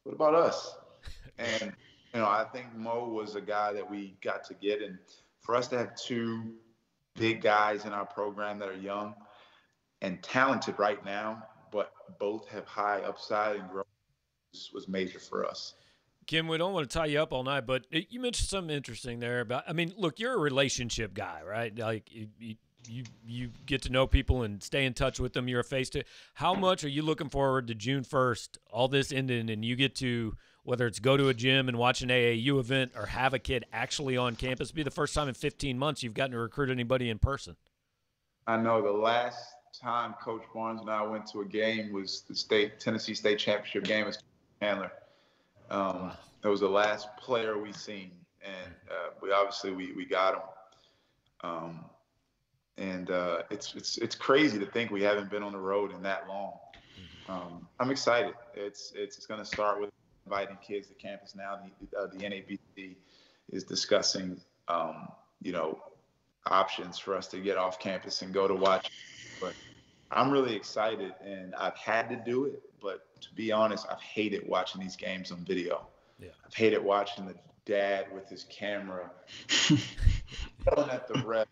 what 0.03 0.13
about 0.13 0.35
us? 0.35 0.75
And 1.39 1.73
you 2.13 2.19
know, 2.19 2.27
I 2.27 2.45
think 2.53 2.75
Mo 2.75 3.09
was 3.09 3.35
a 3.35 3.41
guy 3.41 3.73
that 3.73 3.89
we 3.89 4.15
got 4.23 4.43
to 4.45 4.53
get, 4.53 4.83
and 4.83 4.99
for 5.43 5.55
us 5.55 5.67
to 5.67 5.77
have 5.77 5.95
two 5.95 6.53
big 7.15 7.41
guys 7.41 7.85
in 7.85 7.93
our 7.93 8.05
program 8.05 8.57
that 8.59 8.69
are 8.69 8.77
young 8.77 9.13
and 10.01 10.21
talented 10.23 10.75
right 10.79 11.03
now, 11.05 11.43
but 11.71 11.91
both 12.19 12.47
have 12.49 12.65
high 12.65 12.99
upside 13.01 13.57
and 13.57 13.69
growth 13.69 13.85
was 14.73 14.87
major 14.87 15.19
for 15.19 15.45
us. 15.45 15.73
Kim, 16.27 16.47
we 16.47 16.57
don't 16.57 16.73
want 16.73 16.89
to 16.89 16.97
tie 16.97 17.07
you 17.07 17.19
up 17.19 17.33
all 17.33 17.43
night, 17.43 17.65
but 17.65 17.85
eh, 17.91 18.01
you 18.09 18.19
mentioned 18.19 18.47
something 18.47 18.75
interesting 18.75 19.19
there 19.19 19.41
about. 19.41 19.63
I 19.67 19.73
mean, 19.73 19.93
look, 19.97 20.19
you're 20.19 20.33
a 20.33 20.39
relationship 20.39 21.13
guy, 21.13 21.41
right? 21.45 21.77
Like 21.77 22.09
you, 22.13 22.27
you, 22.87 23.03
you 23.25 23.51
get 23.65 23.81
to 23.83 23.91
know 23.91 24.07
people 24.07 24.43
and 24.43 24.63
stay 24.63 24.85
in 24.85 24.93
touch 24.93 25.19
with 25.19 25.33
them. 25.33 25.47
You're 25.47 25.61
a 25.61 25.65
face 25.65 25.89
to. 25.91 26.03
How 26.35 26.53
much 26.53 26.83
are 26.83 26.89
you 26.89 27.01
looking 27.01 27.29
forward 27.29 27.67
to 27.67 27.75
June 27.75 28.03
first? 28.03 28.57
All 28.71 28.87
this 28.87 29.11
ending, 29.11 29.49
and 29.49 29.65
you 29.65 29.75
get 29.75 29.95
to 29.95 30.35
whether 30.63 30.87
it's 30.87 30.99
go 30.99 31.17
to 31.17 31.27
a 31.27 31.33
gym 31.33 31.67
and 31.67 31.77
watch 31.77 32.01
an 32.01 32.09
AAU 32.09 32.59
event 32.59 32.91
or 32.95 33.05
have 33.05 33.33
a 33.33 33.39
kid 33.39 33.65
actually 33.73 34.17
on 34.17 34.35
campus. 34.35 34.69
It'll 34.69 34.77
be 34.77 34.83
the 34.83 34.91
first 34.91 35.13
time 35.13 35.27
in 35.27 35.33
15 35.33 35.77
months 35.77 36.03
you've 36.03 36.13
gotten 36.13 36.31
to 36.31 36.39
recruit 36.39 36.69
anybody 36.69 37.09
in 37.09 37.19
person. 37.19 37.55
I 38.47 38.57
know 38.57 38.81
the 38.81 38.91
last 38.91 39.53
time 39.81 40.15
Coach 40.23 40.43
Barnes 40.53 40.81
and 40.81 40.89
I 40.89 41.01
went 41.03 41.27
to 41.31 41.41
a 41.41 41.45
game 41.45 41.91
was 41.91 42.21
the 42.27 42.35
state 42.35 42.79
Tennessee 42.79 43.13
State 43.13 43.39
Championship 43.39 43.83
game 43.83 44.07
as 44.07 44.19
Chandler. 44.61 44.91
Um, 45.69 45.79
wow. 45.79 46.17
That 46.41 46.49
was 46.49 46.59
the 46.59 46.69
last 46.69 47.07
player 47.17 47.57
we 47.57 47.71
seen, 47.71 48.11
and 48.43 48.73
uh, 48.91 49.11
we 49.21 49.31
obviously 49.31 49.71
we, 49.71 49.93
we 49.93 50.05
got 50.05 50.35
him. 50.35 50.41
Um, 51.41 51.85
and 52.77 53.11
uh, 53.11 53.43
it's 53.49 53.73
it's 53.75 53.97
it's 53.97 54.15
crazy 54.15 54.59
to 54.59 54.65
think 54.65 54.91
we 54.91 55.03
haven't 55.03 55.29
been 55.29 55.43
on 55.43 55.53
the 55.53 55.59
road 55.59 55.93
in 55.93 56.03
that 56.03 56.27
long. 56.27 56.53
Mm-hmm. 56.99 57.31
Um, 57.31 57.67
I'm 57.79 57.91
excited. 57.91 58.33
It's 58.55 58.91
it's, 58.95 59.17
it's 59.17 59.25
going 59.25 59.39
to 59.39 59.45
start 59.45 59.79
with 59.79 59.89
inviting 60.25 60.57
kids 60.65 60.87
to 60.87 60.93
campus 60.93 61.35
now. 61.35 61.59
The, 61.91 61.97
uh, 61.97 62.07
the 62.07 62.17
NABC 62.17 62.95
is 63.51 63.63
discussing, 63.63 64.39
um, 64.67 65.09
you 65.41 65.51
know, 65.51 65.79
options 66.47 66.97
for 66.97 67.15
us 67.15 67.27
to 67.27 67.39
get 67.39 67.57
off 67.57 67.79
campus 67.79 68.21
and 68.21 68.33
go 68.33 68.47
to 68.47 68.55
watch. 68.55 68.89
But 69.39 69.53
I'm 70.11 70.31
really 70.31 70.55
excited, 70.55 71.13
and 71.23 71.53
I've 71.55 71.77
had 71.77 72.09
to 72.09 72.15
do 72.15 72.45
it. 72.45 72.61
But 72.81 73.05
to 73.21 73.33
be 73.33 73.51
honest, 73.51 73.85
I've 73.89 74.01
hated 74.01 74.47
watching 74.47 74.81
these 74.81 74.95
games 74.95 75.31
on 75.31 75.43
video. 75.45 75.87
Yeah. 76.19 76.29
I've 76.45 76.53
hated 76.53 76.83
watching 76.83 77.25
the 77.25 77.35
dad 77.65 78.07
with 78.13 78.29
his 78.29 78.45
camera 78.45 79.09
yelling 79.69 80.89
at 80.89 81.07
the 81.07 81.23
ref 81.25 81.47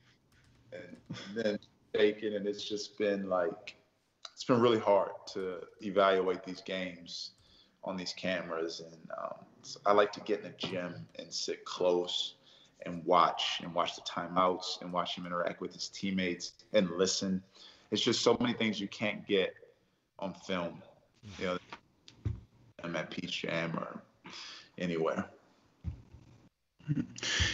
and, 0.73 0.97
and 1.09 1.35
then 1.35 1.59
shaking, 1.95 2.35
and 2.35 2.45
it's 2.45 2.63
just 2.63 2.97
been 2.97 3.29
like 3.29 3.75
it's 4.33 4.43
been 4.43 4.59
really 4.59 4.79
hard 4.79 5.11
to 5.33 5.59
evaluate 5.81 6.43
these 6.43 6.61
games 6.61 7.31
on 7.83 7.97
these 7.97 8.13
cameras, 8.13 8.81
and 8.81 9.11
um, 9.17 9.33
so 9.63 9.79
I 9.85 9.93
like 9.93 10.11
to 10.13 10.19
get 10.21 10.39
in 10.39 10.45
the 10.45 10.67
gym 10.67 11.05
and 11.17 11.31
sit 11.31 11.65
close 11.65 12.35
and 12.85 13.05
watch 13.05 13.61
and 13.63 13.73
watch 13.73 13.95
the 13.95 14.01
timeouts 14.01 14.81
and 14.81 14.91
watch 14.91 15.15
him 15.15 15.25
interact 15.25 15.61
with 15.61 15.73
his 15.73 15.87
teammates 15.89 16.53
and 16.73 16.89
listen. 16.91 17.41
It's 17.91 18.01
just 18.01 18.21
so 18.21 18.37
many 18.39 18.53
things 18.53 18.79
you 18.79 18.87
can't 18.87 19.25
get 19.27 19.53
on 20.19 20.33
film. 20.33 20.81
You 21.39 21.45
know, 21.45 21.57
I'm 22.83 22.95
at 22.95 23.11
Peach 23.11 23.41
Jam 23.41 23.77
or 23.77 24.01
anywhere. 24.77 25.25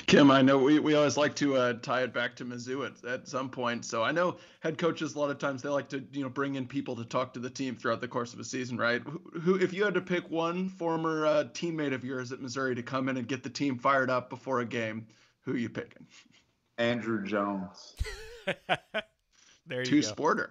Kim, 0.07 0.31
I 0.31 0.41
know 0.41 0.57
we, 0.57 0.79
we 0.79 0.95
always 0.95 1.17
like 1.17 1.35
to 1.35 1.55
uh, 1.55 1.73
tie 1.73 2.01
it 2.01 2.13
back 2.13 2.35
to 2.37 2.45
Mizzou 2.45 2.85
at, 2.85 3.03
at 3.05 3.27
some 3.27 3.49
point. 3.49 3.85
So 3.85 4.03
I 4.03 4.11
know 4.11 4.37
head 4.61 4.77
coaches 4.77 5.15
a 5.15 5.19
lot 5.19 5.29
of 5.29 5.39
times 5.39 5.61
they 5.61 5.69
like 5.69 5.89
to 5.89 6.03
you 6.11 6.23
know 6.23 6.29
bring 6.29 6.55
in 6.55 6.67
people 6.67 6.95
to 6.95 7.05
talk 7.05 7.33
to 7.33 7.39
the 7.39 7.49
team 7.49 7.75
throughout 7.75 8.01
the 8.01 8.07
course 8.07 8.33
of 8.33 8.39
a 8.39 8.43
season, 8.43 8.77
right? 8.77 9.01
Who, 9.01 9.21
who 9.39 9.55
if 9.55 9.73
you 9.73 9.83
had 9.83 9.93
to 9.95 10.01
pick 10.01 10.29
one 10.29 10.69
former 10.69 11.25
uh, 11.25 11.43
teammate 11.53 11.93
of 11.93 12.03
yours 12.03 12.31
at 12.31 12.41
Missouri 12.41 12.75
to 12.75 12.83
come 12.83 13.09
in 13.09 13.17
and 13.17 13.27
get 13.27 13.43
the 13.43 13.49
team 13.49 13.77
fired 13.77 14.09
up 14.09 14.29
before 14.29 14.61
a 14.61 14.65
game, 14.65 15.07
who 15.41 15.53
are 15.53 15.57
you 15.57 15.69
picking? 15.69 16.05
Andrew 16.77 17.23
Jones. 17.25 17.95
there 19.65 19.79
you 19.79 19.85
Two 19.85 20.01
go. 20.01 20.07
sporter. 20.07 20.49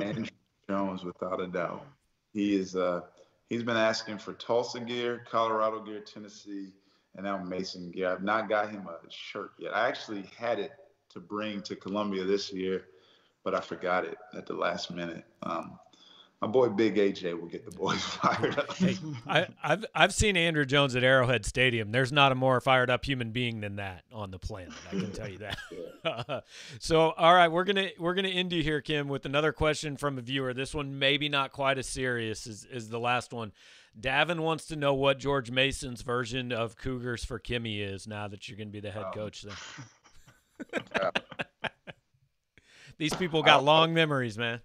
Andrew 0.00 0.26
Jones, 0.68 1.04
without 1.04 1.40
a 1.40 1.46
doubt. 1.46 1.86
He 2.32 2.54
is 2.54 2.76
uh 2.76 3.02
he's 3.48 3.62
been 3.62 3.76
asking 3.76 4.18
for 4.18 4.32
Tulsa 4.34 4.80
gear, 4.80 5.24
Colorado 5.30 5.80
gear, 5.82 6.00
Tennessee, 6.00 6.68
and 7.16 7.24
now 7.24 7.38
Mason 7.38 7.90
gear. 7.90 8.10
I've 8.10 8.22
not 8.22 8.48
got 8.48 8.70
him 8.70 8.86
a 8.86 9.10
shirt 9.10 9.52
yet. 9.58 9.74
I 9.74 9.88
actually 9.88 10.28
had 10.36 10.58
it 10.58 10.72
to 11.10 11.20
bring 11.20 11.62
to 11.62 11.76
Columbia 11.76 12.24
this 12.24 12.52
year, 12.52 12.86
but 13.44 13.54
I 13.54 13.60
forgot 13.60 14.04
it 14.04 14.16
at 14.36 14.46
the 14.46 14.54
last 14.54 14.90
minute. 14.90 15.24
Um, 15.42 15.78
my 16.40 16.48
boy 16.48 16.70
Big 16.70 16.96
AJ 16.96 17.38
will 17.38 17.48
get 17.48 17.66
the 17.66 17.76
boys 17.76 18.02
fired 18.02 18.58
up. 18.58 18.72
hey, 18.74 18.96
I, 19.26 19.46
have 19.60 19.84
I've 19.94 20.14
seen 20.14 20.36
Andrew 20.38 20.64
Jones 20.64 20.96
at 20.96 21.04
Arrowhead 21.04 21.44
Stadium. 21.44 21.92
There's 21.92 22.12
not 22.12 22.32
a 22.32 22.34
more 22.34 22.60
fired 22.62 22.88
up 22.88 23.04
human 23.04 23.30
being 23.30 23.60
than 23.60 23.76
that 23.76 24.04
on 24.10 24.30
the 24.30 24.38
planet. 24.38 24.72
I 24.88 24.90
can 24.90 25.12
tell 25.12 25.28
you 25.28 25.38
that. 25.38 25.58
so, 26.78 27.10
all 27.10 27.34
right, 27.34 27.48
we're 27.48 27.64
gonna 27.64 27.88
we're 27.98 28.14
gonna 28.14 28.28
end 28.28 28.52
you 28.52 28.62
here, 28.62 28.80
Kim, 28.80 29.08
with 29.08 29.26
another 29.26 29.52
question 29.52 29.98
from 29.98 30.16
a 30.16 30.22
viewer. 30.22 30.54
This 30.54 30.74
one 30.74 30.98
maybe 30.98 31.28
not 31.28 31.52
quite 31.52 31.76
as 31.76 31.86
serious 31.86 32.46
as, 32.46 32.66
as 32.72 32.88
the 32.88 33.00
last 33.00 33.34
one. 33.34 33.52
Davin 33.98 34.40
wants 34.40 34.66
to 34.66 34.76
know 34.76 34.94
what 34.94 35.18
George 35.18 35.50
Mason's 35.50 36.02
version 36.02 36.52
of 36.52 36.76
Cougars 36.76 37.24
for 37.24 37.38
Kimmy 37.38 37.80
is 37.80 38.06
now 38.06 38.28
that 38.28 38.48
you're 38.48 38.56
going 38.56 38.68
to 38.68 38.72
be 38.72 38.80
the 38.80 38.90
head 38.90 39.04
um, 39.04 39.12
coach 39.12 39.42
there. 39.42 41.12
These 42.98 43.14
people 43.14 43.42
got 43.42 43.64
long 43.64 43.94
memories, 43.94 44.36
man. 44.36 44.60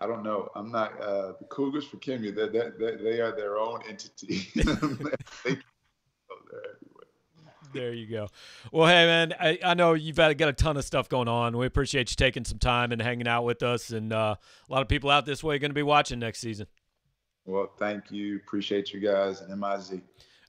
I 0.00 0.06
don't 0.06 0.24
know. 0.24 0.48
I'm 0.56 0.72
not 0.72 1.00
uh, 1.00 1.34
the 1.38 1.44
Cougars 1.48 1.86
for 1.86 1.98
Kimmy. 1.98 2.34
They, 2.34 2.48
they, 2.48 2.96
they 2.96 3.20
are 3.20 3.36
their 3.36 3.58
own 3.58 3.82
entity. 3.88 4.48
they, 5.44 5.56
there 7.74 7.92
you 7.92 8.06
go. 8.08 8.28
Well, 8.72 8.88
hey 8.88 9.06
man, 9.06 9.34
I, 9.38 9.58
I 9.64 9.74
know 9.74 9.92
you've 9.92 10.16
got, 10.16 10.36
got 10.38 10.48
a 10.48 10.52
ton 10.52 10.76
of 10.76 10.84
stuff 10.84 11.08
going 11.08 11.28
on. 11.28 11.56
We 11.56 11.66
appreciate 11.66 12.10
you 12.10 12.16
taking 12.16 12.44
some 12.44 12.58
time 12.58 12.90
and 12.90 13.00
hanging 13.00 13.28
out 13.28 13.44
with 13.44 13.62
us. 13.62 13.90
And 13.90 14.12
uh, 14.12 14.34
a 14.68 14.72
lot 14.72 14.82
of 14.82 14.88
people 14.88 15.10
out 15.10 15.24
this 15.24 15.44
way 15.44 15.54
are 15.56 15.60
going 15.60 15.70
to 15.70 15.74
be 15.74 15.82
watching 15.82 16.18
next 16.18 16.40
season. 16.40 16.66
Well, 17.46 17.70
thank 17.78 18.10
you. 18.10 18.36
Appreciate 18.36 18.92
you 18.92 19.00
guys 19.00 19.40
and 19.40 19.60
MIZ. 19.60 20.00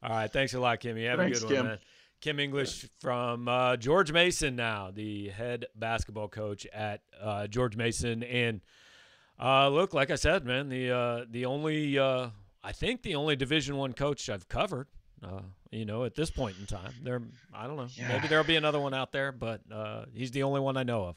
All 0.04 0.10
right, 0.10 0.32
thanks 0.32 0.54
a 0.54 0.60
lot, 0.60 0.80
Kimmy. 0.80 1.08
Have 1.08 1.20
thanks, 1.20 1.44
a 1.44 1.48
good 1.48 1.58
one, 1.58 1.66
man. 1.68 1.80
Kim 2.22 2.40
English 2.40 2.88
from 3.00 3.48
uh, 3.48 3.76
George 3.76 4.12
Mason 4.12 4.56
now, 4.56 4.92
the 4.92 5.30
head 5.30 5.66
basketball 5.76 6.30
coach 6.30 6.66
at 6.68 7.02
uh, 7.22 7.48
George 7.48 7.76
Mason, 7.76 8.24
and 8.24 8.62
uh, 9.38 9.68
look, 9.68 9.94
like 9.94 10.10
I 10.10 10.16
said, 10.16 10.46
man, 10.46 10.70
the 10.70 10.92
uh, 10.92 11.26
the 11.30 11.46
only 11.46 11.98
uh, 12.00 12.30
I 12.64 12.72
think 12.72 13.02
the 13.02 13.16
only 13.16 13.36
Division 13.36 13.76
One 13.76 13.92
coach 13.94 14.30
I've 14.30 14.48
covered. 14.48 14.88
Uh, 15.22 15.42
you 15.72 15.86
know, 15.86 16.04
at 16.04 16.16
this 16.16 16.30
point 16.30 16.56
in 16.60 16.66
time, 16.66 16.94
there 17.02 17.22
I 17.54 17.68
don't 17.68 17.76
know. 17.76 17.88
Yeah. 17.94 18.10
Maybe 18.10 18.28
there'll 18.28 18.46
be 18.46 18.56
another 18.56 18.80
one 18.80 18.94
out 18.94 19.12
there, 19.12 19.32
but 19.32 19.62
uh, 19.72 20.06
he's 20.14 20.32
the 20.32 20.44
only 20.44 20.62
one 20.62 20.78
I 20.78 20.84
know 20.84 21.06
of. 21.06 21.16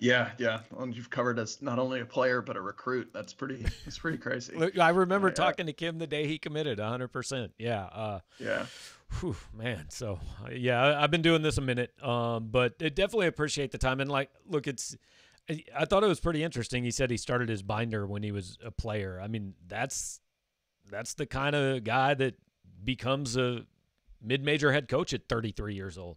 Yeah, 0.00 0.30
yeah. 0.38 0.60
And 0.78 0.94
you've 0.94 1.10
covered 1.10 1.38
as 1.38 1.62
not 1.62 1.78
only 1.78 2.00
a 2.00 2.04
player 2.04 2.42
but 2.42 2.56
a 2.56 2.60
recruit. 2.60 3.10
That's 3.12 3.32
pretty. 3.32 3.64
That's 3.84 3.98
pretty 3.98 4.18
crazy. 4.18 4.78
I 4.80 4.90
remember 4.90 5.30
talking 5.30 5.66
to 5.66 5.72
Kim 5.72 5.98
the 5.98 6.06
day 6.06 6.26
he 6.26 6.38
committed. 6.38 6.78
100. 6.78 7.08
percent 7.08 7.52
Yeah. 7.58 7.84
Uh, 7.84 8.20
yeah. 8.38 8.66
Whew, 9.20 9.36
man. 9.54 9.86
So 9.88 10.20
yeah, 10.52 11.00
I've 11.00 11.10
been 11.10 11.22
doing 11.22 11.42
this 11.42 11.58
a 11.58 11.62
minute, 11.62 11.92
um, 12.02 12.48
but 12.50 12.74
I 12.80 12.90
definitely 12.90 13.28
appreciate 13.28 13.72
the 13.72 13.78
time. 13.78 14.00
And 14.00 14.10
like, 14.10 14.30
look, 14.46 14.66
it's 14.66 14.96
I 15.74 15.86
thought 15.86 16.04
it 16.04 16.08
was 16.08 16.20
pretty 16.20 16.42
interesting. 16.42 16.84
He 16.84 16.90
said 16.90 17.10
he 17.10 17.16
started 17.16 17.48
his 17.48 17.62
binder 17.62 18.06
when 18.06 18.22
he 18.22 18.32
was 18.32 18.58
a 18.62 18.70
player. 18.70 19.18
I 19.22 19.28
mean, 19.28 19.54
that's 19.66 20.20
that's 20.90 21.14
the 21.14 21.26
kind 21.26 21.56
of 21.56 21.84
guy 21.84 22.14
that 22.14 22.34
becomes 22.84 23.36
a 23.36 23.62
mid-major 24.22 24.72
head 24.72 24.88
coach 24.88 25.14
at 25.14 25.28
33 25.28 25.74
years 25.74 25.96
old. 25.96 26.16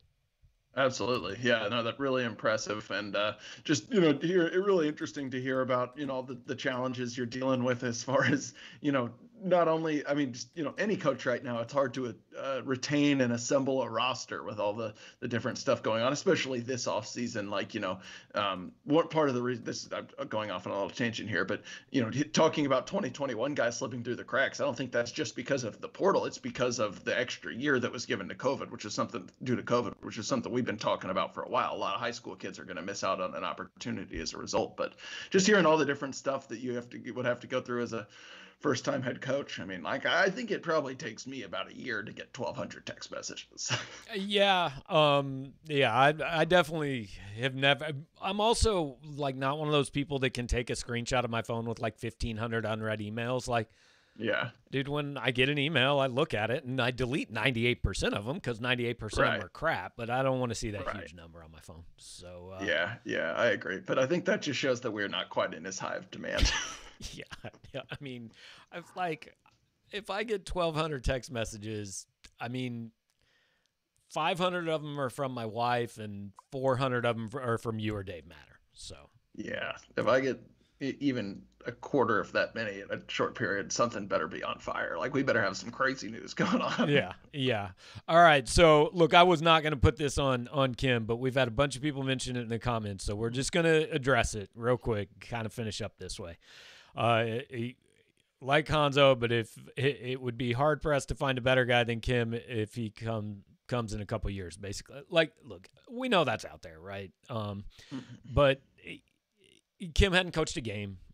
Absolutely, 0.77 1.37
yeah, 1.41 1.67
no, 1.67 1.83
that's 1.83 1.99
really 1.99 2.23
impressive, 2.23 2.89
and 2.91 3.13
uh, 3.13 3.33
just 3.65 3.91
you 3.91 3.99
know, 3.99 4.17
hear 4.21 4.47
it 4.47 4.55
really 4.55 4.87
interesting 4.87 5.29
to 5.31 5.41
hear 5.41 5.59
about 5.59 5.97
you 5.97 6.05
know 6.05 6.21
the 6.21 6.35
the 6.45 6.55
challenges 6.55 7.17
you're 7.17 7.25
dealing 7.25 7.65
with 7.65 7.83
as 7.83 8.01
far 8.03 8.23
as 8.23 8.53
you 8.79 8.93
know 8.93 9.13
not 9.43 9.67
only 9.67 10.05
I 10.05 10.13
mean 10.13 10.33
just 10.33 10.49
you 10.55 10.63
know 10.63 10.73
any 10.77 10.95
coach 10.95 11.25
right 11.25 11.43
now 11.43 11.59
it's 11.59 11.73
hard 11.73 11.93
to 11.95 12.13
uh, 12.39 12.61
retain 12.63 13.21
and 13.21 13.33
assemble 13.33 13.81
a 13.81 13.89
roster 13.89 14.43
with 14.43 14.59
all 14.59 14.73
the 14.73 14.93
the 15.19 15.27
different 15.27 15.57
stuff 15.57 15.81
going 15.81 16.03
on 16.03 16.13
especially 16.13 16.59
this 16.59 16.87
off 16.87 17.07
season 17.07 17.49
like 17.49 17.73
you 17.73 17.79
know 17.79 17.99
um, 18.35 18.71
what 18.83 19.09
part 19.09 19.29
of 19.29 19.35
the 19.35 19.41
reason 19.41 19.63
this 19.63 19.89
I'm 19.91 20.27
going 20.27 20.51
off 20.51 20.67
on 20.67 20.73
a 20.73 20.75
little 20.75 20.89
tangent 20.89 21.29
here 21.29 21.43
but 21.43 21.63
you 21.89 22.01
know 22.01 22.11
talking 22.33 22.65
about 22.65 22.87
2021 22.87 23.55
guys 23.55 23.77
slipping 23.77 24.03
through 24.03 24.15
the 24.15 24.23
cracks 24.23 24.61
I 24.61 24.65
don't 24.65 24.77
think 24.77 24.91
that's 24.91 25.11
just 25.11 25.35
because 25.35 25.63
of 25.63 25.81
the 25.81 25.89
portal 25.89 26.25
it's 26.25 26.37
because 26.37 26.79
of 26.79 27.03
the 27.03 27.17
extra 27.17 27.53
year 27.53 27.79
that 27.79 27.91
was 27.91 28.05
given 28.05 28.29
to 28.29 28.35
COVID 28.35 28.69
which 28.69 28.85
is 28.85 28.93
something 28.93 29.29
due 29.43 29.55
to 29.55 29.63
COVID 29.63 29.95
which 30.01 30.17
is 30.17 30.27
something 30.27 30.51
we've 30.51 30.65
been 30.65 30.77
talking 30.77 31.09
about 31.09 31.33
for 31.33 31.41
a 31.43 31.49
while. 31.49 31.73
A 31.73 31.77
lot 31.77 31.95
of 31.95 31.99
high 31.99 32.11
school 32.11 32.35
kids 32.35 32.59
are 32.59 32.65
going 32.65 32.77
to 32.77 32.83
miss 32.83 33.03
out 33.03 33.19
on 33.19 33.33
an 33.35 33.43
opportunity 33.43 34.19
as 34.19 34.33
a 34.33 34.37
result 34.37 34.77
but 34.77 34.93
just 35.31 35.47
hearing 35.47 35.65
all 35.65 35.77
the 35.77 35.85
different 35.85 36.15
stuff 36.15 36.47
that 36.49 36.59
you 36.59 36.75
have 36.75 36.89
to 36.89 37.11
would 37.11 37.25
have 37.25 37.39
to 37.39 37.47
go 37.47 37.59
through 37.59 37.81
as 37.81 37.93
a 37.93 38.07
first 38.61 38.85
time 38.85 39.01
head 39.01 39.21
coach. 39.21 39.59
I 39.59 39.65
mean, 39.65 39.83
like 39.83 40.05
I 40.05 40.29
think 40.29 40.51
it 40.51 40.63
probably 40.63 40.95
takes 40.95 41.27
me 41.27 41.43
about 41.43 41.69
a 41.69 41.75
year 41.75 42.03
to 42.03 42.13
get 42.13 42.37
1200 42.37 42.85
text 42.85 43.11
messages. 43.11 43.71
Uh, 44.11 44.15
yeah. 44.15 44.71
Um 44.89 45.53
yeah, 45.65 45.93
I 45.93 46.13
I 46.25 46.45
definitely 46.45 47.09
have 47.39 47.55
never 47.55 47.91
I'm 48.21 48.39
also 48.39 48.97
like 49.15 49.35
not 49.35 49.57
one 49.57 49.67
of 49.67 49.71
those 49.71 49.89
people 49.89 50.19
that 50.19 50.31
can 50.31 50.47
take 50.47 50.69
a 50.69 50.73
screenshot 50.73 51.23
of 51.23 51.29
my 51.29 51.41
phone 51.41 51.65
with 51.65 51.79
like 51.79 52.01
1500 52.01 52.65
unread 52.65 52.99
emails 52.99 53.47
like 53.47 53.69
yeah. 54.17 54.49
Dude, 54.71 54.87
when 54.87 55.17
I 55.17 55.31
get 55.31 55.49
an 55.49 55.57
email, 55.57 55.99
I 55.99 56.07
look 56.07 56.33
at 56.33 56.51
it 56.51 56.63
and 56.63 56.81
I 56.81 56.91
delete 56.91 57.33
98% 57.33 58.13
of 58.13 58.25
them 58.25 58.35
because 58.35 58.59
98% 58.59 59.01
right. 59.01 59.03
of 59.03 59.15
them 59.15 59.45
are 59.45 59.49
crap, 59.49 59.93
but 59.97 60.09
I 60.09 60.23
don't 60.23 60.39
want 60.39 60.51
to 60.51 60.55
see 60.55 60.71
that 60.71 60.85
right. 60.85 60.97
huge 60.97 61.13
number 61.13 61.43
on 61.43 61.51
my 61.51 61.59
phone. 61.59 61.83
So, 61.97 62.53
uh, 62.57 62.63
yeah, 62.63 62.95
yeah, 63.03 63.33
I 63.33 63.47
agree. 63.47 63.79
But 63.85 63.99
I 63.99 64.05
think 64.05 64.25
that 64.25 64.41
just 64.41 64.59
shows 64.59 64.81
that 64.81 64.91
we're 64.91 65.07
not 65.07 65.29
quite 65.29 65.53
in 65.53 65.65
as 65.65 65.79
high 65.79 65.95
of 65.95 66.09
demand. 66.11 66.51
yeah, 67.13 67.49
yeah. 67.73 67.81
I 67.89 67.95
mean, 67.99 68.31
I've 68.71 68.89
like, 68.95 69.35
if 69.91 70.09
I 70.09 70.23
get 70.23 70.49
1,200 70.49 71.03
text 71.03 71.31
messages, 71.31 72.05
I 72.39 72.47
mean, 72.47 72.91
500 74.09 74.67
of 74.67 74.81
them 74.81 74.99
are 74.99 75.09
from 75.09 75.33
my 75.33 75.45
wife, 75.45 75.97
and 75.97 76.31
400 76.51 77.05
of 77.05 77.15
them 77.15 77.29
are 77.41 77.57
from 77.57 77.79
you 77.79 77.95
or 77.95 78.03
Dave 78.03 78.27
Matter. 78.27 78.59
So 78.73 78.95
yeah, 79.35 79.73
if 79.97 80.07
I 80.07 80.19
get 80.19 80.39
even 80.79 81.43
a 81.67 81.71
quarter 81.71 82.19
of 82.19 82.31
that 82.31 82.55
many 82.55 82.79
in 82.79 82.87
a 82.89 82.99
short 83.07 83.35
period, 83.35 83.71
something 83.71 84.07
better 84.07 84.27
be 84.27 84.43
on 84.43 84.57
fire. 84.57 84.95
Like 84.97 85.13
we 85.13 85.21
better 85.21 85.41
have 85.41 85.55
some 85.55 85.69
crazy 85.69 86.09
news 86.09 86.33
going 86.33 86.61
on. 86.61 86.89
Yeah, 86.89 87.13
yeah. 87.33 87.69
All 88.07 88.21
right. 88.21 88.47
So 88.47 88.89
look, 88.93 89.13
I 89.13 89.23
was 89.23 89.41
not 89.41 89.61
going 89.61 89.73
to 89.73 89.79
put 89.79 89.97
this 89.97 90.17
on 90.17 90.47
on 90.49 90.75
Kim, 90.75 91.05
but 91.05 91.17
we've 91.17 91.35
had 91.35 91.47
a 91.47 91.51
bunch 91.51 91.75
of 91.75 91.81
people 91.81 92.03
mention 92.03 92.35
it 92.35 92.41
in 92.41 92.49
the 92.49 92.59
comments, 92.59 93.05
so 93.05 93.15
we're 93.15 93.29
just 93.29 93.51
going 93.51 93.65
to 93.65 93.91
address 93.91 94.35
it 94.35 94.49
real 94.55 94.77
quick. 94.77 95.09
Kind 95.21 95.45
of 95.45 95.53
finish 95.53 95.81
up 95.81 95.97
this 95.97 96.19
way. 96.19 96.37
Uh, 96.95 97.23
he, 97.49 97.77
like 98.41 98.67
Cuonzo, 98.67 99.17
but 99.17 99.31
if 99.31 99.55
it, 99.77 99.99
it, 100.01 100.21
would 100.21 100.37
be 100.37 100.51
hard 100.51 100.81
pressed 100.81 101.09
to 101.09 101.15
find 101.15 101.37
a 101.37 101.41
better 101.41 101.65
guy 101.65 101.83
than 101.83 101.99
Kim 101.99 102.33
if 102.33 102.73
he 102.73 102.89
come 102.89 103.43
comes 103.67 103.93
in 103.93 104.01
a 104.01 104.05
couple 104.05 104.29
years, 104.29 104.57
basically. 104.57 105.01
Like, 105.09 105.31
look, 105.43 105.69
we 105.89 106.09
know 106.09 106.23
that's 106.23 106.43
out 106.43 106.61
there, 106.61 106.79
right? 106.79 107.11
Um, 107.29 107.63
but 108.25 108.61
Kim 109.95 110.13
hadn't 110.13 110.33
coached 110.33 110.57
a 110.57 110.61
game. 110.61 110.97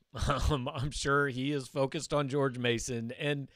Um, 0.50 0.68
I'm 0.74 0.90
sure 0.90 1.28
he 1.28 1.52
is 1.52 1.68
focused 1.68 2.12
on 2.12 2.28
George 2.28 2.58
Mason. 2.58 3.12
And 3.20 3.50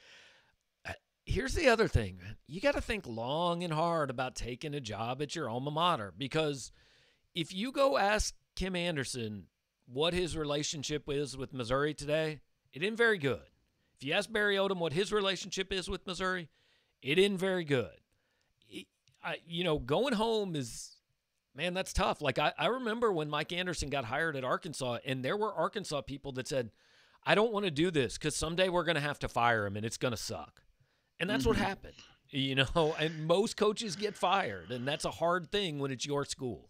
uh, 0.88 0.92
here's 1.26 1.56
the 1.56 1.70
other 1.70 1.88
thing 1.88 2.20
you 2.46 2.62
got 2.62 2.76
to 2.76 2.82
think 2.82 3.08
long 3.08 3.64
and 3.64 3.74
hard 3.74 4.12
about 4.12 4.36
taking 4.36 4.76
a 4.76 4.82
job 4.82 5.24
at 5.24 5.36
your 5.36 5.50
alma 5.50 5.72
mater 5.72 6.14
because 6.16 6.72
if 7.34 7.52
you 7.52 7.72
go 7.72 7.98
ask 7.98 8.36
Kim 8.56 8.76
Anderson 8.76 9.46
what 9.86 10.14
his 10.14 10.38
relationship 10.38 11.04
is 11.08 11.38
with 11.38 11.54
Missouri 11.54 11.94
today, 11.94 12.40
it 12.74 12.84
isn't 12.84 12.98
very 12.98 13.18
good. 13.18 13.42
If 13.96 14.04
you 14.04 14.14
ask 14.14 14.32
Barry 14.32 14.56
Odom 14.56 14.80
what 14.80 14.94
his 14.94 15.12
relationship 15.14 15.72
is 15.72 15.90
with 15.90 16.08
Missouri, 16.08 16.50
it 17.02 17.20
isn't 17.20 17.38
very 17.38 17.64
good. 17.64 17.92
I, 19.24 19.38
you 19.48 19.64
know, 19.64 19.78
going 19.78 20.14
home 20.14 20.56
is, 20.56 20.96
man, 21.56 21.74
that's 21.74 21.94
tough. 21.94 22.22
Like, 22.22 22.40
I, 22.40 22.54
I 22.58 22.68
remember 22.68 23.12
when 23.12 23.30
Mike 23.30 23.54
Anderson 23.54 23.90
got 23.90 24.06
hired 24.06 24.36
at 24.36 24.44
Arkansas, 24.44 24.98
and 25.06 25.24
there 25.24 25.38
were 25.38 25.54
Arkansas 25.54 26.02
people 26.02 26.32
that 26.34 26.48
said, 26.48 26.72
I 27.24 27.36
don't 27.36 27.54
want 27.54 27.66
to 27.66 27.72
do 27.72 27.92
this 27.92 28.18
because 28.18 28.36
someday 28.36 28.70
we're 28.70 28.84
going 28.84 28.96
to 28.96 29.02
have 29.02 29.20
to 29.20 29.28
fire 29.28 29.68
him 29.68 29.78
and 29.78 29.86
it's 29.86 29.98
going 29.98 30.14
to 30.14 30.18
suck. 30.18 30.64
And 31.20 31.30
that's 31.30 31.44
mm-hmm. 31.44 31.50
what 31.50 31.58
happened, 31.58 31.94
you 32.32 32.56
know, 32.56 32.96
and 33.00 33.28
most 33.28 33.58
coaches 33.58 33.96
get 33.96 34.16
fired, 34.16 34.72
and 34.72 34.88
that's 34.88 35.06
a 35.06 35.12
hard 35.12 35.52
thing 35.52 35.78
when 35.78 35.92
it's 35.92 36.06
your 36.06 36.26
school. 36.26 36.70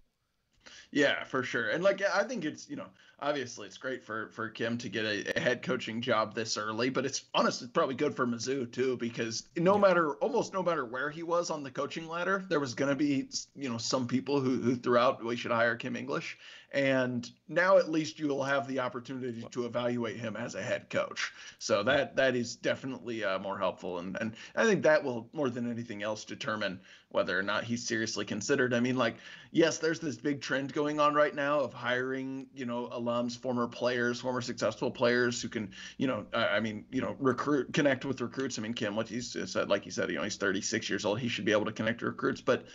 Yeah, 0.92 1.24
for 1.24 1.44
sure. 1.44 1.70
And 1.70 1.84
like 1.84 2.02
I 2.02 2.24
think 2.24 2.46
it's, 2.46 2.70
you 2.70 2.76
know, 2.76 2.88
obviously 3.22 3.68
it's 3.68 3.78
great 3.78 4.04
for 4.04 4.30
for 4.30 4.50
Kim 4.50 4.78
to 4.80 4.90
get 4.90 5.06
a, 5.06 5.38
a, 5.38 5.40
head 5.40 5.62
coaching 5.62 6.02
job 6.02 6.34
this 6.34 6.58
early, 6.58 6.90
but 6.90 7.06
it's 7.06 7.24
honestly 7.34 7.68
probably 7.68 7.96
good 7.96 8.16
for 8.16 8.26
Mizzou 8.26 8.72
too 8.72 8.98
because 8.98 9.44
no 9.56 9.76
yeah. 9.76 9.82
matter 9.82 10.16
almost 10.16 10.54
no 10.54 10.64
matter 10.64 10.86
where 10.86 11.10
he 11.10 11.24
was 11.24 11.50
on 11.50 11.64
the 11.64 11.72
coaching 11.72 12.08
ladder, 12.08 12.44
there 12.50 12.60
was 12.60 12.74
going 12.74 12.90
to 12.90 12.96
be 12.96 13.28
you 13.56 13.70
know 13.70 13.78
some 13.78 14.08
people 14.08 14.42
who 14.42 14.60
who 14.62 14.76
threw 14.76 14.98
out 14.98 15.24
we 15.24 15.36
should 15.36 15.52
hire 15.52 15.76
Kim 15.76 15.96
English, 15.96 16.38
and 16.74 17.30
now 17.50 17.78
at 17.78 17.90
least 17.90 18.18
you 18.18 18.28
will 18.28 18.44
have 18.44 18.68
the 18.68 18.80
opportunity 18.80 19.46
to 19.52 19.66
evaluate 19.66 20.16
him 20.16 20.38
as 20.38 20.56
a 20.56 20.62
head 20.62 20.90
coach. 20.90 21.32
So 21.60 21.84
that 21.84 22.16
that 22.16 22.36
is 22.36 22.56
definitely 22.56 23.24
uh, 23.24 23.40
more 23.40 23.58
helpful, 23.58 24.00
and 24.00 24.18
and 24.22 24.34
I 24.56 24.66
think 24.66 24.84
that 24.84 25.04
will 25.04 25.30
more 25.34 25.50
than 25.50 25.70
anything 25.70 26.02
else 26.02 26.24
determine 26.24 26.80
whether 27.10 27.38
or 27.38 27.44
not 27.44 27.66
he's 27.66 27.86
seriously 27.86 28.24
considered. 28.24 28.74
I 28.74 28.80
mean, 28.80 28.96
like 28.96 29.18
yes, 29.52 29.80
there's 29.80 30.00
this 30.00 30.16
big 30.16 30.40
trend 30.40 30.72
going 30.72 31.00
on 31.00 31.14
right 31.14 31.36
now 31.36 31.60
of 31.60 31.74
hiring 31.74 32.48
you 32.54 32.66
know 32.66 32.90
alums, 32.94 33.38
former 33.38 33.68
players, 33.68 34.22
former 34.22 34.42
successful 34.42 34.90
players 34.90 35.42
who 35.42 35.50
can 35.50 35.72
you 35.98 36.08
know 36.08 36.26
I 36.34 36.62
mean 36.62 36.86
you 36.90 37.02
know 37.02 37.18
recruit 37.20 37.74
connect 37.74 38.06
with 38.06 38.22
recruits. 38.22 38.58
I 38.58 38.62
mean 38.62 38.74
Kim, 38.74 38.96
what 38.96 39.10
he 39.10 39.20
said, 39.20 39.70
like 39.70 39.84
he 39.84 39.90
said, 39.90 40.10
you 40.10 40.16
know 40.16 40.24
he's 40.24 40.38
36 40.38 40.90
years 40.90 41.04
old, 41.04 41.20
he 41.20 41.28
should 41.28 41.46
be 41.46 41.52
able 41.52 41.66
to 41.66 41.74
connect 41.74 42.00
to 42.00 42.06
recruits, 42.06 42.40
but 42.40 42.66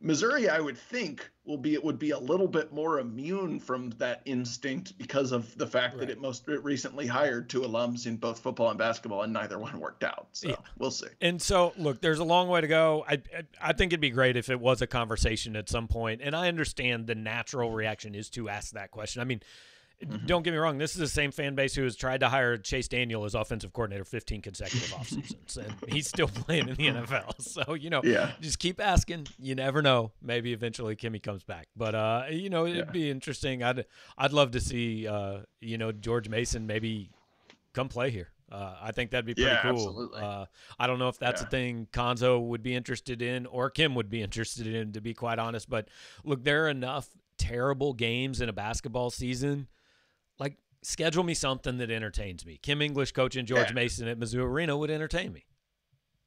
Missouri, 0.00 0.48
I 0.48 0.60
would 0.60 0.76
think, 0.76 1.30
will 1.44 1.56
be 1.56 1.74
it 1.74 1.82
would 1.82 1.98
be 1.98 2.10
a 2.10 2.18
little 2.18 2.48
bit 2.48 2.72
more 2.72 2.98
immune 2.98 3.58
from 3.58 3.90
that 3.98 4.20
instinct 4.24 4.98
because 4.98 5.32
of 5.32 5.56
the 5.56 5.66
fact 5.66 5.94
right. 5.94 6.00
that 6.00 6.10
it 6.10 6.20
most 6.20 6.48
it 6.48 6.62
recently 6.62 7.06
hired 7.06 7.48
two 7.48 7.62
alums 7.62 8.06
in 8.06 8.16
both 8.16 8.38
football 8.38 8.68
and 8.68 8.78
basketball, 8.78 9.22
and 9.22 9.32
neither 9.32 9.58
one 9.58 9.80
worked 9.80 10.04
out. 10.04 10.28
So 10.32 10.48
yeah. 10.50 10.56
we'll 10.78 10.90
see. 10.90 11.06
And 11.20 11.40
so, 11.40 11.72
look, 11.78 12.00
there's 12.00 12.18
a 12.18 12.24
long 12.24 12.48
way 12.48 12.60
to 12.60 12.68
go. 12.68 13.04
I 13.08 13.22
I 13.60 13.72
think 13.72 13.92
it'd 13.92 14.00
be 14.00 14.10
great 14.10 14.36
if 14.36 14.50
it 14.50 14.60
was 14.60 14.82
a 14.82 14.86
conversation 14.86 15.56
at 15.56 15.68
some 15.68 15.88
point, 15.88 16.20
and 16.22 16.36
I 16.36 16.48
understand 16.48 17.06
the 17.06 17.14
natural 17.14 17.70
reaction 17.70 18.14
is 18.14 18.28
to 18.30 18.48
ask 18.48 18.72
that 18.72 18.90
question. 18.90 19.22
I 19.22 19.24
mean 19.24 19.40
Mm-hmm. 20.04 20.26
Don't 20.26 20.42
get 20.42 20.50
me 20.50 20.58
wrong. 20.58 20.76
This 20.76 20.92
is 20.92 20.98
the 20.98 21.08
same 21.08 21.30
fan 21.30 21.54
base 21.54 21.74
who 21.74 21.82
has 21.82 21.96
tried 21.96 22.20
to 22.20 22.28
hire 22.28 22.58
Chase 22.58 22.86
Daniel 22.86 23.24
as 23.24 23.34
offensive 23.34 23.72
coordinator 23.72 24.04
15 24.04 24.42
consecutive 24.42 24.92
off 24.92 25.08
seasons, 25.08 25.56
and 25.56 25.74
he's 25.88 26.06
still 26.06 26.28
playing 26.28 26.68
in 26.68 26.74
the 26.74 26.86
NFL. 26.88 27.34
So 27.46 27.74
you 27.74 27.88
know, 27.88 28.02
yeah. 28.04 28.32
just 28.40 28.58
keep 28.58 28.80
asking. 28.80 29.28
You 29.38 29.54
never 29.54 29.80
know. 29.80 30.12
Maybe 30.20 30.52
eventually 30.52 30.96
Kimmy 30.96 31.22
comes 31.22 31.44
back. 31.44 31.68
But 31.74 31.94
uh, 31.94 32.24
you 32.30 32.50
know, 32.50 32.66
it'd 32.66 32.76
yeah. 32.76 32.90
be 32.90 33.10
interesting. 33.10 33.62
I'd 33.62 33.86
I'd 34.18 34.32
love 34.32 34.50
to 34.50 34.60
see 34.60 35.08
uh, 35.08 35.38
you 35.60 35.78
know, 35.78 35.92
George 35.92 36.28
Mason 36.28 36.66
maybe 36.66 37.10
come 37.72 37.88
play 37.88 38.10
here. 38.10 38.28
Uh, 38.50 38.74
I 38.80 38.92
think 38.92 39.10
that'd 39.10 39.24
be 39.24 39.34
pretty 39.34 39.50
yeah, 39.50 39.62
cool. 39.62 39.70
Absolutely. 39.70 40.20
Uh, 40.20 40.46
I 40.78 40.86
don't 40.86 40.98
know 40.98 41.08
if 41.08 41.18
that's 41.18 41.40
yeah. 41.40 41.46
a 41.46 41.50
thing 41.50 41.88
Cuonzo 41.92 42.40
would 42.40 42.62
be 42.62 42.74
interested 42.74 43.22
in 43.22 43.46
or 43.46 43.70
Kim 43.70 43.94
would 43.94 44.10
be 44.10 44.22
interested 44.26 44.66
in, 44.66 44.92
to 44.92 45.00
be 45.00 45.14
quite 45.14 45.38
honest. 45.38 45.70
But 45.70 45.88
look, 46.24 46.44
there 46.44 46.66
are 46.66 46.68
enough 46.68 47.08
terrible 47.38 47.92
games 47.92 48.40
in 48.40 48.48
a 48.48 48.52
basketball 48.52 49.10
season 49.10 49.68
like 50.38 50.56
schedule 50.82 51.24
me 51.24 51.34
something 51.34 51.78
that 51.78 51.90
entertains 51.90 52.44
me. 52.46 52.58
Kim 52.62 52.82
English 52.82 53.12
coaching 53.12 53.46
George 53.46 53.68
yeah. 53.68 53.74
Mason 53.74 54.08
at 54.08 54.18
Mizzou 54.18 54.42
Arena 54.42 54.76
would 54.76 54.90
entertain 54.90 55.32
me. 55.32 55.44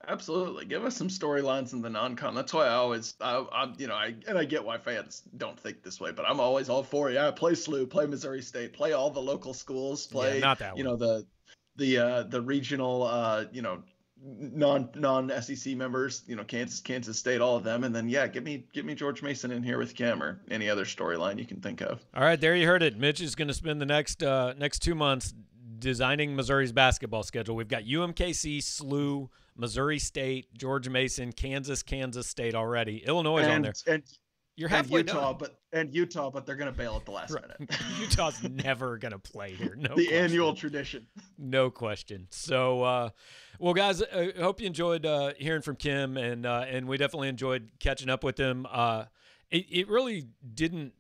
Absolutely, 0.08 0.66
give 0.66 0.86
us 0.86 0.96
some 0.96 1.10
storylines 1.10 1.74
in 1.74 1.82
the 1.82 1.90
non-con. 1.90 2.34
That's 2.34 2.54
why 2.54 2.68
I 2.68 2.76
always, 2.76 3.16
I, 3.20 3.46
am 3.54 3.76
you 3.78 3.88
know, 3.88 3.96
I 3.96 4.16
and 4.28 4.38
I 4.38 4.46
get 4.46 4.64
why 4.64 4.78
fans 4.78 5.24
don't 5.36 5.60
think 5.60 5.84
this 5.84 6.00
way, 6.00 6.12
but 6.14 6.26
I'm 6.26 6.40
always 6.40 6.70
all 6.70 6.84
for 6.84 7.12
yeah, 7.12 7.30
play 7.32 7.52
SLU, 7.52 7.90
play 7.90 8.06
Missouri 8.06 8.42
State, 8.42 8.72
play 8.72 8.94
all 8.94 9.10
the 9.10 9.20
local 9.20 9.54
schools, 9.54 10.08
play 10.08 10.36
yeah, 10.36 10.40
not 10.40 10.60
that 10.60 10.78
you 10.78 10.86
one. 10.86 10.94
know 10.94 10.98
the 10.98 11.26
the 11.76 11.98
uh, 11.98 12.24
the 12.24 12.42
regional 12.42 13.04
uh, 13.04 13.46
you 13.52 13.62
know 13.62 13.84
non 14.22 14.90
non 14.96 15.32
SEC 15.42 15.76
members, 15.76 16.24
you 16.28 16.36
know, 16.36 16.44
Kansas, 16.44 16.80
Kansas 16.80 17.18
State, 17.18 17.42
all 17.42 17.56
of 17.56 17.64
them, 17.64 17.84
and 17.84 17.96
then 17.96 18.10
yeah, 18.10 18.28
give 18.28 18.44
me 18.44 18.66
give 18.74 18.86
me 18.86 18.96
George 18.96 19.22
Mason 19.22 19.52
in 19.52 19.64
here 19.64 19.78
with 19.78 19.96
Cam 19.96 20.22
or 20.22 20.42
any 20.52 20.70
other 20.70 20.86
storyline 20.86 21.38
you 21.40 21.46
can 21.46 21.62
think 21.62 21.82
of. 21.82 22.06
All 22.14 22.24
right, 22.24 22.40
there 22.40 22.56
you 22.56 22.68
heard 22.68 22.84
it. 22.84 22.98
Mitch 22.98 23.22
is 23.22 23.36
going 23.36 23.48
to 23.48 23.54
spend 23.54 23.82
the 23.82 23.86
next 23.86 24.24
uh, 24.24 24.54
next 24.58 24.80
two 24.80 24.96
months 24.96 25.34
designing 25.80 26.36
Missouri's 26.36 26.72
basketball 26.72 27.24
schedule. 27.24 27.56
We've 27.56 27.68
got 27.68 27.84
UMKC, 27.84 28.60
SLU, 28.60 29.30
Missouri 29.56 30.00
State, 30.00 30.54
George 30.58 30.90
Mason, 30.90 31.32
Kansas, 31.32 31.84
Kansas 31.84 32.28
State 32.28 32.56
already. 32.56 33.04
Illinois 33.06 33.40
and, 33.40 33.52
on 33.52 33.62
there. 33.62 33.74
And 33.88 34.04
you're 34.56 34.70
halfway 34.70 35.02
and 35.02 35.10
Utah, 35.10 35.32
done. 35.32 35.38
but 35.40 35.59
and 35.72 35.94
Utah, 35.94 36.30
but 36.30 36.46
they're 36.46 36.56
gonna 36.56 36.72
bail 36.72 36.96
at 36.96 37.06
the 37.06 37.12
last 37.12 37.32
right. 37.32 37.44
minute. 37.44 37.76
Utah's 38.00 38.42
never 38.44 38.98
gonna 38.98 39.20
play 39.20 39.52
here. 39.54 39.76
No, 39.76 39.90
the 39.96 40.08
question. 40.08 40.14
annual 40.14 40.56
tradition. 40.56 41.08
No 41.38 41.70
question. 41.70 42.28
So, 42.32 42.84
uh, 42.84 43.10
well, 43.60 43.74
guys, 43.74 44.02
I 44.02 44.34
hope 44.38 44.62
you 44.62 44.68
enjoyed 44.68 45.06
uh, 45.06 45.34
hearing 45.38 45.62
from 45.62 45.76
Kim, 45.76 46.18
and 46.18 46.46
uh, 46.46 46.66
and 46.68 46.88
we 46.88 46.98
definitely 46.98 47.30
enjoyed 47.30 47.72
catching 47.80 48.10
up 48.10 48.24
with 48.24 48.38
him. 48.38 48.66
Uh, 48.70 49.06
it 49.52 49.66
it 49.70 49.90
really 49.90 50.28
didn't 50.54 50.94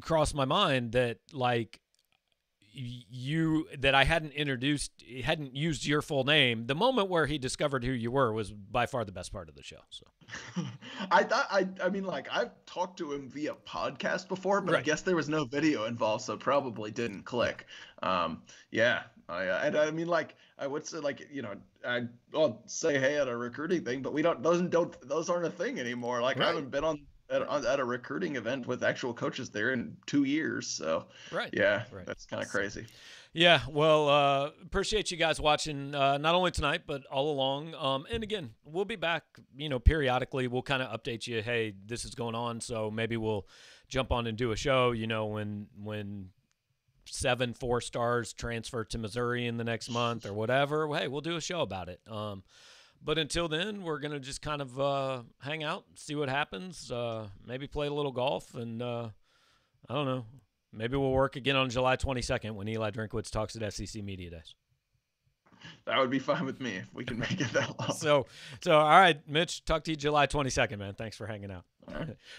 cross 0.00 0.34
my 0.34 0.44
mind 0.44 0.92
that 0.92 1.18
like 1.32 1.80
you 2.72 3.66
that 3.78 3.94
I 3.94 4.04
hadn't 4.04 4.32
introduced 4.32 4.92
hadn't 5.24 5.56
used 5.56 5.86
your 5.86 6.02
full 6.02 6.24
name. 6.24 6.66
The 6.66 6.74
moment 6.74 7.08
where 7.08 7.26
he 7.26 7.38
discovered 7.38 7.84
who 7.84 7.92
you 7.92 8.10
were 8.10 8.32
was 8.32 8.52
by 8.52 8.86
far 8.86 9.04
the 9.04 9.12
best 9.12 9.32
part 9.32 9.48
of 9.48 9.54
the 9.54 9.62
show. 9.62 9.80
So 9.90 10.06
I 11.10 11.22
thought 11.24 11.46
I 11.50 11.68
I 11.82 11.88
mean 11.88 12.04
like 12.04 12.28
I've 12.32 12.50
talked 12.66 12.98
to 12.98 13.12
him 13.12 13.28
via 13.28 13.54
podcast 13.66 14.28
before, 14.28 14.60
but 14.60 14.72
right. 14.72 14.80
I 14.80 14.82
guess 14.82 15.02
there 15.02 15.16
was 15.16 15.28
no 15.28 15.44
video 15.44 15.84
involved, 15.84 16.24
so 16.24 16.36
probably 16.36 16.90
didn't 16.90 17.24
click. 17.24 17.66
Um, 18.02 18.42
yeah, 18.70 19.02
I, 19.28 19.44
and 19.44 19.76
I 19.76 19.90
mean 19.90 20.06
like 20.06 20.36
I 20.58 20.66
would 20.66 20.86
say 20.86 20.98
like 20.98 21.28
you 21.32 21.42
know 21.42 21.54
I 21.86 22.02
I'll 22.34 22.62
say 22.66 22.98
hey 22.98 23.18
at 23.18 23.28
a 23.28 23.36
recruiting 23.36 23.84
thing, 23.84 24.02
but 24.02 24.12
we 24.12 24.22
don't 24.22 24.42
those 24.42 24.62
don't 24.62 24.96
those 25.08 25.28
aren't 25.30 25.46
a 25.46 25.50
thing 25.50 25.78
anymore. 25.78 26.22
Like 26.22 26.38
right. 26.38 26.46
I 26.46 26.48
haven't 26.48 26.70
been 26.70 26.84
on 26.84 27.00
at, 27.30 27.42
at 27.42 27.80
a 27.80 27.84
recruiting 27.84 28.36
event 28.36 28.66
with 28.66 28.82
actual 28.82 29.12
coaches 29.12 29.50
there 29.50 29.72
in 29.72 29.96
two 30.06 30.24
years. 30.24 30.66
So 30.66 31.06
right, 31.32 31.50
yeah, 31.52 31.84
right. 31.92 32.06
that's 32.06 32.26
kind 32.26 32.42
of 32.42 32.48
crazy. 32.48 32.86
Yeah, 33.34 33.60
well, 33.68 34.08
uh, 34.08 34.50
appreciate 34.64 35.10
you 35.10 35.16
guys 35.16 35.38
watching 35.40 35.94
uh, 35.94 36.18
not 36.18 36.34
only 36.34 36.50
tonight 36.50 36.82
but 36.86 37.04
all 37.06 37.30
along. 37.30 37.74
Um, 37.74 38.06
and 38.10 38.22
again, 38.22 38.50
we'll 38.64 38.86
be 38.86 38.96
back. 38.96 39.24
You 39.56 39.68
know, 39.68 39.78
periodically 39.78 40.48
we'll 40.48 40.62
kind 40.62 40.82
of 40.82 40.98
update 40.98 41.26
you. 41.26 41.42
Hey, 41.42 41.74
this 41.86 42.04
is 42.04 42.14
going 42.14 42.34
on, 42.34 42.60
so 42.60 42.90
maybe 42.90 43.16
we'll 43.16 43.46
jump 43.88 44.12
on 44.12 44.26
and 44.26 44.36
do 44.36 44.52
a 44.52 44.56
show. 44.56 44.92
You 44.92 45.06
know, 45.06 45.26
when 45.26 45.66
when 45.82 46.30
seven 47.04 47.54
four 47.54 47.80
stars 47.80 48.32
transfer 48.32 48.84
to 48.84 48.98
Missouri 48.98 49.46
in 49.46 49.56
the 49.56 49.64
next 49.64 49.90
month 49.90 50.26
or 50.26 50.32
whatever. 50.32 50.88
Hey, 50.94 51.08
we'll 51.08 51.20
do 51.20 51.36
a 51.36 51.40
show 51.40 51.60
about 51.60 51.88
it. 51.88 52.00
Um, 52.06 52.42
but 53.02 53.18
until 53.18 53.48
then, 53.48 53.82
we're 53.82 53.98
gonna 53.98 54.20
just 54.20 54.42
kind 54.42 54.62
of 54.62 54.78
uh, 54.78 55.22
hang 55.40 55.64
out, 55.64 55.84
see 55.94 56.14
what 56.14 56.28
happens. 56.28 56.90
Uh, 56.90 57.28
maybe 57.46 57.66
play 57.66 57.86
a 57.86 57.92
little 57.92 58.12
golf, 58.12 58.54
and 58.54 58.82
uh, 58.82 59.08
I 59.88 59.94
don't 59.94 60.06
know. 60.06 60.24
Maybe 60.72 60.96
we'll 60.96 61.12
work 61.12 61.36
again 61.36 61.56
on 61.56 61.70
July 61.70 61.96
22nd 61.96 62.52
when 62.52 62.68
Eli 62.68 62.90
Drinkwitz 62.90 63.30
talks 63.30 63.56
at 63.56 63.72
SEC 63.72 64.02
Media 64.02 64.30
Days. 64.30 64.54
That 65.86 65.98
would 65.98 66.10
be 66.10 66.18
fine 66.18 66.44
with 66.44 66.60
me 66.60 66.76
if 66.76 66.94
we 66.94 67.04
can 67.04 67.18
make 67.18 67.40
it 67.40 67.52
that 67.52 67.78
long. 67.80 67.96
So, 67.96 68.26
so 68.60 68.78
all 68.78 68.88
right, 68.88 69.18
Mitch. 69.26 69.64
Talk 69.64 69.84
to 69.84 69.90
you 69.90 69.96
July 69.96 70.26
22nd, 70.26 70.78
man. 70.78 70.94
Thanks 70.94 71.16
for 71.16 71.26
hanging 71.26 71.50
out. 71.50 71.64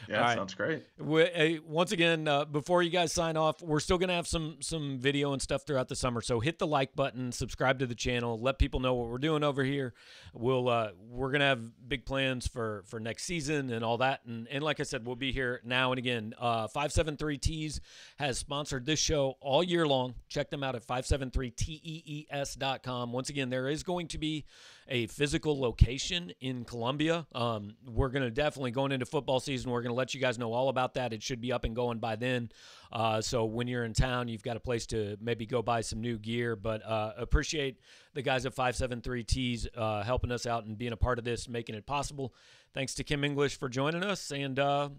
Yeah, 0.08 0.22
right. 0.22 0.36
sounds 0.36 0.54
great. 0.54 0.84
We, 0.98 1.60
once 1.66 1.92
again, 1.92 2.28
uh, 2.28 2.46
before 2.46 2.84
you 2.84 2.90
guys 2.90 3.14
sign 3.14 3.38
off, 3.38 3.62
we're 3.62 3.80
still 3.80 3.98
gonna 3.98 4.16
have 4.16 4.28
some 4.28 4.58
some 4.62 5.00
video 5.00 5.34
and 5.34 5.42
stuff 5.42 5.64
throughout 5.66 5.88
the 5.88 5.96
summer. 5.96 6.22
So 6.22 6.40
hit 6.40 6.60
the 6.60 6.68
like 6.68 6.96
button, 6.96 7.32
subscribe 7.32 7.80
to 7.80 7.88
the 7.88 7.96
channel, 7.96 8.40
let 8.40 8.60
people 8.60 8.80
know 8.80 8.94
what 8.94 9.10
we're 9.10 9.18
doing 9.18 9.44
over 9.44 9.64
here. 9.64 9.94
We'll 10.34 10.70
uh, 10.70 10.90
we're 11.10 11.32
gonna 11.32 11.46
have 11.46 11.62
big 11.88 12.06
plans 12.06 12.48
for 12.48 12.84
for 12.88 13.00
next 13.00 13.26
season 13.26 13.72
and 13.72 13.84
all 13.84 13.98
that. 13.98 14.22
And 14.26 14.48
and 14.50 14.64
like 14.64 14.80
I 14.80 14.84
said, 14.84 15.06
we'll 15.06 15.16
be 15.16 15.32
here 15.32 15.62
now 15.64 15.92
and 15.92 16.00
again. 16.00 16.34
Uh, 16.38 16.68
573 16.68 17.38
Tees 17.38 17.82
has 18.18 18.38
sponsored 18.38 18.86
this 18.86 19.00
show 19.00 19.38
all 19.42 19.64
year 19.64 19.88
long. 19.88 20.16
Check 20.28 20.50
them 20.50 20.64
out 20.64 20.76
at 20.76 20.86
573tees.com. 20.86 23.12
Once 23.12 23.30
again, 23.30 23.50
there 23.50 23.70
is 23.70 23.84
going 23.84 24.08
to 24.08 24.18
be 24.18 24.46
a 24.90 25.08
physical 25.08 25.60
location 25.60 26.32
in 26.42 26.66
Columbia. 26.66 27.26
Um, 27.34 27.76
we're 27.88 28.10
going 28.10 28.24
to 28.24 28.32
definitely 28.32 28.72
going 28.72 28.92
into 28.92 29.06
football 29.06 29.40
season. 29.40 29.72
We're 29.72 29.82
going 29.82 29.92
to 29.94 29.98
let 29.98 30.14
you 30.14 30.20
guys 30.20 30.38
know 30.38 30.52
all 30.52 30.70
about 30.70 30.96
that. 30.96 31.14
It 31.14 31.22
should 31.22 31.40
be 31.40 31.54
up 31.54 31.64
and 31.64 31.76
going 31.76 32.00
by 32.00 32.16
then. 32.16 32.50
Uh, 32.92 33.22
so 33.22 33.46
when 33.46 33.68
you're 33.68 33.86
in 33.86 33.94
town, 33.94 34.28
you've 34.28 34.44
got 34.44 34.58
a 34.58 34.60
place 34.60 34.88
to 34.88 35.16
maybe 35.22 35.46
go 35.46 35.62
buy 35.62 35.82
some 35.82 36.02
new 36.02 36.18
gear. 36.18 36.56
But 36.56 36.86
uh, 36.86 37.14
appreciate 37.18 37.80
the 38.14 38.22
guys 38.22 38.46
at 38.46 38.54
573 38.54 39.24
Tees 39.24 39.68
uh, 39.78 40.04
helping 40.04 40.32
us 40.32 40.46
out 40.46 40.66
and 40.66 40.78
being 40.78 40.94
a 40.94 40.98
part 40.98 41.20
of 41.20 41.26
this, 41.26 41.48
making 41.48 41.76
it 41.76 41.86
possible. 41.86 42.34
Thanks 42.74 42.96
to 42.96 43.04
Kim 43.04 43.24
English 43.24 43.60
for 43.60 43.70
joining 43.70 44.04
us. 44.04 44.32
And 44.32 44.58
uh, 44.58 44.90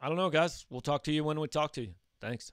I 0.00 0.08
don't 0.08 0.16
know, 0.16 0.30
guys. 0.30 0.64
We'll 0.70 0.80
talk 0.80 1.04
to 1.04 1.12
you 1.12 1.24
when 1.24 1.40
we 1.40 1.48
talk 1.48 1.72
to 1.72 1.82
you. 1.82 1.94
Thanks. 2.20 2.52